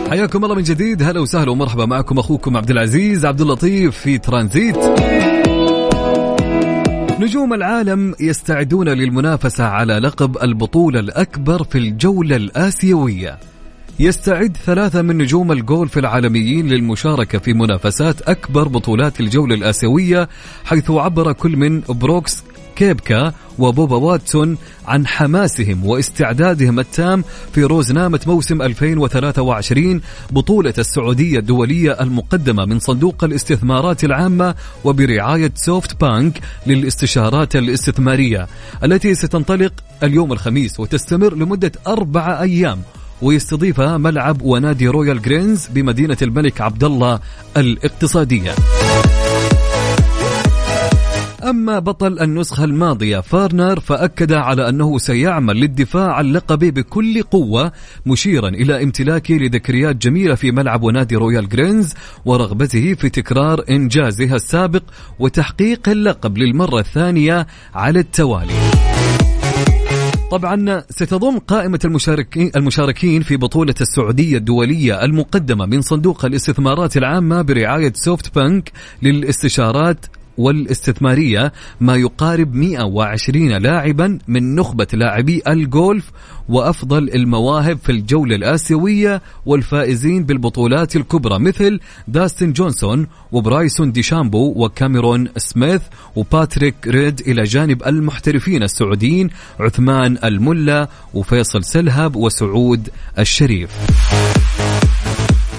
حياكم 0.10 0.44
الله 0.44 0.56
من 0.56 0.64
جديد. 0.64 1.04
هلا 1.04 1.20
وسهلا 1.20 1.52
ومرحبا 1.52 1.86
معكم 1.86 2.20
أخوكم 2.20 2.58
عبد 2.58 2.72
العزيز 2.72 3.26
عبد 3.26 3.42
اللطيف 3.42 3.98
في 3.98 4.18
ترانزيت. 4.18 4.78
نجوم 7.20 7.54
العالم 7.54 8.16
يستعدون 8.20 8.90
للمنافسة 8.90 9.64
على 9.64 9.94
لقب 10.00 10.38
البطولة 10.44 11.00
الأكبر 11.00 11.64
في 11.64 11.78
الجولة 11.78 12.36
الآسيوية. 12.36 13.40
يستعد 14.00 14.58
ثلاثة 14.66 15.02
من 15.02 15.18
نجوم 15.18 15.52
الجولف 15.52 15.98
العالميين 15.98 16.68
للمشاركة 16.68 17.40
في 17.40 17.54
منافسات 17.54 18.22
أكبر 18.22 18.68
بطولات 18.68 19.20
الجولة 19.20 19.56
الآسيوية 19.56 20.30
حيث 20.66 20.92
عبر 20.92 21.34
كل 21.34 21.58
من 21.58 21.82
بروكس 21.90 22.44
كيبكا 22.76 23.34
وبوبا 23.60 23.96
واتسون 23.96 24.58
عن 24.88 25.08
حماسهم 25.08 25.86
واستعدادهم 25.86 26.80
التام 26.80 27.24
في 27.54 27.64
روزنامة 27.64 28.20
موسم 28.28 28.62
2023 28.62 30.02
بطولة 30.32 30.74
السعودية 30.78 31.40
الدولية 31.40 31.92
المقدمة 32.02 32.66
من 32.66 32.80
صندوق 32.80 33.24
الاستثمارات 33.24 34.04
العامة 34.04 34.56
وبرعاية 34.84 35.52
سوفت 35.56 36.02
بانك 36.02 36.40
للاستشارات 36.68 37.56
الاستثمارية 37.56 38.48
التي 38.84 39.16
ستنطلق 39.16 39.74
اليوم 40.04 40.34
الخميس 40.34 40.80
وتستمر 40.80 41.36
لمدة 41.36 41.72
أربعة 41.88 42.42
أيام. 42.42 42.82
ويستضيفها 43.22 43.98
ملعب 43.98 44.42
ونادي 44.42 44.88
رويال 44.88 45.22
جرينز 45.22 45.68
بمدينة 45.68 46.18
الملك 46.22 46.62
عبد 46.62 46.84
الله 46.84 47.20
الاقتصادية. 47.58 48.52
أما 51.50 51.80
بطل 51.80 52.20
النسخة 52.20 52.64
الماضية 52.64 53.20
فارنر 53.20 53.80
فأكد 53.80 54.34
على 54.34 54.70
أنه 54.70 54.98
سيعمل 54.98 55.56
للدفاع 55.56 56.14
عن 56.14 56.32
لقبه 56.32 56.70
بكل 56.70 57.24
قوة 57.24 57.72
مشيرا 58.06 58.50
إلى 58.50 58.84
امتلاكه 58.84 59.34
لذكريات 59.34 59.96
جميلة 59.96 60.36
في 60.36 60.52
ملعب 60.52 60.84
ونادي 60.84 61.16
رويال 61.16 61.50
جرينز 61.50 61.94
ورغبته 62.26 62.94
في 62.94 63.10
تكرار 63.10 63.64
إنجازه 63.70 64.36
السابق 64.36 64.84
وتحقيق 65.20 65.90
اللقب 65.90 66.38
للمرة 66.38 66.80
الثانية 66.80 67.48
على 67.76 68.00
التوالي 68.00 68.65
طبعا 70.32 70.84
ستضم 70.90 71.40
قائمة 71.40 71.80
المشاركين 71.86 72.52
المشاركين 72.56 73.22
في 73.22 73.38
بطولة 73.38 73.76
السعودية 73.82 74.38
الدولية 74.38 75.04
المقدمة 75.04 75.66
من 75.66 75.82
صندوق 75.82 76.26
الاستثمارات 76.26 76.98
العامة 76.98 77.42
برعاية 77.42 77.94
سوفت 77.96 78.36
بانك 78.36 78.72
للاستشارات 79.02 80.06
والاستثمارية 80.38 81.54
ما 81.80 81.96
يقارب 81.96 82.54
120 82.54 83.58
لاعبا 83.58 84.20
من 84.28 84.56
نخبة 84.56 84.88
لاعبي 84.94 85.42
الجولف 85.48 86.12
وأفضل 86.50 87.10
المواهب 87.10 87.78
في 87.78 87.92
الجولة 87.92 88.36
الآسيوية 88.36 89.22
والفائزين 89.46 90.24
بالبطولات 90.24 90.96
الكبرى 90.96 91.40
مثل 91.40 91.80
داستن 92.08 92.54
جونسون 92.54 93.08
وبرايسون 93.32 93.92
ديشامبو 93.92 94.54
وكاميرون 94.66 95.28
سميث 95.38 95.82
وباتريك 96.16 96.76
ريد 96.88 97.20
إلى 97.20 97.44
جانب 97.44 97.84
المحترفين 97.88 98.64
السعوديين 98.64 99.30
عثمان 99.60 100.18
الملا 100.24 100.88
وفيصل 101.14 101.64
سلهب 101.64 102.16
وسعود 102.16 102.90
الشريف. 103.20 103.70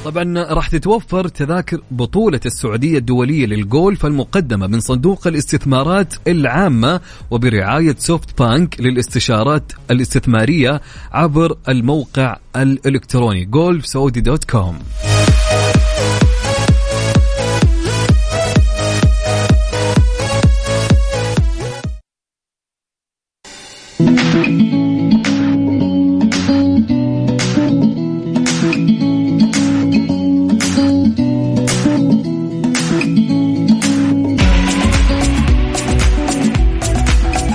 طبعا 0.06 0.42
راح 0.42 0.68
تتوفر 0.68 1.28
تذاكر 1.28 1.80
بطولة 1.90 2.40
السعودية 2.46 2.98
الدولية 2.98 3.46
للجولف 3.46 4.06
المقدمة 4.06 4.66
من 4.66 4.80
صندوق 4.80 5.26
الاستثمارات 5.26 6.14
العامة 6.28 7.00
وبرعاية 7.30 7.96
سوفت 7.98 8.38
بانك 8.38 8.80
للاستشارات 8.80 9.72
الاستثمارية 9.90 10.80
عبر 11.12 11.56
الموقع 11.68 12.36
الإلكتروني 12.56 13.44
جولف 13.44 13.86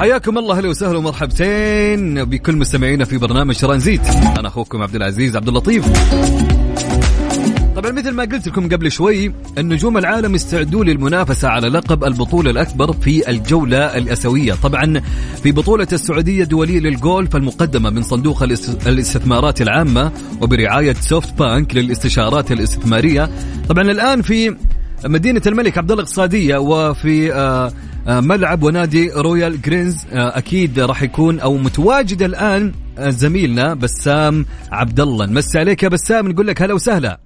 حياكم 0.02 0.38
الله 0.38 0.58
أهلا 0.58 0.70
وسهلا 0.70 0.98
ومرحبتين 0.98 2.24
بكل 2.24 2.56
مستمعينا 2.56 3.06
في 3.06 3.18
برنامج 3.18 3.56
ترانزيت 3.56 4.06
أنا 4.40 4.48
أخوكم 4.48 4.82
عبد 4.82 4.96
العزيز 4.96 5.36
عبد 5.36 5.48
اللطيف. 5.48 5.86
طبعا 7.76 7.92
مثل 7.92 8.12
ما 8.12 8.24
قلت 8.24 8.48
لكم 8.48 8.70
قبل 8.70 8.92
شوي 8.92 9.34
النجوم 9.58 9.98
العالم 9.98 10.36
استعدوا 10.36 10.84
للمنافسة 10.84 11.48
على 11.48 11.68
لقب 11.68 12.04
البطولة 12.04 12.52
الأكبر 12.52 12.94
في 12.94 13.30
الجولة 13.30 13.98
الأسيوية. 13.98 14.54
طبعا 14.54 15.02
في 15.44 15.52
بطولة 15.52 15.88
السعودية 15.94 16.44
الدولية 16.44 16.80
للجولف 16.80 17.36
المقدمة 17.36 17.90
من 17.90 18.04
صندوق 18.04 18.44
الاستثمارات 18.88 19.62
العامة 19.62 20.12
وبرعاية 20.42 20.94
سوفت 20.94 21.34
بانك 21.40 21.76
للاستشارات 21.76 22.52
الاستثمارية. 22.52 23.30
طبعا 23.70 23.84
الآن 23.84 24.22
في 24.22 24.56
مدينة 25.06 25.42
الملك 25.48 25.78
عبد 25.78 25.92
الله 25.92 26.04
الاقتصادية 26.04 26.58
وفي 26.58 27.34
آه، 27.34 27.72
ملعب 28.08 28.64
ونادي 28.64 29.12
رويال 29.12 29.62
جرينز 29.62 30.08
آه، 30.14 30.38
أكيد 30.38 30.80
راح 30.80 31.04
يكون 31.04 31.40
أو 31.40 31.58
متواجد 31.58 32.22
الآن 32.22 32.72
آه، 32.98 33.10
زميلنا 33.10 33.74
بسام 33.74 34.46
عبد 34.72 35.00
الله 35.00 35.26
نمسي 35.26 35.60
عليك 35.60 35.84
يا 35.84 35.90
بسام 35.90 36.28
نقول 36.28 36.48
لك 36.48 36.62
هلا 36.62 36.74
وسهلا. 36.74 37.20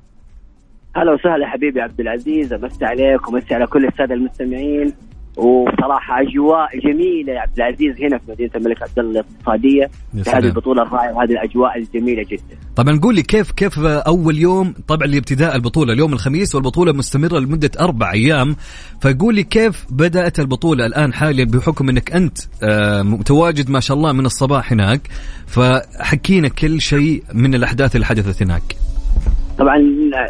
هلا 0.95 1.11
وسهلا 1.13 1.47
حبيبي 1.47 1.81
عبد 1.81 1.99
العزيز 1.99 2.53
امسي 2.53 2.85
عليك 2.85 3.29
ومسي 3.29 3.53
على 3.53 3.67
كل 3.67 3.85
السادة 3.85 4.13
المستمعين. 4.15 4.93
وصراحة 5.37 6.21
أجواء 6.21 6.79
جميلة 6.79 7.33
يا 7.33 7.39
عبد 7.39 7.57
العزيز 7.57 8.01
هنا 8.01 8.17
في 8.17 8.31
مدينة 8.31 8.49
الملك 8.55 8.83
عبد 8.83 8.99
الله 8.99 9.11
الاقتصادية 9.11 9.89
في 10.23 10.29
هذه 10.29 10.45
البطولة 10.45 10.81
الرائعة 10.81 11.13
وهذه 11.13 11.31
الأجواء 11.31 11.77
الجميلة 11.77 12.23
جدا. 12.23 12.57
طبعا 12.75 12.99
قول 12.99 13.15
لي 13.15 13.23
كيف 13.23 13.51
كيف 13.51 13.79
أول 13.79 14.37
يوم 14.37 14.73
طبعا 14.87 15.07
لابتداء 15.07 15.55
البطولة 15.55 15.93
اليوم 15.93 16.13
الخميس 16.13 16.55
والبطولة 16.55 16.93
مستمرة 16.93 17.39
لمدة 17.39 17.71
أربع 17.79 18.11
أيام 18.11 18.55
فقول 19.01 19.35
لي 19.35 19.43
كيف 19.43 19.85
بدأت 19.89 20.39
البطولة 20.39 20.85
الآن 20.85 21.13
حاليا 21.13 21.45
بحكم 21.45 21.89
إنك 21.89 22.11
أنت 22.11 22.37
آه، 22.63 23.01
متواجد 23.01 23.69
ما 23.69 23.79
شاء 23.79 23.97
الله 23.97 24.11
من 24.11 24.25
الصباح 24.25 24.71
هناك 24.71 25.01
فحكينا 25.47 26.47
كل 26.47 26.81
شيء 26.81 27.23
من 27.33 27.55
الأحداث 27.55 27.95
اللي 27.95 28.05
حدثت 28.05 28.43
هناك. 28.43 28.75
طبعا 29.57 29.77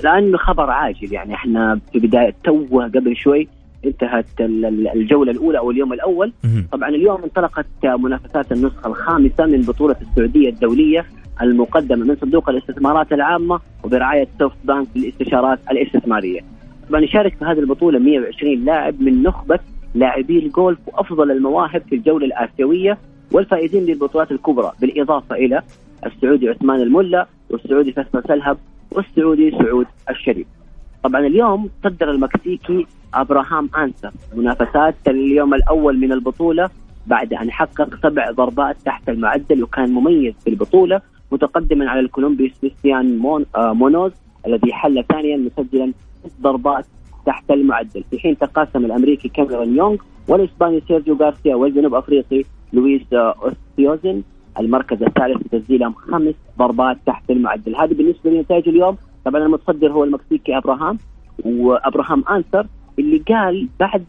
لأنه 0.04 0.38
خبر 0.38 0.70
عاجل 0.70 1.14
يعني 1.14 1.34
إحنا 1.34 1.80
في 1.94 2.00
بدايه 2.00 2.36
توه 2.44 2.86
قبل 2.86 3.16
شوي 3.16 3.48
انتهت 3.88 4.26
الجولة 4.96 5.32
الأولى 5.32 5.58
أو 5.58 5.72
اليوم 5.72 5.94
الأول 5.94 6.34
طبعا 6.72 6.90
اليوم 6.90 7.24
انطلقت 7.24 7.66
منافسات 7.86 8.52
النسخة 8.52 8.88
الخامسة 8.88 9.46
من 9.46 9.62
بطولة 9.62 9.96
السعودية 10.02 10.50
الدولية 10.50 11.06
المقدمة 11.42 12.06
من 12.06 12.16
صندوق 12.16 12.50
الاستثمارات 12.50 13.14
العامة 13.14 13.60
وبرعاية 13.84 14.28
سوفت 14.40 14.58
بانك 14.64 14.88
للاستشارات 14.96 15.60
الاستثمارية. 15.72 16.40
طبعا 16.90 17.02
يشارك 17.02 17.36
في 17.40 17.46
هذه 17.46 17.60
البطولة 17.60 18.00
120 18.00 18.66
لاعب 18.66 19.02
من 19.02 19.24
نخبة 19.24 19.60
لاعبي 19.96 20.40
الجولف 20.40 20.80
وأفضل 20.88 21.32
المواهب 21.32 21.82
في 21.90 21.96
الجولة 21.96 22.26
الآسيوية 22.26 22.98
والفائزين 23.32 23.84
للبطولات 23.86 24.32
الكبرى 24.32 24.72
بالإضافة 24.82 25.36
إلى 25.36 25.62
السعودي 26.06 26.50
عثمان 26.50 26.82
الملا 26.82 27.28
والسعودي 27.50 27.92
فيصل 27.92 28.24
سلهب 28.28 28.58
والسعودي 28.92 29.52
سعود 29.52 29.86
الشريف. 30.10 30.48
طبعا 31.06 31.28
اليوم 31.28 31.70
صدر 31.84 32.12
المكسيكي 32.12 32.86
أبراهام 33.14 33.70
أنسر 33.78 34.12
منافسات 34.36 34.96
اليوم 35.08 35.54
الأول 35.54 35.98
من 35.98 36.12
البطولة 36.12 36.70
بعد 37.08 37.34
أن 37.34 37.52
حقق 37.52 37.90
سبع 38.04 38.32
ضربات 38.32 38.78
تحت 38.86 39.10
المعدل 39.10 39.64
وكان 39.64 39.90
مميز 39.90 40.34
في 40.44 40.50
البطولة 40.50 41.02
متقدما 41.32 41.90
على 41.90 42.00
الكولومبي 42.00 42.54
سيباستيان 42.58 43.18
مون 43.18 43.46
آه 43.56 43.74
مونوز 43.74 44.12
الذي 44.48 44.74
حل 44.74 45.04
ثانيا 45.10 45.38
مسجلا 45.38 45.92
ست 46.26 46.42
ضربات 46.42 46.86
تحت 47.26 47.52
المعدل. 47.52 48.04
في 48.12 48.20
حين 48.20 48.38
تقاسم 48.38 48.86
الأمريكي 48.86 49.30
كاميرون 49.30 49.78
يونغ 49.78 49.98
والإسباني 50.28 50.82
سيرجيو 50.88 51.16
غارسيا 51.16 51.56
والجنوب 51.56 51.94
أفريقي 51.94 52.44
لويس 52.74 53.14
اوستيوزن 53.14 54.22
المركز 54.60 55.04
الثالث 55.04 55.38
بتسجيلهم 55.44 55.94
خمس 55.94 56.36
ضربات 56.60 56.98
تحت 57.06 57.32
المعدل. 57.32 57.76
هذه 57.76 57.94
بالنسبة 57.94 58.30
لنتائج 58.32 58.70
اليوم. 58.70 58.98
طبعا 59.26 59.42
المتصدر 59.46 59.92
هو 59.92 60.04
المكسيكي 60.04 60.58
أبراهام 60.58 60.98
وأبراهام 61.46 62.24
انسر 62.30 62.68
اللي 63.00 63.18
قال 63.18 63.68
بعد 63.80 64.06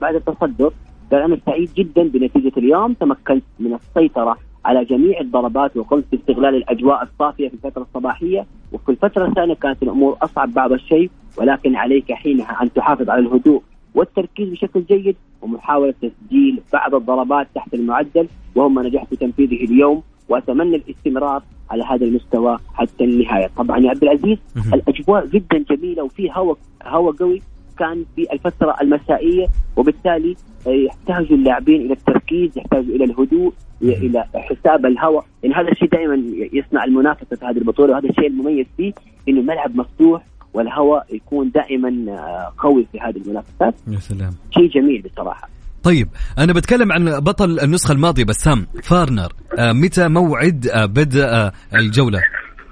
بعد 0.00 0.14
التصدر 0.14 0.72
قال 1.12 1.22
أنا 1.22 1.38
سعيد 1.46 1.70
جدا 1.76 2.02
بنتيجة 2.02 2.52
اليوم 2.56 2.92
تمكنت 2.92 3.44
من 3.60 3.74
السيطرة 3.74 4.38
على 4.64 4.84
جميع 4.84 5.20
الضربات 5.20 5.76
وقمت 5.76 6.04
باستغلال 6.12 6.54
الأجواء 6.54 7.02
الصافية 7.02 7.48
في 7.48 7.54
الفترة 7.54 7.82
الصباحية. 7.82 8.46
وفي 8.72 8.88
الفترة 8.88 9.26
الثانية 9.26 9.54
كانت 9.54 9.82
الأمور 9.82 10.16
أصعب 10.22 10.52
بعض 10.54 10.72
الشيء 10.72 11.10
ولكن 11.38 11.76
عليك 11.76 12.12
حينها 12.12 12.62
أن 12.62 12.72
تحافظ 12.72 13.10
على 13.10 13.20
الهدوء 13.20 13.62
والتركيز 13.94 14.48
بشكل 14.48 14.84
جيد 14.84 15.16
ومحاولة 15.42 15.94
تسجيل 16.02 16.60
بعض 16.72 16.94
الضربات 16.94 17.48
تحت 17.54 17.74
المعدل. 17.74 18.28
وهم 18.54 18.78
نجحت 18.78 19.08
في 19.08 19.16
تنفيذه 19.16 19.64
اليوم 19.64 20.02
وأتمنى 20.28 20.76
الاستمرار 20.76 21.42
على 21.70 21.84
هذا 21.84 22.04
المستوى 22.06 22.58
حتى 22.74 23.04
النهاية، 23.04 23.50
طبعا 23.56 23.78
يا 23.78 23.90
عبد 23.90 24.02
العزيز 24.02 24.38
الأجواء 24.74 25.26
جدا 25.26 25.58
جميلة 25.58 26.02
وفي 26.02 26.30
هواء 26.32 26.58
هواء 26.82 27.14
قوي 27.14 27.42
كان 27.78 28.04
في 28.16 28.32
الفترة 28.32 28.76
المسائية 28.82 29.46
وبالتالي 29.76 30.36
يحتاج 30.66 31.32
اللاعبين 31.32 31.80
إلى 31.80 31.92
التركيز، 31.92 32.58
يحتاج 32.58 32.84
إلى 32.84 33.04
الهدوء، 33.04 33.52
إلى 33.82 34.24
حساب 34.34 34.86
الهواء، 34.86 35.24
يعني 35.42 35.54
هذا 35.54 35.68
الشيء 35.72 35.88
دائما 35.88 36.22
يصنع 36.52 36.84
المنافسة 36.84 37.36
في 37.36 37.44
هذه 37.44 37.58
البطولة 37.58 37.92
وهذا 37.92 38.08
الشيء 38.08 38.26
المميز 38.26 38.66
فيه 38.76 38.92
إنه 39.28 39.40
الملعب 39.40 39.76
مفتوح 39.76 40.22
والهواء 40.54 41.06
يكون 41.14 41.50
دائما 41.50 42.12
آه، 42.12 42.52
قوي 42.58 42.86
في 42.92 43.00
هذه 43.00 43.16
المنافسات. 43.16 43.74
يا 43.88 43.98
سلام. 43.98 44.34
شيء 44.50 44.68
جميل 44.68 45.02
بصراحة. 45.02 45.48
طيب 45.88 46.08
أنا 46.38 46.52
بتكلم 46.52 46.92
عن 46.92 47.20
بطل 47.20 47.60
النسخة 47.60 47.92
الماضية 47.92 48.24
بسام 48.24 48.66
فارنر. 48.82 49.32
آه 49.58 49.72
متى 49.72 50.08
موعد 50.08 50.66
آه 50.66 50.86
بدء 50.86 51.24
آه 51.24 51.52
الجولة 51.74 52.22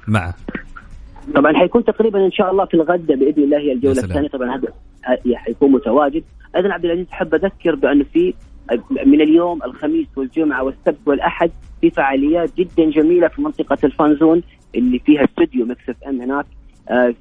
معه؟ 0.08 0.34
طبعا 1.34 1.52
حيكون 1.52 1.84
تقريبا 1.84 2.26
إن 2.26 2.30
شاء 2.32 2.50
الله 2.50 2.64
في 2.64 2.74
الغد 2.74 3.06
بإذن 3.06 3.42
الله 3.42 3.58
هي 3.58 3.72
الجولة 3.72 4.02
الثانية. 4.02 4.28
طبعا 4.28 4.56
هذا 4.56 4.68
حيكون 5.36 5.72
متواجد. 5.72 6.24
أيضا 6.56 6.72
عبد 6.72 6.84
العزيز 6.84 7.06
أحب 7.12 7.34
أذكر 7.34 7.74
بأنه 7.74 8.04
في 8.12 8.34
من 9.06 9.20
اليوم 9.20 9.62
الخميس 9.62 10.06
والجمعة 10.16 10.62
والسبت 10.64 10.98
والأحد 11.06 11.50
في 11.80 11.90
فعاليات 11.90 12.50
جدا 12.58 12.90
جميلة 12.90 13.28
في 13.28 13.42
منطقة 13.42 13.78
ال 13.84 13.92
fan 13.92 14.13
zone 14.13 14.42
اللي 14.74 14.98
فيها 14.98 15.24
استوديو 15.24 15.66
Mix 15.66 15.88
FM 15.88 16.20
هناك 16.20 16.46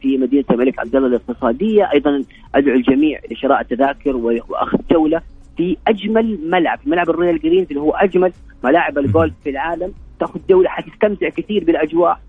في 0.02 0.18
مدينة 0.18 0.46
الملك 0.52 0.80
عبد 0.80 0.96
الله 0.96 1.08
الاقتصادية. 1.08 1.92
أيضا 1.94 2.24
أدعو 2.56 2.76
الجميع 2.76 3.20
لشراء 3.32 3.62
التذاكر 3.62 4.16
وأخذ 4.16 4.78
جولة. 4.92 5.22
في 5.58 5.78
أجمل 5.88 6.50
ملعب 6.50 6.80
ملعب 6.86 7.10
الرويال 7.10 7.40
جرينز 7.40 7.68
اللي 7.70 7.82
هو 7.82 7.92
أجمل 7.92 8.32
ملاعب 8.64 8.98
الجولف 8.98 9.34
في 9.44 9.50
العالم. 9.50 9.94
تاخذ 10.20 10.40
جوله 10.50 10.70
حتستمتع 10.70 11.30
كثير 11.30 11.64
بالأجواء. 11.64 12.20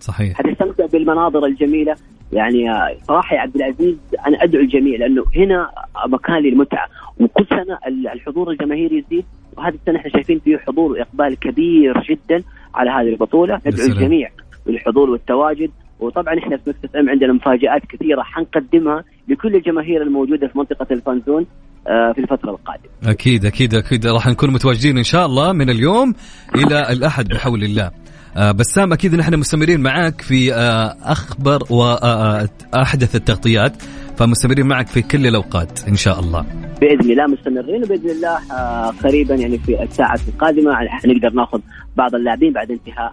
صحيح. 0.00 0.38
حتستمتع 0.38 0.86
بالمناظر 0.86 1.46
الجميلة. 1.46 1.94
يعني 2.32 2.64
صراحة 3.02 3.36
يا 3.36 3.40
عبد 3.40 3.56
العزيز 3.56 3.98
أنا 4.26 4.42
أدعو 4.42 4.62
الجميع 4.62 4.98
لأنه 4.98 5.24
هنا 5.36 5.70
مكان 6.08 6.42
للمتعة. 6.42 6.88
وكل 7.20 7.46
سنة 7.46 7.78
الحضور 8.12 8.50
الجماهيري 8.50 8.98
يزيد. 8.98 9.24
وهذه 9.56 9.74
السنة 9.74 9.96
إحنا 9.96 10.10
شايفين 10.10 10.38
فيه 10.38 10.56
حضور 10.56 10.92
وإقبال 10.92 11.38
كبير 11.38 12.02
جدا 12.10 12.42
على 12.74 12.90
هذه 12.90 13.12
البطولة. 13.12 13.60
ندعو 13.66 13.86
الجميع 13.86 14.30
بالحضور 14.66 15.10
والتواجد. 15.10 15.70
وطبعا 16.00 16.38
إحنا 16.38 16.56
في 16.56 16.70
مكتب 16.70 16.96
أم 16.96 17.10
عندنا 17.10 17.32
مفاجآت 17.32 17.86
كثيرة 17.88 18.22
حنقدمها 18.22 19.04
لكل 19.28 19.54
الجماهير 19.54 20.02
الموجودة 20.02 20.46
في 20.46 20.58
منطقة 20.58 20.86
الفانزون. 20.90 21.46
في 21.84 22.18
الفترة 22.18 22.50
القادمة. 22.50 22.90
أكيد 23.04 23.46
أكيد 23.46 23.74
أكيد. 23.74 24.06
راح 24.06 24.26
نكون 24.26 24.50
متواجدين 24.50 24.98
إن 24.98 25.04
شاء 25.04 25.26
الله 25.26 25.52
من 25.52 25.70
اليوم 25.70 26.14
إلى 26.54 26.92
الأحد 26.92 27.28
بحول 27.28 27.64
الله. 27.64 27.90
آه، 28.36 28.52
بسام 28.52 28.92
أكيد 28.92 29.14
نحن 29.14 29.36
مستمرين 29.36 29.80
معك 29.80 30.20
في 30.20 30.54
آه، 30.54 30.96
آخر 31.02 31.58
وأحدث 31.70 33.16
التغطيات. 33.16 33.82
فمستمرين 34.16 34.66
معك 34.66 34.86
في 34.86 35.02
كل 35.02 35.26
الأوقات 35.26 35.88
إن 35.88 35.96
شاء 35.96 36.20
الله. 36.20 36.46
بإذن 36.80 37.10
الله 37.10 37.26
مستمرين 37.26 37.84
وبإذن 37.84 38.10
الله 38.10 38.38
آه، 38.52 38.92
قريبا 39.04 39.34
يعني 39.34 39.58
في 39.58 39.82
الساعة 39.82 40.18
القادمة 40.28 40.74
حنقدر 40.74 41.30
ناخذ 41.30 41.60
بعض 41.96 42.14
اللاعبين 42.14 42.52
بعد 42.52 42.70
انتهاء 42.70 43.12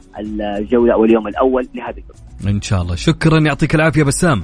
الجولة 0.59 0.93
أو 0.93 1.05
اليوم 1.05 1.28
الأول 1.28 1.67
لهذه 1.76 1.89
الجولة. 1.97 2.55
إن 2.55 2.61
شاء 2.61 2.82
الله. 2.82 2.95
شكرا 2.95 3.39
يعطيك 3.39 3.76
العافية 3.76 4.03
بسام. 4.03 4.43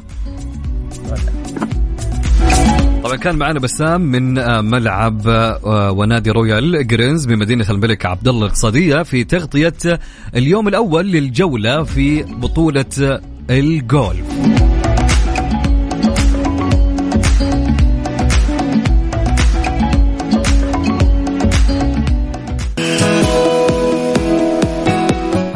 طبعا 3.08 3.18
كان 3.18 3.36
معنا 3.36 3.60
بسام 3.60 4.01
من 4.01 4.38
آه، 4.38 4.62
ملعب 4.62 5.28
آه، 5.28 5.91
ونادي 5.91 6.32
رويال 6.32 6.88
جرينز 6.88 7.26
بمدينة 7.26 7.66
الملك 7.70 8.05
عبد 8.05 8.28
الله 8.28 8.45
الاقتصادية 8.45 9.03
في 9.03 9.24
تغطية 9.24 9.99
اليوم 10.36 10.68
الأول 10.68 11.12
للجولة 11.12 11.84
في 11.84 12.24
بطولة 12.24 13.20
الجولف. 13.49 14.26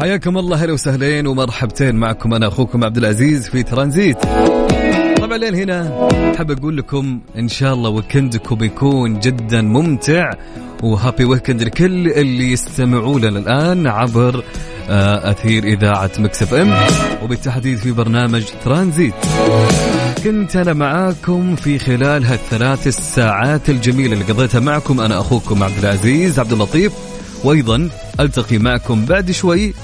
حياكم 0.00 0.38
الله 0.38 0.62
أهلا 0.62 0.72
وسهلين 0.72 1.26
ومرحبتين 1.26 1.94
معكم 1.94 2.34
أنا 2.34 2.48
أخوكم 2.48 2.84
عبد 2.84 2.96
العزيز 2.96 3.48
في 3.48 3.62
ترانزيت. 3.62 4.18
طبعا 5.32 5.50
لين 5.50 5.54
هنا. 5.54 6.08
حاب 6.38 6.50
أقول 6.50 6.76
لكم 6.76 7.20
إن 7.38 7.48
شاء 7.48 7.74
الله 7.74 7.90
ويكندكم 7.90 8.64
يكون 8.64 9.20
جدا 9.20 9.62
ممتع 9.62 10.30
و 10.82 10.89
happy 10.89 11.24
weekend 11.24 11.62
لكل 11.62 12.08
اللي 12.08 12.52
يستمعوا 12.52 13.18
لنا 13.18 13.38
الآن 13.38 13.86
عبر 13.86 14.44
آه، 14.88 15.30
أثير 15.30 15.64
إذاعة 15.64 16.10
Mix 16.18 16.54
FM. 16.54 16.74
وبالتحديد 17.22 17.78
في 17.78 17.92
برنامج 17.92 18.44
ترانزيت. 18.64 19.14
كنت 20.24 20.56
أنا 20.56 20.72
معاكم 20.72 21.56
في 21.56 21.78
خلال 21.78 22.24
هالثلاث 22.24 22.86
الساعات 22.86 23.70
الجميلة 23.70 24.12
اللي 24.12 24.24
قضيتها 24.24 24.60
معكم 24.60 25.00
أنا 25.00 25.18
أخوكم 25.20 25.62
عبد 25.62 25.78
العزيز 25.78 26.38
عبد 26.38 26.52
اللطيف. 26.52 26.92
وأيضا 27.44 27.88
ألتقي 28.20 28.58
معكم 28.58 29.04
بعد 29.04 29.30
شوي 29.30 29.74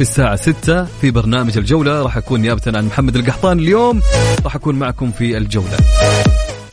في 0.00 0.06
الساعة 0.06 0.36
6 0.36 0.84
في 0.84 1.10
برنامج 1.10 1.58
الجولة. 1.58 2.02
راح 2.02 2.16
أكون 2.16 2.40
نيابة 2.40 2.62
عن 2.66 2.86
محمد 2.86 3.16
القحطاني 3.16 3.58
اليوم. 3.58 4.00
راح 4.44 4.54
أكون 4.54 4.74
معكم 4.74 5.12
في 5.12 5.36
الجولة. 5.36 5.76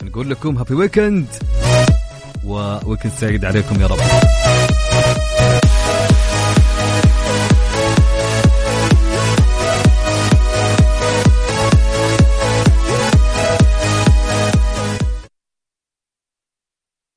نقول 0.04 0.30
لكم 0.30 0.58
هابي 0.58 0.74
ويكند 0.74 1.26
وويكند 2.44 3.12
سعيد 3.20 3.44
عليكم 3.44 3.80
يا 3.80 3.86
رب. 3.86 3.98